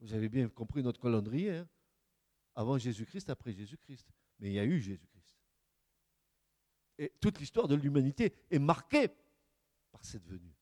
Vous 0.00 0.12
avez 0.12 0.28
bien 0.28 0.48
compris 0.48 0.82
notre 0.82 1.00
calendrier. 1.00 1.56
Hein? 1.56 1.68
Avant 2.54 2.78
Jésus-Christ, 2.78 3.30
après 3.30 3.52
Jésus-Christ. 3.52 4.08
Mais 4.38 4.48
il 4.50 4.54
y 4.54 4.58
a 4.58 4.64
eu 4.64 4.80
Jésus-Christ. 4.80 5.40
Et 6.98 7.12
toute 7.20 7.38
l'histoire 7.38 7.68
de 7.68 7.74
l'humanité 7.74 8.34
est 8.50 8.58
marquée 8.58 9.08
par 9.90 10.04
cette 10.04 10.26
venue. 10.26 10.55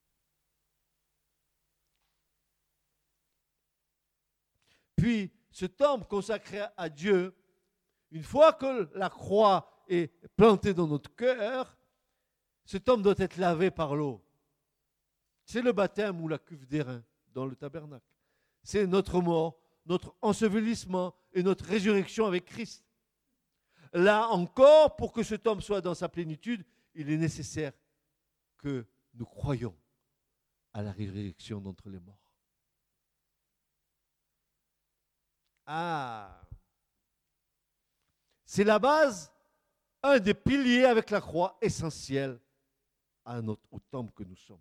Puis, 5.05 5.31
ce 5.51 5.67
temple 5.67 6.07
consacré 6.07 6.63
à 6.79 6.89
Dieu, 6.89 7.37
une 8.11 8.23
fois 8.23 8.55
que 8.55 8.89
la 8.95 9.11
croix 9.11 9.85
est 9.87 10.11
plantée 10.35 10.73
dans 10.73 10.87
notre 10.87 11.15
cœur, 11.15 11.77
ce 12.65 12.79
temple 12.79 13.03
doit 13.03 13.15
être 13.19 13.37
lavé 13.37 13.71
par 13.71 13.95
l'eau. 13.97 14.25
C'est 15.45 15.61
le 15.61 15.73
baptême 15.73 16.23
ou 16.23 16.27
la 16.27 16.39
cuve 16.39 16.67
d'airain 16.67 17.05
dans 17.35 17.45
le 17.45 17.55
tabernacle. 17.55 18.07
C'est 18.63 18.87
notre 18.87 19.21
mort 19.21 19.61
notre 19.85 20.17
ensevelissement 20.23 21.15
et 21.35 21.43
notre 21.43 21.67
résurrection 21.67 22.25
avec 22.25 22.47
Christ. 22.47 22.83
Là 23.93 24.29
encore, 24.29 24.97
pour 24.97 25.13
que 25.13 25.23
ce 25.23 25.35
homme 25.45 25.61
soit 25.61 25.83
dans 25.83 25.95
sa 25.95 26.09
plénitude, 26.09 26.65
il 26.95 27.11
est 27.11 27.19
nécessaire 27.19 27.75
que 28.57 28.87
nous 29.13 29.27
croyions 29.27 29.77
à 30.73 30.81
la 30.81 30.93
résurrection 30.93 31.61
d'entre 31.61 31.91
les 31.91 32.01
morts. 32.01 32.24
Ah 35.67 36.41
C'est 38.45 38.65
la 38.65 38.79
base, 38.79 39.33
un 40.03 40.19
des 40.19 40.35
piliers 40.35 40.85
avec 40.85 41.11
la 41.11 41.21
croix 41.21 41.57
essentiel 41.61 42.39
à 43.25 43.41
notre, 43.41 43.63
au 43.71 43.81
temple 43.81 44.13
que 44.15 44.25
nous 44.25 44.37
sommes. 44.37 44.61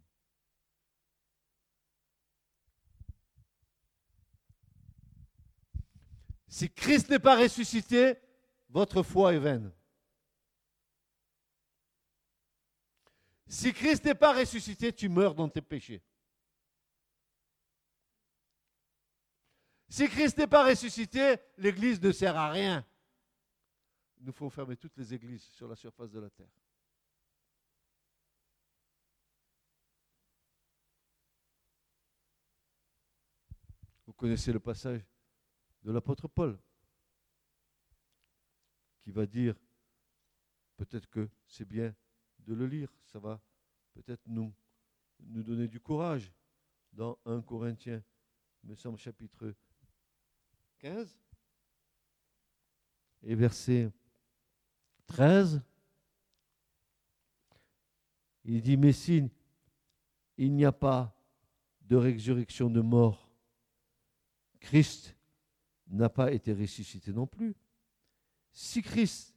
Si 6.47 6.69
Christ 6.69 7.09
n'est 7.09 7.19
pas 7.19 7.35
ressuscité, 7.35 8.15
votre 8.69 9.01
foi 9.01 9.33
est 9.33 9.39
vaine. 9.39 9.71
Si 13.47 13.73
Christ 13.73 14.05
n'est 14.05 14.15
pas 14.15 14.33
ressuscité, 14.33 14.93
tu 14.93 15.09
meurs 15.09 15.35
dans 15.35 15.49
tes 15.49 15.61
péchés. 15.61 16.01
Si 19.89 20.07
Christ 20.07 20.37
n'est 20.37 20.47
pas 20.47 20.65
ressuscité, 20.67 21.35
l'Église 21.57 22.01
ne 22.01 22.11
sert 22.11 22.35
à 22.35 22.49
rien. 22.49 22.85
Il 24.19 24.25
nous 24.25 24.31
faut 24.31 24.49
fermer 24.49 24.77
toutes 24.77 24.97
les 24.97 25.13
églises 25.13 25.43
sur 25.43 25.67
la 25.67 25.75
surface 25.75 26.09
de 26.09 26.19
la 26.19 26.29
terre. 26.29 26.47
Vous 34.05 34.13
connaissez 34.13 34.51
le 34.51 34.59
passage 34.59 35.01
de 35.83 35.91
l'apôtre 35.91 36.27
Paul, 36.27 36.57
qui 39.01 39.11
va 39.11 39.25
dire, 39.25 39.55
peut-être 40.77 41.09
que 41.09 41.29
c'est 41.45 41.65
bien 41.65 41.93
de 42.39 42.53
le 42.53 42.65
lire, 42.65 42.89
ça 43.05 43.19
va 43.19 43.41
peut-être 43.93 44.23
nous, 44.25 44.53
donner 45.19 45.67
du 45.67 45.79
courage 45.79 46.31
dans 46.91 47.17
1 47.25 47.41
Corinthiens, 47.41 48.03
me 48.63 48.75
semble 48.75 48.97
chapitre 48.97 49.53
15 50.83 51.17
et 53.21 53.35
verset 53.35 53.89
13. 55.07 55.61
Il 58.43 58.61
dit, 58.61 58.75
mais 58.75 58.91
si 58.91 59.31
il 60.35 60.53
n'y 60.53 60.65
a 60.65 60.73
pas 60.73 61.17
de 61.83 61.95
résurrection 61.95 62.69
de 62.69 62.81
mort, 62.81 63.31
Christ 64.59 65.15
n'a 65.87 66.09
pas 66.09 66.33
été 66.33 66.51
ressuscité 66.51 67.13
non 67.13 67.27
plus. 67.27 67.55
Si 68.51 68.81
Christ 68.81 69.33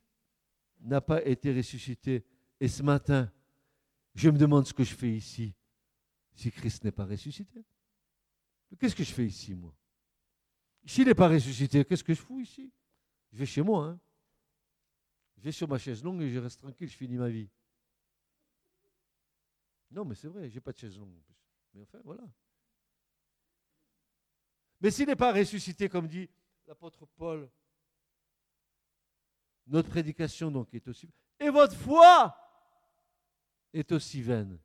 n'a 0.80 1.01
pas 1.01 1.24
été 1.24 1.55
ressuscité, 1.55 2.26
et 2.59 2.66
ce 2.66 2.82
matin, 2.82 3.32
je 4.16 4.30
me 4.30 4.38
demande 4.38 4.66
ce 4.66 4.74
que 4.74 4.82
je 4.82 4.94
fais 4.97 5.14
ici, 5.14 5.55
si 6.34 6.51
Christ 6.51 6.82
n'est 6.82 6.90
pas 6.90 7.05
ressuscité. 7.05 7.64
Qu'est-ce 8.80 8.97
que 8.97 9.05
je 9.05 9.12
fais 9.12 9.26
ici, 9.26 9.55
moi? 9.55 9.72
S'il 10.87 11.07
n'est 11.07 11.14
pas 11.14 11.28
ressuscité, 11.28 11.84
qu'est-ce 11.84 12.05
que 12.05 12.14
je 12.14 12.20
fous 12.20 12.41
ici? 12.41 12.72
Je 13.32 13.39
vais 13.39 13.47
chez 13.47 13.62
moi. 13.62 13.87
Hein 13.87 14.01
je 15.37 15.43
vais 15.43 15.53
sur 15.53 15.68
ma 15.68 15.78
chaise 15.78 16.03
longue 16.03 16.22
et 16.22 16.30
je 16.30 16.39
reste 16.39 16.61
tranquille, 16.61 16.89
je 16.89 16.97
finis 16.97 17.16
ma 17.16 17.28
vie. 17.28 17.49
Non, 19.91 20.05
mais 20.05 20.14
c'est 20.14 20.28
vrai, 20.28 20.49
je 20.49 20.55
n'ai 20.55 20.61
pas 20.61 20.72
de 20.72 20.78
chaise 20.78 20.99
longue. 20.99 21.14
Mais 21.74 21.82
enfin, 21.82 21.99
voilà. 22.05 22.24
Mais 24.80 24.91
s'il 24.91 25.07
n'est 25.07 25.16
pas 25.16 25.32
ressuscité, 25.32 25.89
comme 25.89 26.09
dit 26.09 26.28
l'apôtre 26.66 27.07
Paul, 27.16 27.49
notre 29.66 29.89
prédication 29.89 30.51
donc 30.51 30.72
est 30.74 30.87
aussi 30.89 31.09
et 31.39 31.51
votre 31.51 31.76
foi 31.76 32.37
est 33.72 33.91
aussi 33.93 34.22
vaine. 34.22 34.59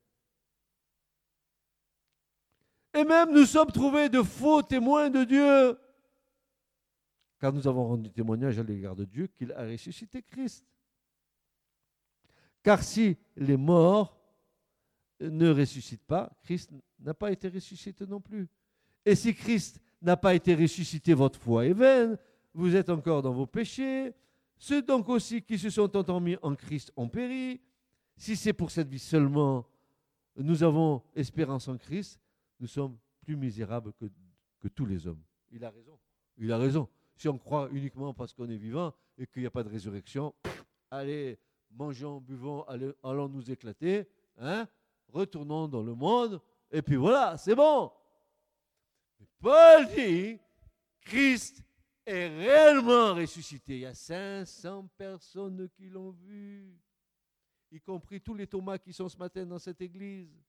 Et 2.94 3.04
même 3.04 3.32
nous 3.32 3.46
sommes 3.46 3.72
trouvés 3.72 4.10
de 4.10 4.22
faux 4.22 4.62
témoins 4.62 5.10
de 5.10 5.24
Dieu, 5.24 5.78
car 7.42 7.52
nous 7.52 7.68
avons 7.68 7.88
rendu 7.88 8.12
témoignage 8.12 8.60
à 8.60 8.64
l'égard 8.64 8.96
de 8.96 9.04
Dieu 9.04 9.26
qu'il 9.26 9.52
a 9.54 9.66
ressuscité 9.66 10.22
Christ. 10.22 10.64
Car 12.62 12.84
si 12.84 13.18
les 13.36 13.58
morts 13.58 14.16
ne 15.20 15.50
ressuscitent 15.50 16.06
pas, 16.06 16.32
Christ 16.44 16.72
n'a 17.00 17.16
pas 17.16 17.32
été 17.32 17.50
ressuscité 17.50 18.06
non 18.06 18.22
plus. 18.22 18.48
Et 19.04 19.16
si 19.16 19.34
Christ 19.34 19.82
n'a 20.04 20.16
pas 20.16 20.36
été 20.36 20.54
ressuscité, 20.54 21.16
votre 21.16 21.40
foi 21.40 21.66
est 21.66 21.74
vaine, 21.74 22.16
vous 22.54 22.76
êtes 22.76 22.92
encore 22.92 23.24
dans 23.24 23.34
vos 23.34 23.48
péchés. 23.48 24.14
Ceux 24.60 24.84
donc 24.84 25.10
aussi 25.10 25.42
qui 25.42 25.58
se 25.58 25.72
sont 25.72 25.98
endormis 25.98 26.38
en 26.44 26.54
Christ 26.54 26.94
ont 26.96 27.10
péri. 27.10 27.60
Si 28.18 28.36
c'est 28.36 28.54
pour 28.54 28.70
cette 28.70 28.88
vie 28.88 29.00
seulement, 29.00 29.66
nous 30.36 30.62
avons 30.62 31.02
espérance 31.16 31.68
en 31.68 31.78
Christ, 31.78 32.22
nous 32.60 32.68
sommes 32.68 32.96
plus 33.22 33.36
misérables 33.36 33.94
que, 33.94 34.06
que 34.60 34.68
tous 34.68 34.86
les 34.86 35.08
hommes. 35.08 35.24
Il 35.50 35.66
a 35.66 35.72
raison. 35.72 35.98
Il 36.38 36.52
a 36.52 36.60
raison. 36.60 36.88
Si 37.22 37.30
on 37.30 37.38
croit 37.38 37.70
uniquement 37.72 38.16
parce 38.16 38.34
qu'on 38.34 38.50
est 38.50 38.58
vivant 38.58 38.96
et 39.16 39.28
qu'il 39.28 39.44
n'y 39.44 39.46
a 39.46 39.52
pas 39.52 39.62
de 39.62 39.70
résurrection, 39.70 40.34
allez, 40.90 41.38
mangeons, 41.70 42.20
buvons, 42.20 42.64
allons 43.04 43.30
nous 43.30 43.52
éclater, 43.52 44.10
hein, 44.40 44.68
retournons 45.08 45.68
dans 45.68 45.84
le 45.84 45.94
monde, 45.94 46.42
et 46.72 46.82
puis 46.82 46.96
voilà, 46.96 47.38
c'est 47.38 47.54
bon. 47.54 47.92
Paul 49.40 49.88
dit, 49.96 50.40
Christ 51.02 51.64
est 52.08 52.28
réellement 52.28 53.14
ressuscité. 53.14 53.76
Il 53.76 53.82
y 53.82 53.86
a 53.86 53.94
500 53.94 54.90
personnes 54.98 55.70
qui 55.76 55.90
l'ont 55.90 56.10
vu, 56.10 56.76
y 57.72 57.80
compris 57.82 58.20
tous 58.20 58.34
les 58.34 58.48
Thomas 58.48 58.80
qui 58.80 58.94
sont 58.94 59.08
ce 59.08 59.18
matin 59.18 59.46
dans 59.46 59.60
cette 59.60 59.82
église. 59.82 60.44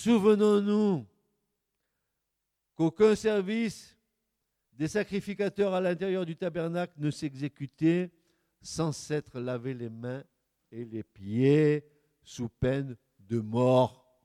Souvenons-nous 0.00 1.06
qu'aucun 2.74 3.14
service 3.14 3.94
des 4.72 4.88
sacrificateurs 4.88 5.74
à 5.74 5.80
l'intérieur 5.82 6.24
du 6.24 6.36
tabernacle 6.36 6.94
ne 6.96 7.10
s'exécutait 7.10 8.10
sans 8.62 8.92
s'être 8.92 9.38
lavé 9.38 9.74
les 9.74 9.90
mains 9.90 10.24
et 10.72 10.86
les 10.86 11.02
pieds 11.02 11.84
sous 12.22 12.48
peine 12.48 12.96
de 13.18 13.40
mort. 13.40 14.18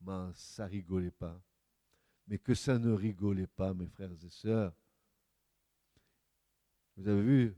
Ben, 0.00 0.32
ça 0.34 0.64
rigolait 0.64 1.10
pas. 1.10 1.38
Mais 2.26 2.38
que 2.38 2.54
ça 2.54 2.78
ne 2.78 2.92
rigolait 2.92 3.46
pas, 3.46 3.74
mes 3.74 3.88
frères 3.88 4.12
et 4.12 4.30
sœurs. 4.30 4.72
Vous 6.96 7.06
avez 7.06 7.20
vu, 7.20 7.54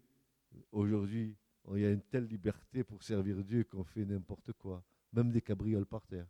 aujourd'hui, 0.72 1.36
il 1.72 1.82
y 1.82 1.86
a 1.86 1.92
une 1.92 2.02
telle 2.02 2.26
liberté 2.26 2.82
pour 2.82 3.04
servir 3.04 3.44
Dieu 3.44 3.62
qu'on 3.62 3.84
fait 3.84 4.04
n'importe 4.04 4.52
quoi, 4.54 4.82
même 5.12 5.30
des 5.30 5.40
cabrioles 5.40 5.86
par 5.86 6.04
terre. 6.04 6.26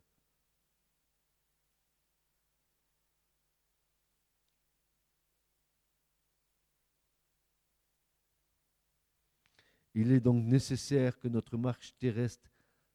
Il 9.99 10.11
est 10.11 10.19
donc 10.19 10.45
nécessaire 10.45 11.17
que 11.17 11.27
notre 11.27 11.57
marche 11.57 11.95
terrestre 11.97 12.51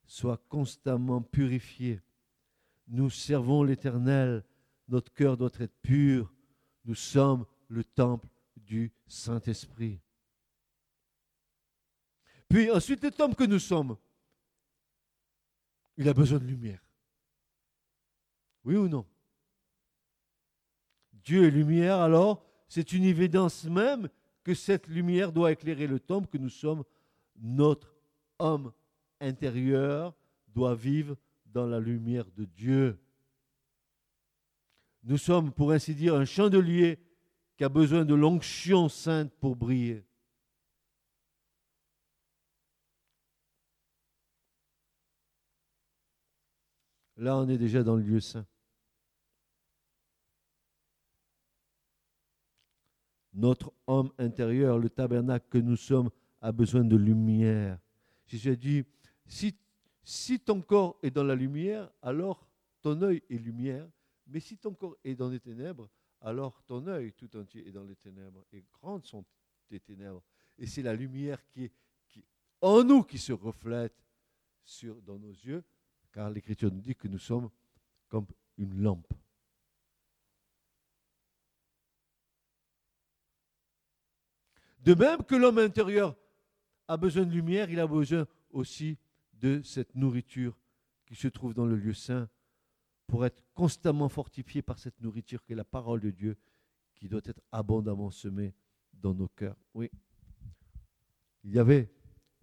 soit 0.07 0.37
constamment 0.49 1.21
purifiée. 1.21 2.01
Nous 2.87 3.11
servons 3.11 3.65
l'Éternel, 3.65 4.45
notre 4.87 5.13
cœur 5.13 5.37
doit 5.37 5.51
être 5.59 5.75
pur, 5.83 6.33
nous 6.85 6.95
sommes 6.95 7.45
le 7.67 7.83
temple 7.83 8.29
du 8.57 8.93
Saint-Esprit. 9.09 9.99
Puis 12.49 12.71
ensuite, 12.71 13.03
le 13.03 13.11
homme 13.19 13.35
que 13.35 13.47
nous 13.47 13.59
sommes, 13.59 13.97
il 15.97 16.09
a 16.09 16.15
besoin 16.15 16.39
de 16.39 16.45
lumière. 16.45 16.85
Oui 18.63 18.77
ou 18.77 18.87
non? 18.87 19.05
Dieu 21.15 21.49
est 21.49 21.51
lumière, 21.51 21.99
alors 21.99 22.47
c'est 22.69 22.93
une 22.93 23.03
évidence 23.03 23.65
même 23.65 24.09
que 24.45 24.55
cette 24.55 24.87
lumière 24.87 25.33
doit 25.33 25.53
éclairer 25.53 25.87
le 25.87 26.01
temple 26.01 26.29
que 26.29 26.39
nous 26.39 26.49
sommes. 26.49 26.85
Notre 27.37 27.95
homme 28.39 28.73
intérieur 29.21 30.15
doit 30.49 30.75
vivre 30.75 31.17
dans 31.47 31.67
la 31.67 31.81
lumière 31.81 32.31
de 32.37 32.45
Dieu. 32.45 32.99
Nous 35.05 35.19
sommes, 35.19 35.53
pour 35.53 35.73
ainsi 35.73 35.95
dire, 35.95 36.15
un 36.15 36.25
chandelier 36.25 36.99
qui 37.57 37.65
a 37.65 37.69
besoin 37.69 38.05
de 38.05 38.15
l'onction 38.15 38.89
sainte 38.89 39.33
pour 39.41 39.57
briller. 39.57 40.05
Là, 47.17 47.37
on 47.37 47.49
est 47.49 47.59
déjà 47.59 47.83
dans 47.83 47.97
le 47.97 48.03
lieu 48.03 48.21
saint. 48.21 48.47
Notre 53.43 53.73
homme 53.89 54.13
intérieur, 54.19 54.79
le 54.79 54.89
tabernacle 54.89 55.47
que 55.51 55.59
nous 55.59 55.75
sommes, 55.75 56.11
a 56.41 56.53
besoin 56.53 56.85
de 56.85 56.95
lumière. 56.95 57.77
Jésus 58.25 58.51
a 58.51 58.55
dit, 58.55 58.85
si, 60.05 60.39
ton 60.39 60.61
corps 60.61 60.97
est 61.03 61.11
dans 61.11 61.25
la 61.25 61.35
lumière, 61.35 61.91
alors 62.03 62.49
ton 62.83 63.03
œil 63.03 63.21
est 63.29 63.39
lumière, 63.39 63.89
mais 64.29 64.39
si 64.39 64.57
ton 64.57 64.73
corps 64.75 64.97
est 65.03 65.17
dans 65.17 65.29
les 65.29 65.41
ténèbres, 65.41 65.91
alors 66.21 66.63
ton 66.69 66.87
œil 66.87 67.13
tout 67.15 67.37
entier 67.37 67.67
est 67.67 67.73
dans 67.73 67.83
les 67.83 67.97
ténèbres, 67.97 68.45
et 68.53 68.65
grandes 68.81 69.05
sont 69.07 69.25
tes 69.69 69.81
ténèbres. 69.81 70.23
Et 70.57 70.67
c'est 70.69 70.83
la 70.83 70.95
lumière 70.95 71.45
qui 71.49 71.65
est 71.65 71.73
en 72.61 72.85
nous 72.85 73.03
qui 73.03 73.19
se 73.19 73.33
reflète 73.33 74.07
dans 75.05 75.19
nos 75.19 75.33
yeux, 75.33 75.65
car 76.13 76.31
l'Écriture 76.31 76.71
nous 76.71 76.81
dit 76.81 76.95
que 76.95 77.09
nous 77.09 77.19
sommes 77.19 77.51
comme 78.09 78.27
une 78.57 78.81
lampe. 78.81 79.13
De 84.83 84.95
même 84.95 85.23
que 85.23 85.37
l'homme 85.37 85.59
intérieur 85.59 86.17
a 86.89 86.97
besoin 86.97 87.25
de 87.25 87.33
lumière, 87.33 87.71
il 87.71 87.79
a 87.79 87.87
besoin 87.87 88.27
aussi 88.51 88.99
de 89.35 89.63
cette 89.63 89.95
nourriture 89.95 90.59
qui 91.07 91.15
se 91.15 91.29
trouve 91.29 91.55
dans 91.55 91.67
le 91.67 91.77
lieu 91.77 91.95
saint 91.95 92.29
pour 93.07 93.25
être 93.25 93.43
constamment 93.55 94.09
fortifié 94.09 94.63
par 94.63 94.79
cette 94.79 95.01
nourriture 95.01 95.43
qui 95.45 95.53
est 95.53 95.57
la 95.57 95.65
parole 95.65 96.01
de 96.01 96.11
Dieu 96.11 96.37
qui 96.95 97.09
doit 97.09 97.21
être 97.25 97.41
abondamment 97.53 98.11
semée 98.11 98.55
dans 98.93 99.15
nos 99.15 99.29
cœurs. 99.29 99.57
Oui. 99.75 99.91
Il 101.45 101.53
y 101.53 101.59
avait 101.59 101.93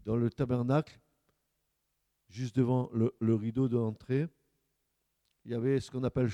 dans 0.06 0.16
le 0.16 0.30
tabernacle, 0.30 1.00
juste 2.30 2.56
devant 2.56 2.90
le, 2.94 3.36
rideau 3.36 3.68
de 3.68 3.78
l'entrée, 3.78 4.28
il 5.46 5.52
y 5.52 5.54
avait 5.54 5.80
ce 5.80 5.90
qu'on 5.92 6.04
appelle 6.04 6.30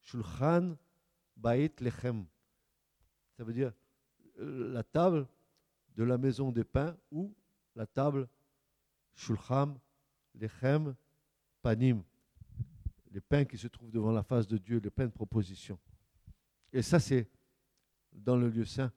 Shulchan 0.00 0.76
Bait 1.36 1.72
Lechem. 1.80 2.26
Ça 3.36 3.44
veut 3.44 3.52
dire 3.52 3.72
la 4.42 4.82
table 4.82 5.26
de 5.96 6.04
la 6.04 6.18
maison 6.18 6.50
des 6.50 6.64
pains 6.64 6.96
ou 7.10 7.34
la 7.74 7.86
table 7.86 8.28
Shulcham, 9.14 9.78
Lechem, 10.34 10.94
Panim, 11.60 12.02
les 13.10 13.20
pains 13.20 13.44
qui 13.44 13.58
se 13.58 13.68
trouvent 13.68 13.90
devant 13.90 14.12
la 14.12 14.22
face 14.22 14.46
de 14.46 14.58
Dieu, 14.58 14.80
les 14.82 14.90
pains 14.90 15.06
de 15.06 15.12
proposition. 15.12 15.78
Et 16.72 16.82
ça, 16.82 16.98
c'est 16.98 17.28
dans 18.12 18.36
le 18.36 18.48
lieu 18.48 18.64
saint 18.64 18.92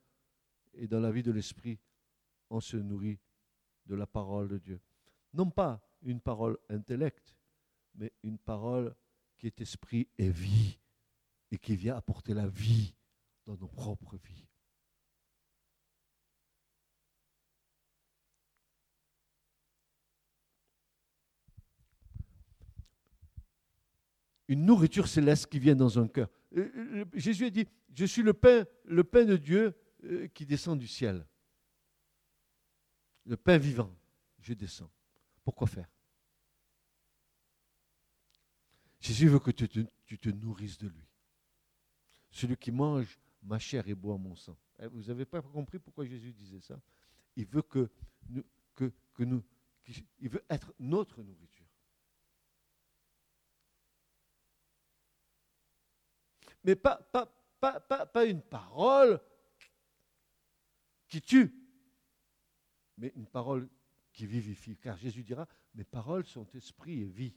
et 0.73 0.87
dans 0.87 0.99
la 0.99 1.11
vie 1.11 1.23
de 1.23 1.31
l'esprit, 1.31 1.79
on 2.49 2.59
se 2.59 2.77
nourrit 2.77 3.19
de 3.85 3.95
la 3.95 4.07
parole 4.07 4.47
de 4.47 4.57
Dieu. 4.57 4.79
Non 5.33 5.49
pas 5.49 5.81
une 6.01 6.19
parole 6.19 6.57
intellect, 6.69 7.35
mais 7.95 8.11
une 8.23 8.37
parole 8.37 8.95
qui 9.37 9.47
est 9.47 9.61
esprit 9.61 10.07
et 10.17 10.29
vie, 10.29 10.77
et 11.51 11.57
qui 11.57 11.75
vient 11.75 11.95
apporter 11.95 12.33
la 12.33 12.47
vie 12.47 12.93
dans 13.45 13.55
nos 13.57 13.67
propres 13.67 14.17
vies. 14.17 14.47
Une 24.47 24.65
nourriture 24.65 25.07
céleste 25.07 25.47
qui 25.47 25.59
vient 25.59 25.75
dans 25.75 25.99
un 25.99 26.07
cœur. 26.07 26.29
Euh, 26.55 26.69
euh, 26.75 27.05
Jésus 27.13 27.45
a 27.45 27.49
dit, 27.49 27.67
je 27.93 28.05
suis 28.05 28.21
le 28.21 28.33
pain, 28.33 28.65
le 28.85 29.03
pain 29.03 29.25
de 29.25 29.37
Dieu 29.37 29.75
euh, 30.03 30.27
qui 30.27 30.45
descend 30.45 30.79
du 30.79 30.87
ciel. 30.87 31.25
Le 33.25 33.37
pain 33.37 33.57
vivant, 33.57 33.93
je 34.39 34.53
descends. 34.53 34.91
Pourquoi 35.43 35.67
faire? 35.67 35.89
Jésus 38.99 39.27
veut 39.27 39.39
que 39.39 39.51
tu 39.51 39.67
te, 39.67 40.29
nourrisses 40.29 40.77
de 40.77 40.87
lui. 40.87 41.07
Celui 42.29 42.57
qui 42.57 42.71
mange 42.71 43.19
ma 43.43 43.59
chair 43.59 43.87
et 43.87 43.93
boit 43.93 44.17
mon 44.17 44.35
sang. 44.35 44.57
Eh, 44.79 44.87
vous 44.87 45.03
n'avez 45.03 45.25
pas 45.25 45.41
compris 45.41 45.79
pourquoi 45.79 46.05
Jésus 46.05 46.33
disait 46.33 46.59
ça? 46.59 46.79
Il 47.35 47.45
veut 47.45 47.61
que 47.61 47.89
nous, 48.29 48.43
que, 48.73 48.91
que 49.13 49.23
nous, 49.23 49.43
il 50.19 50.29
veut 50.29 50.43
être 50.49 50.73
notre 50.79 51.21
nourriture. 51.21 51.64
Mais 56.65 56.75
pas, 56.75 56.95
pas, 56.95 57.27
pas, 57.59 58.05
pas, 58.07 58.25
une 58.25 58.41
parole 58.41 59.21
qui 61.07 61.21
tue, 61.21 61.53
mais 62.97 63.13
une 63.15 63.27
parole 63.27 63.69
qui 64.11 64.25
vivifie. 64.25 64.75
Car 64.77 64.97
Jésus 64.97 65.23
dira, 65.23 65.47
mes 65.75 65.83
paroles 65.83 66.25
sont 66.25 66.47
esprit 66.55 67.03
et 67.03 67.07
vie. 67.07 67.35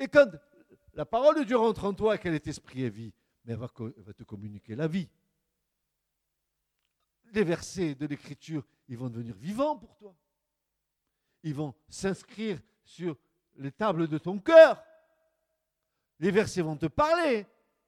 Et 0.00 0.08
quand 0.08 0.28
la 0.94 1.06
parole 1.06 1.38
de 1.38 1.44
Dieu 1.44 1.56
rentre 1.56 1.84
en 1.84 1.94
toi, 1.94 2.18
qu'elle 2.18 2.34
est 2.34 2.48
esprit 2.48 2.82
et 2.82 2.90
vie, 2.90 3.14
mais 3.44 3.52
elle 3.52 3.58
va, 3.58 3.70
va 3.78 4.12
te 4.12 4.24
communiquer 4.24 4.74
la 4.74 4.88
vie. 4.88 5.08
Les 7.32 7.44
versets 7.44 7.94
de 7.94 8.06
l'Écriture, 8.06 8.66
ils 8.88 8.98
vont 8.98 9.08
devenir 9.08 9.36
vivants 9.36 9.78
pour 9.78 9.96
toi. 9.96 10.16
Ils 11.44 11.54
vont 11.54 11.74
s'inscrire 11.88 12.60
sur 12.84 13.16
les 13.54 13.70
tables 13.70 14.08
de 14.08 14.18
ton 14.18 14.40
cœur. 14.40 14.82
Les 16.22 16.30
versets 16.30 16.62
vont 16.62 16.76
te 16.76 16.86
parler, 16.86 17.44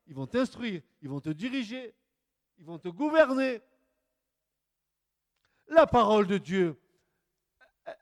ils 0.09 0.15
vont 0.15 0.27
t'instruire, 0.27 0.83
ils 1.01 1.09
vont 1.09 1.21
te 1.21 1.31
diriger, 1.31 1.95
ils 2.59 2.65
vont 2.65 2.81
te 2.81 2.89
gouverner. 2.89 3.63
La 5.69 5.87
parole 5.87 6.27
de 6.27 6.39
Dieu, 6.39 6.77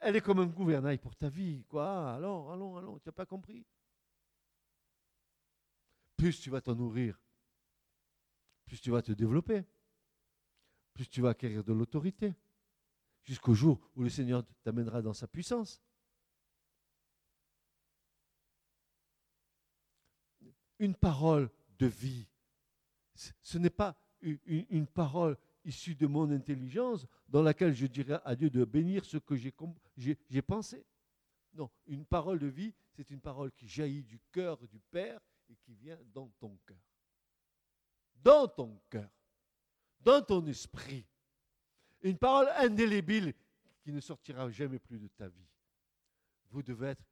elle 0.01 0.17
est 0.17 0.23
comme 0.23 0.39
un 0.39 0.47
gouvernail 0.47 0.97
pour 0.97 1.15
ta 1.15 1.29
vie. 1.29 1.67
Quoi 1.69 2.15
Allons, 2.15 2.51
allons, 2.51 2.79
allons, 2.79 2.99
tu 2.99 3.11
n'as 3.11 3.13
pas 3.13 3.27
compris? 3.27 3.67
Plus 6.17 6.41
tu 6.41 6.49
vas 6.49 6.63
t'en 6.63 6.77
nourrir, 6.77 7.21
plus 8.65 8.81
tu 8.81 8.91
vas 8.91 9.03
te 9.03 9.13
développer, 9.13 9.67
plus 10.95 11.11
tu 11.11 11.21
vas 11.21 11.31
acquérir 11.31 11.63
de 11.63 11.75
l'autorité, 11.75 12.35
jusqu'au 13.23 13.53
jour 13.53 13.87
où 13.97 14.03
le 14.03 14.09
Seigneur 14.09 14.45
t'amènera 14.63 15.03
dans 15.03 15.13
sa 15.13 15.29
puissance. 15.29 15.83
Une 20.83 20.97
parole 20.97 21.49
de 21.79 21.87
vie, 21.87 22.27
ce 23.15 23.57
n'est 23.57 23.71
pas 23.71 23.97
une, 24.21 24.89
parole 24.89 25.39
issue 25.65 25.95
de 25.95 26.09
mon 26.09 26.29
intelligence 26.33 27.07
dans 27.29 27.41
laquelle 27.41 27.73
je 27.73 27.87
dirais 27.87 28.21
à 28.25 28.35
Dieu 28.35 28.51
de 28.51 28.65
bénir 28.65 29.05
ce 29.05 29.17
que 29.17 29.37
j'ai 29.37 30.43
pensé. 30.43 30.85
Non, 31.55 31.71
une 31.87 32.05
parole 32.05 32.41
de 32.41 32.49
vie, 32.49 32.75
c'est 32.91 33.09
une 33.11 33.21
parole 33.21 33.53
qui 33.53 33.69
jaillit 33.69 34.03
du 34.03 34.19
cœur 34.33 34.59
du 34.67 34.81
Père 34.81 35.21
et 35.49 35.55
qui 35.55 35.73
vient 35.73 36.01
dans 36.13 36.29
ton 36.41 36.59
cœur. 36.67 36.83
Dans 38.17 38.49
ton 38.49 38.83
cœur, 38.91 39.09
dans 40.01 40.21
ton 40.21 40.45
esprit. 40.49 41.07
Une 42.01 42.19
parole 42.19 42.49
indélébile 42.57 43.35
qui 43.83 43.93
ne 43.93 44.01
sortira 44.01 44.51
jamais 44.51 44.81
plus 44.81 44.99
de 44.99 45.07
ta 45.07 45.29
vie. 45.29 45.49
Vous 46.51 46.65
devez 46.65 46.89
être 46.89 47.07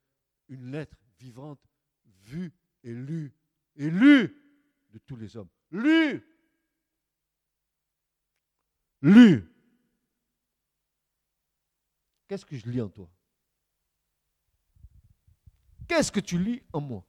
une 0.49 0.71
lettre 0.71 0.97
vivante, 1.17 1.65
vue 2.03 2.51
et 2.83 2.93
lue, 2.93 3.33
et 3.75 3.89
lue 3.89 4.35
de 4.91 4.99
tous 4.99 5.15
les 5.15 5.37
hommes. 5.37 5.49
Lue 5.71 6.23
Lue 9.01 9.47
Qu'est-ce 12.27 12.45
que 12.45 12.55
je 12.55 12.65
lis 12.69 12.79
en 12.79 12.89
toi? 12.89 13.09
Qu'est-ce 15.87 16.11
que 16.11 16.21
tu 16.21 16.37
lis 16.37 16.61
en 16.71 16.79
moi? 16.79 17.05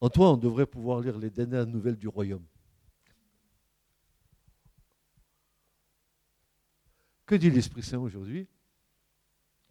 En 0.00 0.10
toi, 0.10 0.32
on 0.32 0.36
devrait 0.36 0.66
pouvoir 0.66 1.00
lire 1.00 1.16
les 1.16 1.30
dernières 1.30 1.64
nouvelles 1.64 1.96
du 1.96 2.08
royaume. 2.08 2.44
Que 7.24 7.36
dit 7.36 7.50
l'Esprit 7.50 7.84
Saint 7.84 8.00
aujourd'hui? 8.00 8.48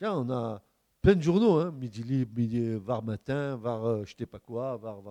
On 0.09 0.29
a 0.29 0.61
plein 1.01 1.15
de 1.15 1.21
journaux, 1.21 1.59
hein, 1.59 1.71
midi 1.71 2.03
libre, 2.03 2.31
midi, 2.35 2.75
var 2.75 3.03
matin, 3.03 3.55
var 3.57 3.85
euh, 3.85 4.05
je 4.05 4.15
sais 4.15 4.25
pas 4.25 4.39
quoi, 4.39 4.77
var, 4.77 5.01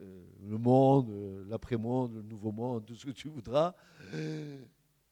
euh, 0.00 0.24
le 0.42 0.58
monde, 0.58 1.10
euh, 1.10 1.44
l'après-monde, 1.48 2.14
le 2.14 2.22
nouveau 2.22 2.52
monde, 2.52 2.84
tout 2.86 2.94
ce 2.94 3.06
que 3.06 3.10
tu 3.10 3.28
voudras. 3.28 3.74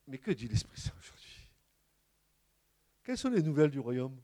Mais 0.07 0.19
que 0.19 0.31
dit 0.33 0.49
l'Esprit 0.49 0.81
Saint 0.81 0.93
aujourd'hui? 0.99 1.49
Quelles 3.05 3.19
sont 3.19 3.31
les 3.31 3.43
nouvelles 3.43 3.71
du 3.71 3.81
royaume? 3.81 4.17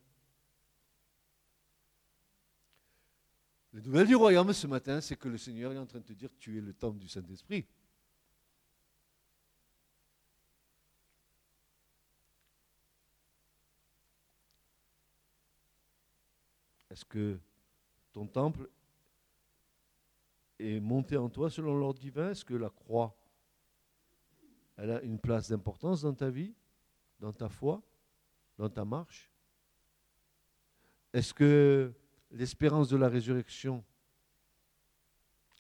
Les 3.73 3.83
nouvelles 3.83 4.07
du 4.07 4.17
royaume 4.17 4.53
ce 4.53 4.67
matin, 4.67 5.01
c'est 5.01 5.17
que 5.17 5.29
le 5.29 5.39
Seigneur 5.39 5.73
est 5.73 5.79
en 5.79 5.87
train 5.87 6.01
de 6.01 6.05
te 6.05 6.13
dire 6.13 6.31
tu 6.39 6.59
es 6.59 6.61
le 6.61 6.73
temple 6.73 6.99
du 6.99 7.09
Saint-Esprit. 7.09 7.67
Est-ce 16.97 17.05
que 17.05 17.39
ton 18.15 18.27
temple 18.27 18.71
est 20.59 20.81
monté 20.81 21.19
en 21.19 21.29
toi 21.29 21.51
selon 21.51 21.77
l'ordre 21.77 22.01
divin? 22.01 22.31
Est-ce 22.31 22.43
que 22.43 22.55
la 22.55 22.71
croix, 22.71 23.15
a 24.79 25.03
une 25.03 25.19
place 25.19 25.51
d'importance 25.51 26.01
dans 26.01 26.15
ta 26.15 26.31
vie, 26.31 26.55
dans 27.21 27.35
ta 27.35 27.51
foi, 27.51 27.83
dans 28.57 28.71
ta 28.71 28.87
marche? 28.87 29.31
Est-ce 31.13 31.35
que 31.35 31.93
l'espérance 32.31 32.89
de 32.89 32.97
la 32.97 33.11
résurrection 33.11 33.85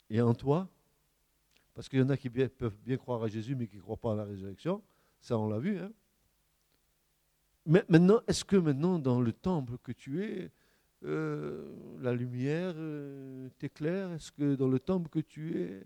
est 0.08 0.22
en 0.22 0.32
toi? 0.32 0.66
Parce 1.74 1.86
qu'il 1.90 1.98
y 1.98 2.02
en 2.02 2.08
a 2.08 2.16
qui 2.16 2.30
peuvent 2.30 2.78
bien 2.78 2.96
croire 2.96 3.22
à 3.22 3.28
Jésus, 3.28 3.54
mais 3.54 3.66
qui 3.66 3.76
ne 3.76 3.82
croient 3.82 3.98
pas 3.98 4.12
à 4.12 4.16
la 4.16 4.24
résurrection. 4.24 4.82
Ça, 5.20 5.36
on 5.36 5.50
l'a 5.50 5.58
vu. 5.58 5.78
Hein 5.80 5.92
mais 7.66 7.84
maintenant, 7.90 8.22
est-ce 8.26 8.44
que 8.44 8.56
maintenant, 8.56 8.98
dans 8.98 9.20
le 9.20 9.32
temple 9.32 9.76
que 9.82 9.92
tu 9.92 10.24
es, 10.24 10.50
euh, 11.06 11.98
la 12.00 12.12
lumière 12.12 12.74
euh, 12.76 13.48
t'éclaire 13.58 14.12
Est-ce 14.12 14.32
que 14.32 14.54
dans 14.56 14.68
le 14.68 14.80
temple 14.80 15.08
que 15.08 15.20
tu 15.20 15.60
es, 15.60 15.82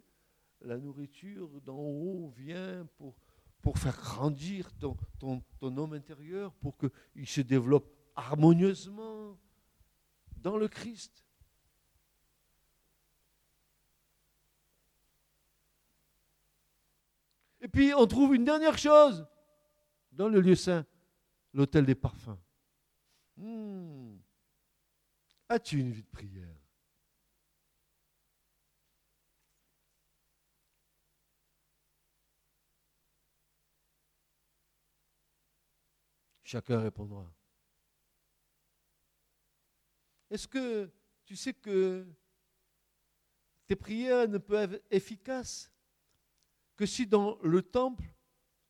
la 0.62 0.78
nourriture 0.78 1.60
d'en 1.60 1.78
haut 1.78 2.32
vient 2.36 2.86
pour, 2.96 3.78
faire 3.78 3.96
grandir 3.96 4.72
ton, 4.78 4.96
ton, 5.18 5.42
ton 5.58 5.76
homme 5.76 5.92
intérieur, 5.92 6.52
pour 6.54 6.76
qu'il 6.78 7.26
se 7.26 7.42
développe 7.42 7.86
harmonieusement 8.16 9.38
dans 10.36 10.56
le 10.56 10.68
Christ? 10.68 11.24
Et 17.60 17.68
puis 17.68 17.92
on 17.94 18.06
trouve 18.06 18.34
une 18.34 18.44
dernière 18.44 18.78
chose 18.78 19.26
dans 20.12 20.28
le 20.28 20.40
lieu 20.40 20.54
saint, 20.54 20.84
l'autel 21.52 21.84
des 21.84 21.94
parfums. 21.94 22.38
Hmm. 23.36 24.09
As-tu 25.51 25.80
une 25.80 25.90
vie 25.90 26.05
de 26.05 26.09
prière? 26.09 26.57
Chacun 36.44 36.80
répondra. 36.80 37.28
Est-ce 40.30 40.46
que 40.46 40.88
tu 41.24 41.34
sais 41.34 41.53
que 41.53 42.07
tes 43.66 43.74
prières 43.74 44.28
ne 44.28 44.38
peuvent 44.38 44.74
être 44.74 44.86
efficaces 44.92 45.68
que 46.76 46.86
si 46.86 47.09
dans 47.09 47.38
le 47.42 47.61
temple, 47.61 48.05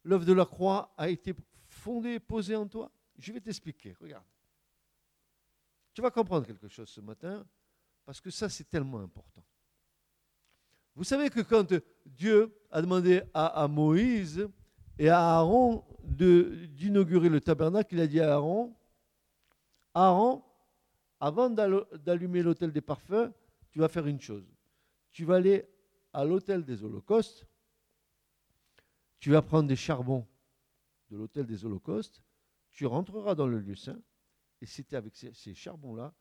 l'œuvre 0.02 0.24
de 0.24 0.32
la 0.32 0.46
croix 0.46 0.94
a 0.96 1.10
été 1.10 1.34
fondée, 1.68 2.18
posée 2.18 2.56
en 2.56 2.66
toi? 2.66 2.90
Je 3.18 3.34
vais 3.34 3.40
t'expliquer, 3.40 3.92
regarde. 4.00 4.24
Tu 5.92 6.02
vas 6.02 6.10
comprendre 6.10 6.46
quelque 6.46 6.68
chose 6.68 6.88
ce 6.88 7.00
matin, 7.00 7.46
parce 8.04 8.20
que 8.20 8.30
ça 8.30 8.48
c'est 8.48 8.68
tellement 8.68 9.00
important. 9.00 9.42
Vous 10.94 11.04
savez 11.04 11.30
que 11.30 11.40
quand 11.40 11.72
Dieu 12.04 12.54
a 12.70 12.82
demandé 12.82 13.22
à, 13.32 13.66
Moïse 13.68 14.48
et 14.98 15.08
à 15.08 15.18
Aaron 15.18 15.84
d'inaugurer 16.02 17.28
le 17.28 17.40
tabernacle, 17.40 17.94
il 17.94 18.00
a 18.00 18.06
dit 18.06 18.20
à 18.20 18.34
Aaron, 18.34 18.74
Aaron, 19.94 20.44
avant 21.20 21.50
d'allumer 21.50 22.42
l'autel 22.42 22.72
des 22.72 22.80
parfums, 22.80 23.32
tu 23.70 23.78
vas 23.78 23.88
faire 23.88 24.06
une 24.06 24.20
chose. 24.20 24.44
Tu 25.10 25.24
vas 25.24 25.36
aller 25.36 25.66
à 26.12 26.24
l'autel 26.24 26.64
des 26.64 26.82
holocaustes, 26.82 27.46
tu 29.18 29.30
vas 29.30 29.42
prendre 29.42 29.68
des 29.68 29.76
charbons 29.76 30.26
de 31.10 31.16
l'autel 31.16 31.46
des 31.46 31.64
holocaustes, 31.64 32.22
tu 32.70 32.86
rentreras 32.86 33.34
dans 33.34 33.46
le 33.46 33.58
lieu 33.58 33.74
saint, 33.74 34.00
et 34.60 34.66
c'est 34.66 34.92
avec 34.94 35.16
ces, 35.16 35.54
charbons-là 35.54 36.14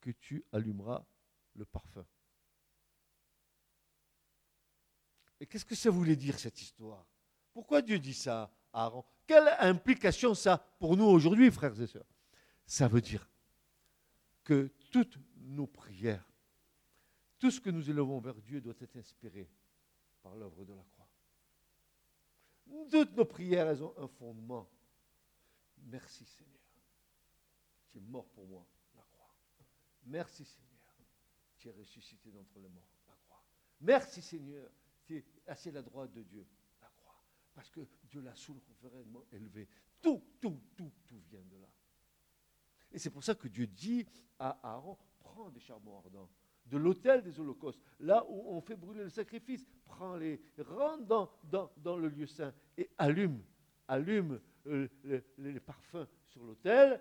que 0.00 0.10
tu 0.10 0.44
allumeras 0.52 1.04
le 1.54 1.64
parfum. 1.64 2.06
Et 5.40 5.46
qu'est-ce 5.46 5.64
que 5.64 5.74
ça 5.74 5.90
voulait 5.90 6.16
dire 6.16 6.38
cette 6.38 6.60
histoire? 6.60 7.06
Pourquoi 7.52 7.80
Dieu 7.80 7.98
dit 7.98 8.14
ça 8.14 8.52
à 8.72 8.84
Aaron? 8.84 9.04
Quelle 9.26 9.48
implication 9.60 10.34
ça 10.34 10.58
pour 10.78 10.96
nous 10.96 11.04
aujourd'hui, 11.04 11.50
frères 11.50 11.80
et 11.80 11.86
sœurs? 11.86 12.06
Ça 12.66 12.88
veut 12.88 13.00
dire 13.00 13.28
que 14.44 14.72
toutes 14.90 15.18
nos 15.36 15.66
prières, 15.66 16.28
tout 17.38 17.50
ce 17.50 17.60
que 17.60 17.70
nous 17.70 17.88
élevons 17.88 18.20
vers 18.20 18.40
Dieu 18.40 18.60
doit 18.60 18.74
être 18.80 18.96
inspiré 18.96 19.48
par 20.22 20.34
l'œuvre 20.34 20.64
de 20.64 20.74
la 20.74 20.82
croix. 20.82 21.08
Toutes 22.90 23.16
nos 23.16 23.24
prières, 23.24 23.68
elles 23.68 23.82
ont 23.82 23.94
un 23.98 24.08
fondement. 24.08 24.68
Merci 25.78 26.26
Seigneur. 26.26 26.57
Mort 28.00 28.28
pour 28.30 28.46
moi, 28.46 28.66
la 28.94 29.02
croix. 29.02 29.34
Merci 30.04 30.44
Seigneur. 30.44 30.68
Tu 31.56 31.68
es 31.68 31.72
ressuscité 31.72 32.30
d'entre 32.30 32.58
les 32.58 32.68
morts, 32.68 32.88
la 33.08 33.14
croix. 33.16 33.42
Merci 33.80 34.22
Seigneur. 34.22 34.70
Tu 35.04 35.16
es 35.16 35.24
assis 35.46 35.70
la 35.70 35.82
droite 35.82 36.12
de 36.12 36.22
Dieu, 36.22 36.46
la 36.80 36.88
croix. 36.88 37.22
Parce 37.54 37.70
que 37.70 37.80
Dieu 38.04 38.20
l'a 38.20 38.34
souverainement 38.34 39.24
élevé. 39.32 39.68
Tout, 40.00 40.22
tout, 40.40 40.60
tout, 40.76 40.92
tout 41.06 41.20
vient 41.28 41.44
de 41.44 41.56
là. 41.56 41.68
Et 42.92 42.98
c'est 42.98 43.10
pour 43.10 43.24
ça 43.24 43.34
que 43.34 43.48
Dieu 43.48 43.66
dit 43.66 44.06
à 44.38 44.58
Aaron, 44.62 44.96
prends 45.18 45.50
des 45.50 45.60
charbons 45.60 45.98
ardents 45.98 46.30
de 46.68 46.76
l'autel 46.76 47.22
des 47.22 47.40
holocaustes, 47.40 47.80
là 48.00 48.24
où 48.28 48.56
on 48.56 48.60
fait 48.60 48.76
brûler 48.76 49.02
le 49.02 49.10
sacrifice, 49.10 49.66
prends-les, 49.84 50.40
rentre 50.58 51.04
dans, 51.04 51.70
dans, 51.76 51.96
le 51.96 52.08
lieu 52.08 52.26
saint 52.26 52.52
et 52.76 52.90
allume, 52.98 53.42
allume 53.86 54.40
euh, 54.66 54.88
les, 55.38 55.60
parfums 55.60 56.06
sur 56.26 56.44
l'autel 56.44 57.00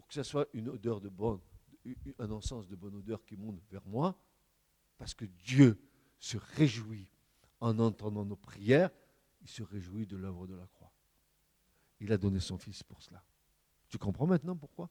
pour 0.00 0.08
que 0.08 0.14
ce 0.14 0.22
soit 0.22 0.48
une 0.54 0.70
odeur 0.70 0.98
de 0.98 1.10
bonne, 1.10 1.40
un 2.18 2.30
encens 2.30 2.66
de 2.66 2.74
bonne 2.74 2.94
odeur 2.94 3.22
qui 3.26 3.36
monte 3.36 3.60
vers 3.70 3.86
moi, 3.86 4.18
parce 4.96 5.12
que 5.12 5.26
Dieu 5.26 5.78
se 6.18 6.38
réjouit 6.56 7.10
en 7.60 7.78
entendant 7.78 8.24
nos 8.24 8.34
prières, 8.34 8.88
il 9.42 9.48
se 9.48 9.62
réjouit 9.62 10.06
de 10.06 10.16
l'œuvre 10.16 10.46
de 10.46 10.54
la 10.54 10.66
croix. 10.68 10.90
Il 12.00 12.14
a 12.14 12.16
donné 12.16 12.40
son 12.40 12.56
Fils 12.56 12.82
pour 12.82 13.02
cela. 13.02 13.22
Tu 13.90 13.98
comprends 13.98 14.26
maintenant 14.26 14.56
pourquoi? 14.56 14.88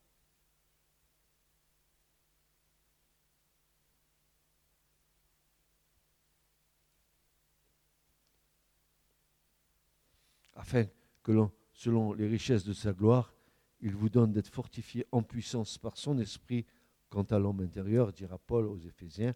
Afin 10.54 10.86
que 11.24 11.32
l'on, 11.32 11.52
selon 11.74 12.14
les 12.14 12.28
richesses 12.28 12.64
de 12.64 12.74
sa 12.74 12.94
gloire, 12.94 13.34
il 13.82 13.96
vous 13.96 14.10
donne 14.10 14.32
d'être 14.32 14.50
fortifié 14.50 15.06
en 15.12 15.24
puissance 15.24 15.78
par 15.78 15.98
son 15.98 16.18
esprit 16.20 16.66
quant 17.10 17.24
à 17.24 17.40
l'homme 17.40 17.62
intérieur, 17.62 18.14
dira 18.14 18.38
Paul 18.38 18.68
aux 18.68 18.78
Éphésiens 18.78 19.34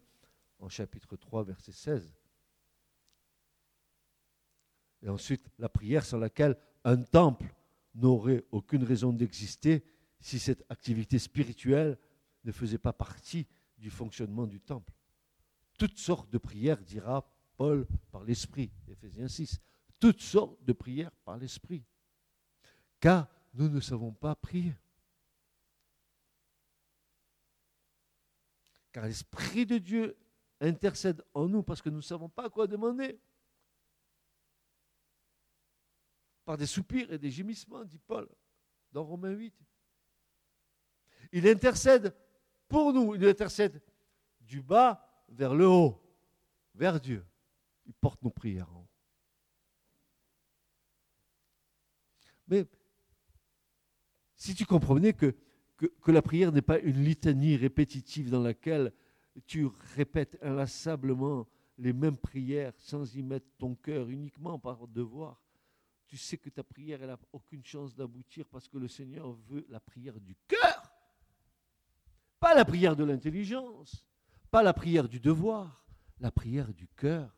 en 0.59 0.69
chapitre 0.69 1.15
3, 1.15 1.43
verset 1.43 1.71
16. 1.71 2.13
Et 5.01 5.09
ensuite, 5.09 5.49
la 5.59 5.69
prière 5.69 6.05
sans 6.05 6.17
laquelle 6.17 6.57
un 6.83 6.97
temple 6.97 7.53
n'aurait 7.95 8.43
aucune 8.51 8.83
raison 8.83 9.11
d'exister 9.11 9.83
si 10.19 10.39
cette 10.39 10.63
activité 10.69 11.19
spirituelle 11.19 11.97
ne 12.45 12.51
faisait 12.51 12.77
pas 12.77 12.93
partie 12.93 13.47
du 13.77 13.89
fonctionnement 13.89 14.47
du 14.47 14.61
temple. 14.61 14.93
Toutes 15.77 15.97
sortes 15.97 16.29
de 16.29 16.37
prières, 16.37 16.81
dira 16.81 17.29
Paul 17.57 17.85
par 18.11 18.23
l'Esprit, 18.23 18.71
Éphésiens 18.87 19.27
6. 19.27 19.59
Toutes 19.99 20.21
sortes 20.21 20.63
de 20.63 20.73
prières 20.73 21.11
par 21.25 21.37
l'Esprit. 21.37 21.83
Car 22.99 23.27
nous 23.53 23.69
ne 23.69 23.79
savons 23.79 24.11
pas 24.11 24.35
prier. 24.35 24.75
Car 28.91 29.05
l'Esprit 29.05 29.65
de 29.65 29.77
Dieu 29.77 30.17
intercède 30.59 31.23
en 31.33 31.47
nous 31.47 31.63
parce 31.63 31.81
que 31.81 31.89
nous 31.89 31.97
ne 31.97 32.01
savons 32.01 32.29
pas 32.29 32.49
quoi 32.49 32.67
demander. 32.67 33.19
Par 36.45 36.57
des 36.57 36.67
soupirs 36.67 37.11
et 37.11 37.17
des 37.17 37.31
gémissements, 37.31 37.83
dit 37.85 37.99
Paul 37.99 38.27
dans 38.91 39.03
Romains 39.03 39.31
8. 39.31 39.55
Il 41.31 41.47
intercède 41.47 42.15
pour 42.67 42.93
nous, 42.93 43.15
il 43.15 43.25
intercède 43.25 43.81
du 44.41 44.61
bas 44.61 45.25
vers 45.29 45.53
le 45.53 45.67
haut, 45.67 46.01
vers 46.75 46.99
Dieu. 46.99 47.25
Il 47.85 47.93
porte 47.93 48.21
nos 48.21 48.29
prières. 48.29 48.69
Mais 52.47 52.67
si 54.43 54.53
tu 54.55 54.65
comprenais 54.65 55.13
que, 55.13 55.33
la 56.07 56.21
prière 56.21 56.51
n'est 56.51 56.61
pas 56.61 56.77
une 56.79 57.01
litanie 57.01 57.55
répétitive 57.55 58.29
dans 58.29 58.41
laquelle 58.41 58.91
tu 59.47 59.67
répètes 59.95 60.37
inlassablement 60.41 61.47
les 61.77 61.93
mêmes 61.93 62.17
prières 62.17 62.73
sans 62.75 63.15
y 63.15 63.23
mettre 63.23 63.47
ton 63.57 63.73
cœur 63.73 64.09
uniquement 64.09 64.59
par 64.59 64.85
devoir, 64.89 65.41
tu 66.07 66.17
sais 66.17 66.37
que 66.37 66.49
ta 66.49 66.61
prière 66.61 67.07
n'a 67.07 67.17
aucune 67.31 67.63
chance 67.63 67.95
d'aboutir 67.95 68.45
parce 68.49 68.67
que 68.67 68.77
le 68.77 68.89
Seigneur 68.89 69.31
veut 69.31 69.65
la 69.69 69.79
prière 69.79 70.19
du 70.19 70.35
cœur, 70.45 70.91
pas 72.37 72.53
la 72.53 72.65
prière 72.65 72.97
de 72.97 73.05
l'intelligence, 73.05 74.05
pas 74.51 74.61
la 74.61 74.73
prière 74.73 75.07
du 75.07 75.21
devoir, 75.21 75.85
la 76.19 76.31
prière 76.31 76.73
du 76.73 76.89
cœur, 76.89 77.33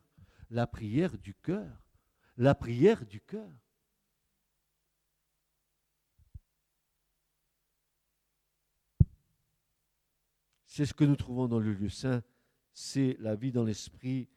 la 0.50 0.66
prière 0.66 1.16
du 1.16 1.34
cœur, 1.34 1.84
la 2.36 2.56
prière 2.56 3.06
du 3.06 3.20
cœur. 3.20 3.52
C'est 10.76 10.84
ce 10.84 10.92
que 10.92 11.04
nous 11.04 11.16
trouvons 11.16 11.48
dans 11.48 11.58
le 11.58 11.72
lieu 11.72 11.88
saint, 11.88 12.22
c'est 12.74 13.16
la 13.20 13.34
vie 13.34 13.50
dans 13.50 13.64
l'esprit, 13.64 14.28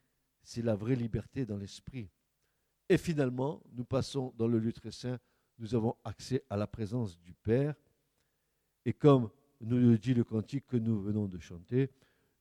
c'est 0.41 0.61
la 0.61 0.73
vraie 0.73 0.95
liberté 0.95 1.45
dans 1.45 1.57
l'esprit. 1.57 2.09
Et 2.87 2.97
finalement, 2.97 3.61
nous 3.73 3.83
passons 3.83 4.33
dans 4.37 4.47
le 4.47 4.57
lieu 4.57 4.71
très 4.71 4.93
saint, 4.93 5.19
nous 5.57 5.75
avons 5.75 5.97
accès 6.05 6.45
à 6.49 6.55
la 6.55 6.65
présence 6.65 7.19
du 7.19 7.33
Père. 7.33 7.75
Et 8.85 8.93
comme 8.93 9.29
nous 9.59 9.79
le 9.79 9.97
dit 9.97 10.13
le 10.13 10.23
cantique 10.23 10.65
que 10.65 10.77
nous 10.77 11.01
venons 11.01 11.27
de 11.27 11.39
chanter, 11.39 11.89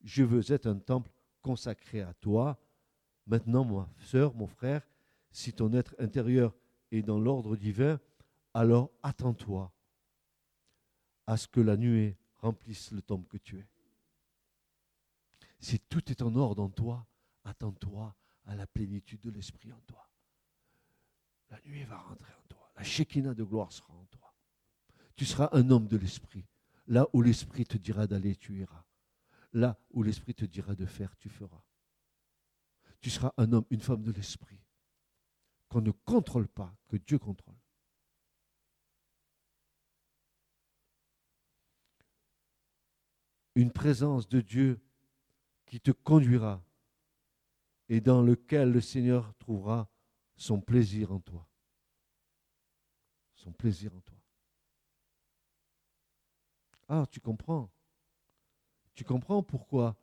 je 0.05 0.23
veux 0.23 0.53
être 0.53 0.67
un 0.67 0.79
temple 0.79 1.11
consacré 1.43 2.01
à 2.01 2.15
toi. 2.15 2.57
Maintenant, 3.27 3.65
ma 3.65 3.89
sœur, 3.99 4.33
mon 4.33 4.47
frère, 4.47 4.87
si 5.33 5.53
ton 5.53 5.73
être 5.73 5.97
intérieur 5.99 6.55
est 6.93 7.03
dans 7.03 7.19
l'ordre 7.19 7.57
divin, 7.57 7.99
alors 8.55 8.93
attends-toi 9.03 9.73
à 11.27 11.37
ce 11.37 11.49
que 11.49 11.61
la 11.61 11.77
nuée 11.77 12.17
remplisse 12.37 12.93
le 12.93 13.03
temple 13.03 13.27
que 13.27 13.39
tu 13.39 13.59
es. 13.59 13.67
Si 15.61 15.81
tout 15.81 16.11
est 16.11 16.23
en 16.23 16.35
ordre 16.37 16.63
en 16.63 16.71
toi, 16.71 17.07
attends-toi 17.45 18.15
à 18.45 18.55
la 18.55 18.67
plénitude 18.67 19.21
de 19.21 19.31
l'Esprit 19.31 19.73
en 19.73 19.81
toi. 19.81 20.09
La 21.51 21.61
nuit 21.63 21.85
va 21.85 21.99
rentrer 21.99 22.33
en 22.33 22.43
toi. 22.49 22.73
La 22.77 22.83
Shekinah 22.83 23.35
de 23.35 23.45
gloire 23.45 23.73
sera 23.73 23.93
en 23.93 24.05
toi. 24.07 24.35
Tu 25.17 25.25
seras 25.25 25.49
un 25.53 25.71
homme 25.71 25.89
de 25.89 25.97
l'Esprit. 25.97 26.47
Là 26.87 27.09
où 27.13 27.23
l'Esprit 27.23 27.65
te 27.65 27.77
dira 27.77 28.07
d'aller, 28.07 28.37
tu 28.37 28.61
iras. 28.61 28.85
Là 29.53 29.79
où 29.91 30.03
l'Esprit 30.03 30.35
te 30.35 30.45
dira 30.45 30.75
de 30.75 30.87
faire, 30.87 31.17
tu 31.17 31.29
feras. 31.29 31.63
Tu 33.01 33.11
seras 33.11 33.33
un 33.37 33.53
homme, 33.53 33.65
une 33.71 33.81
femme 33.81 34.03
de 34.03 34.13
l'Esprit. 34.13 34.61
Qu'on 35.69 35.81
ne 35.81 35.91
contrôle 35.91 36.49
pas, 36.49 36.75
que 36.89 36.97
Dieu 36.97 37.19
contrôle. 37.19 37.59
Une 43.55 43.73
présence 43.73 44.29
de 44.29 44.41
Dieu 44.41 44.81
qui 45.69 45.81
te 45.81 45.91
conduira 45.91 46.63
et 47.89 48.01
dans 48.01 48.23
lequel 48.23 48.73
le 48.73 48.81
Seigneur 48.81 49.35
trouvera 49.39 49.89
son 50.37 50.61
plaisir 50.61 51.13
en 51.13 51.21
toi. 51.21 51.47
Son 53.35 53.53
plaisir 53.53 53.95
en 53.95 54.01
toi. 54.01 54.19
Ah, 56.89 57.05
tu 57.11 57.21
comprends. 57.21 57.71
Tu 58.95 59.05
comprends 59.05 59.43
pourquoi 59.43 59.97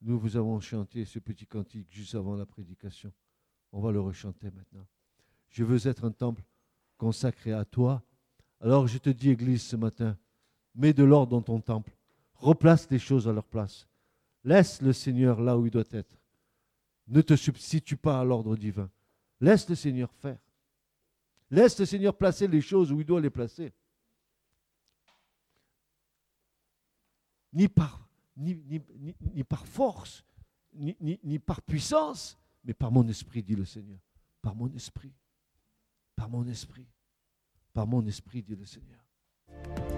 nous 0.00 0.18
vous 0.18 0.36
avons 0.36 0.60
chanté 0.60 1.04
ce 1.04 1.18
petit 1.18 1.46
cantique 1.46 1.88
juste 1.90 2.14
avant 2.14 2.36
la 2.36 2.46
prédication. 2.46 3.12
On 3.72 3.80
va 3.80 3.90
le 3.90 4.00
rechanter 4.00 4.50
maintenant. 4.50 4.86
Je 5.50 5.64
veux 5.64 5.86
être 5.86 6.04
un 6.04 6.12
temple 6.12 6.42
consacré 6.96 7.52
à 7.52 7.64
toi. 7.64 8.02
Alors 8.60 8.86
je 8.86 8.98
te 8.98 9.10
dis, 9.10 9.30
Église, 9.30 9.62
ce 9.62 9.76
matin, 9.76 10.16
mets 10.74 10.92
de 10.92 11.04
l'ordre 11.04 11.32
dans 11.32 11.42
ton 11.42 11.60
temple. 11.60 11.96
Replace 12.34 12.88
les 12.90 12.98
choses 12.98 13.26
à 13.26 13.32
leur 13.32 13.46
place. 13.46 13.87
Laisse 14.48 14.80
le 14.80 14.94
Seigneur 14.94 15.42
là 15.42 15.58
où 15.58 15.66
il 15.66 15.70
doit 15.70 15.84
être. 15.90 16.16
Ne 17.06 17.20
te 17.20 17.36
substitue 17.36 17.98
pas 17.98 18.18
à 18.18 18.24
l'ordre 18.24 18.56
divin. 18.56 18.90
Laisse 19.42 19.68
le 19.68 19.74
Seigneur 19.74 20.10
faire. 20.10 20.38
Laisse 21.50 21.78
le 21.78 21.84
Seigneur 21.84 22.16
placer 22.16 22.48
les 22.48 22.62
choses 22.62 22.90
où 22.90 22.98
il 22.98 23.04
doit 23.04 23.20
les 23.20 23.28
placer. 23.28 23.74
Ni 27.52 27.68
par, 27.68 28.08
force, 29.66 30.24
ni 30.72 31.38
par 31.38 31.60
puissance, 31.60 32.38
mais 32.64 32.72
par 32.72 32.90
mon 32.90 33.06
esprit, 33.06 33.42
dit 33.42 33.54
le 33.54 33.66
Seigneur. 33.66 34.00
Par 34.40 34.54
mon 34.54 34.72
esprit. 34.72 35.12
Par 36.16 36.30
mon 36.30 36.46
esprit. 36.46 36.86
Par 37.74 37.86
mon 37.86 38.06
esprit, 38.06 38.42
dit 38.42 38.56
le 38.56 38.64
Seigneur. 38.64 39.97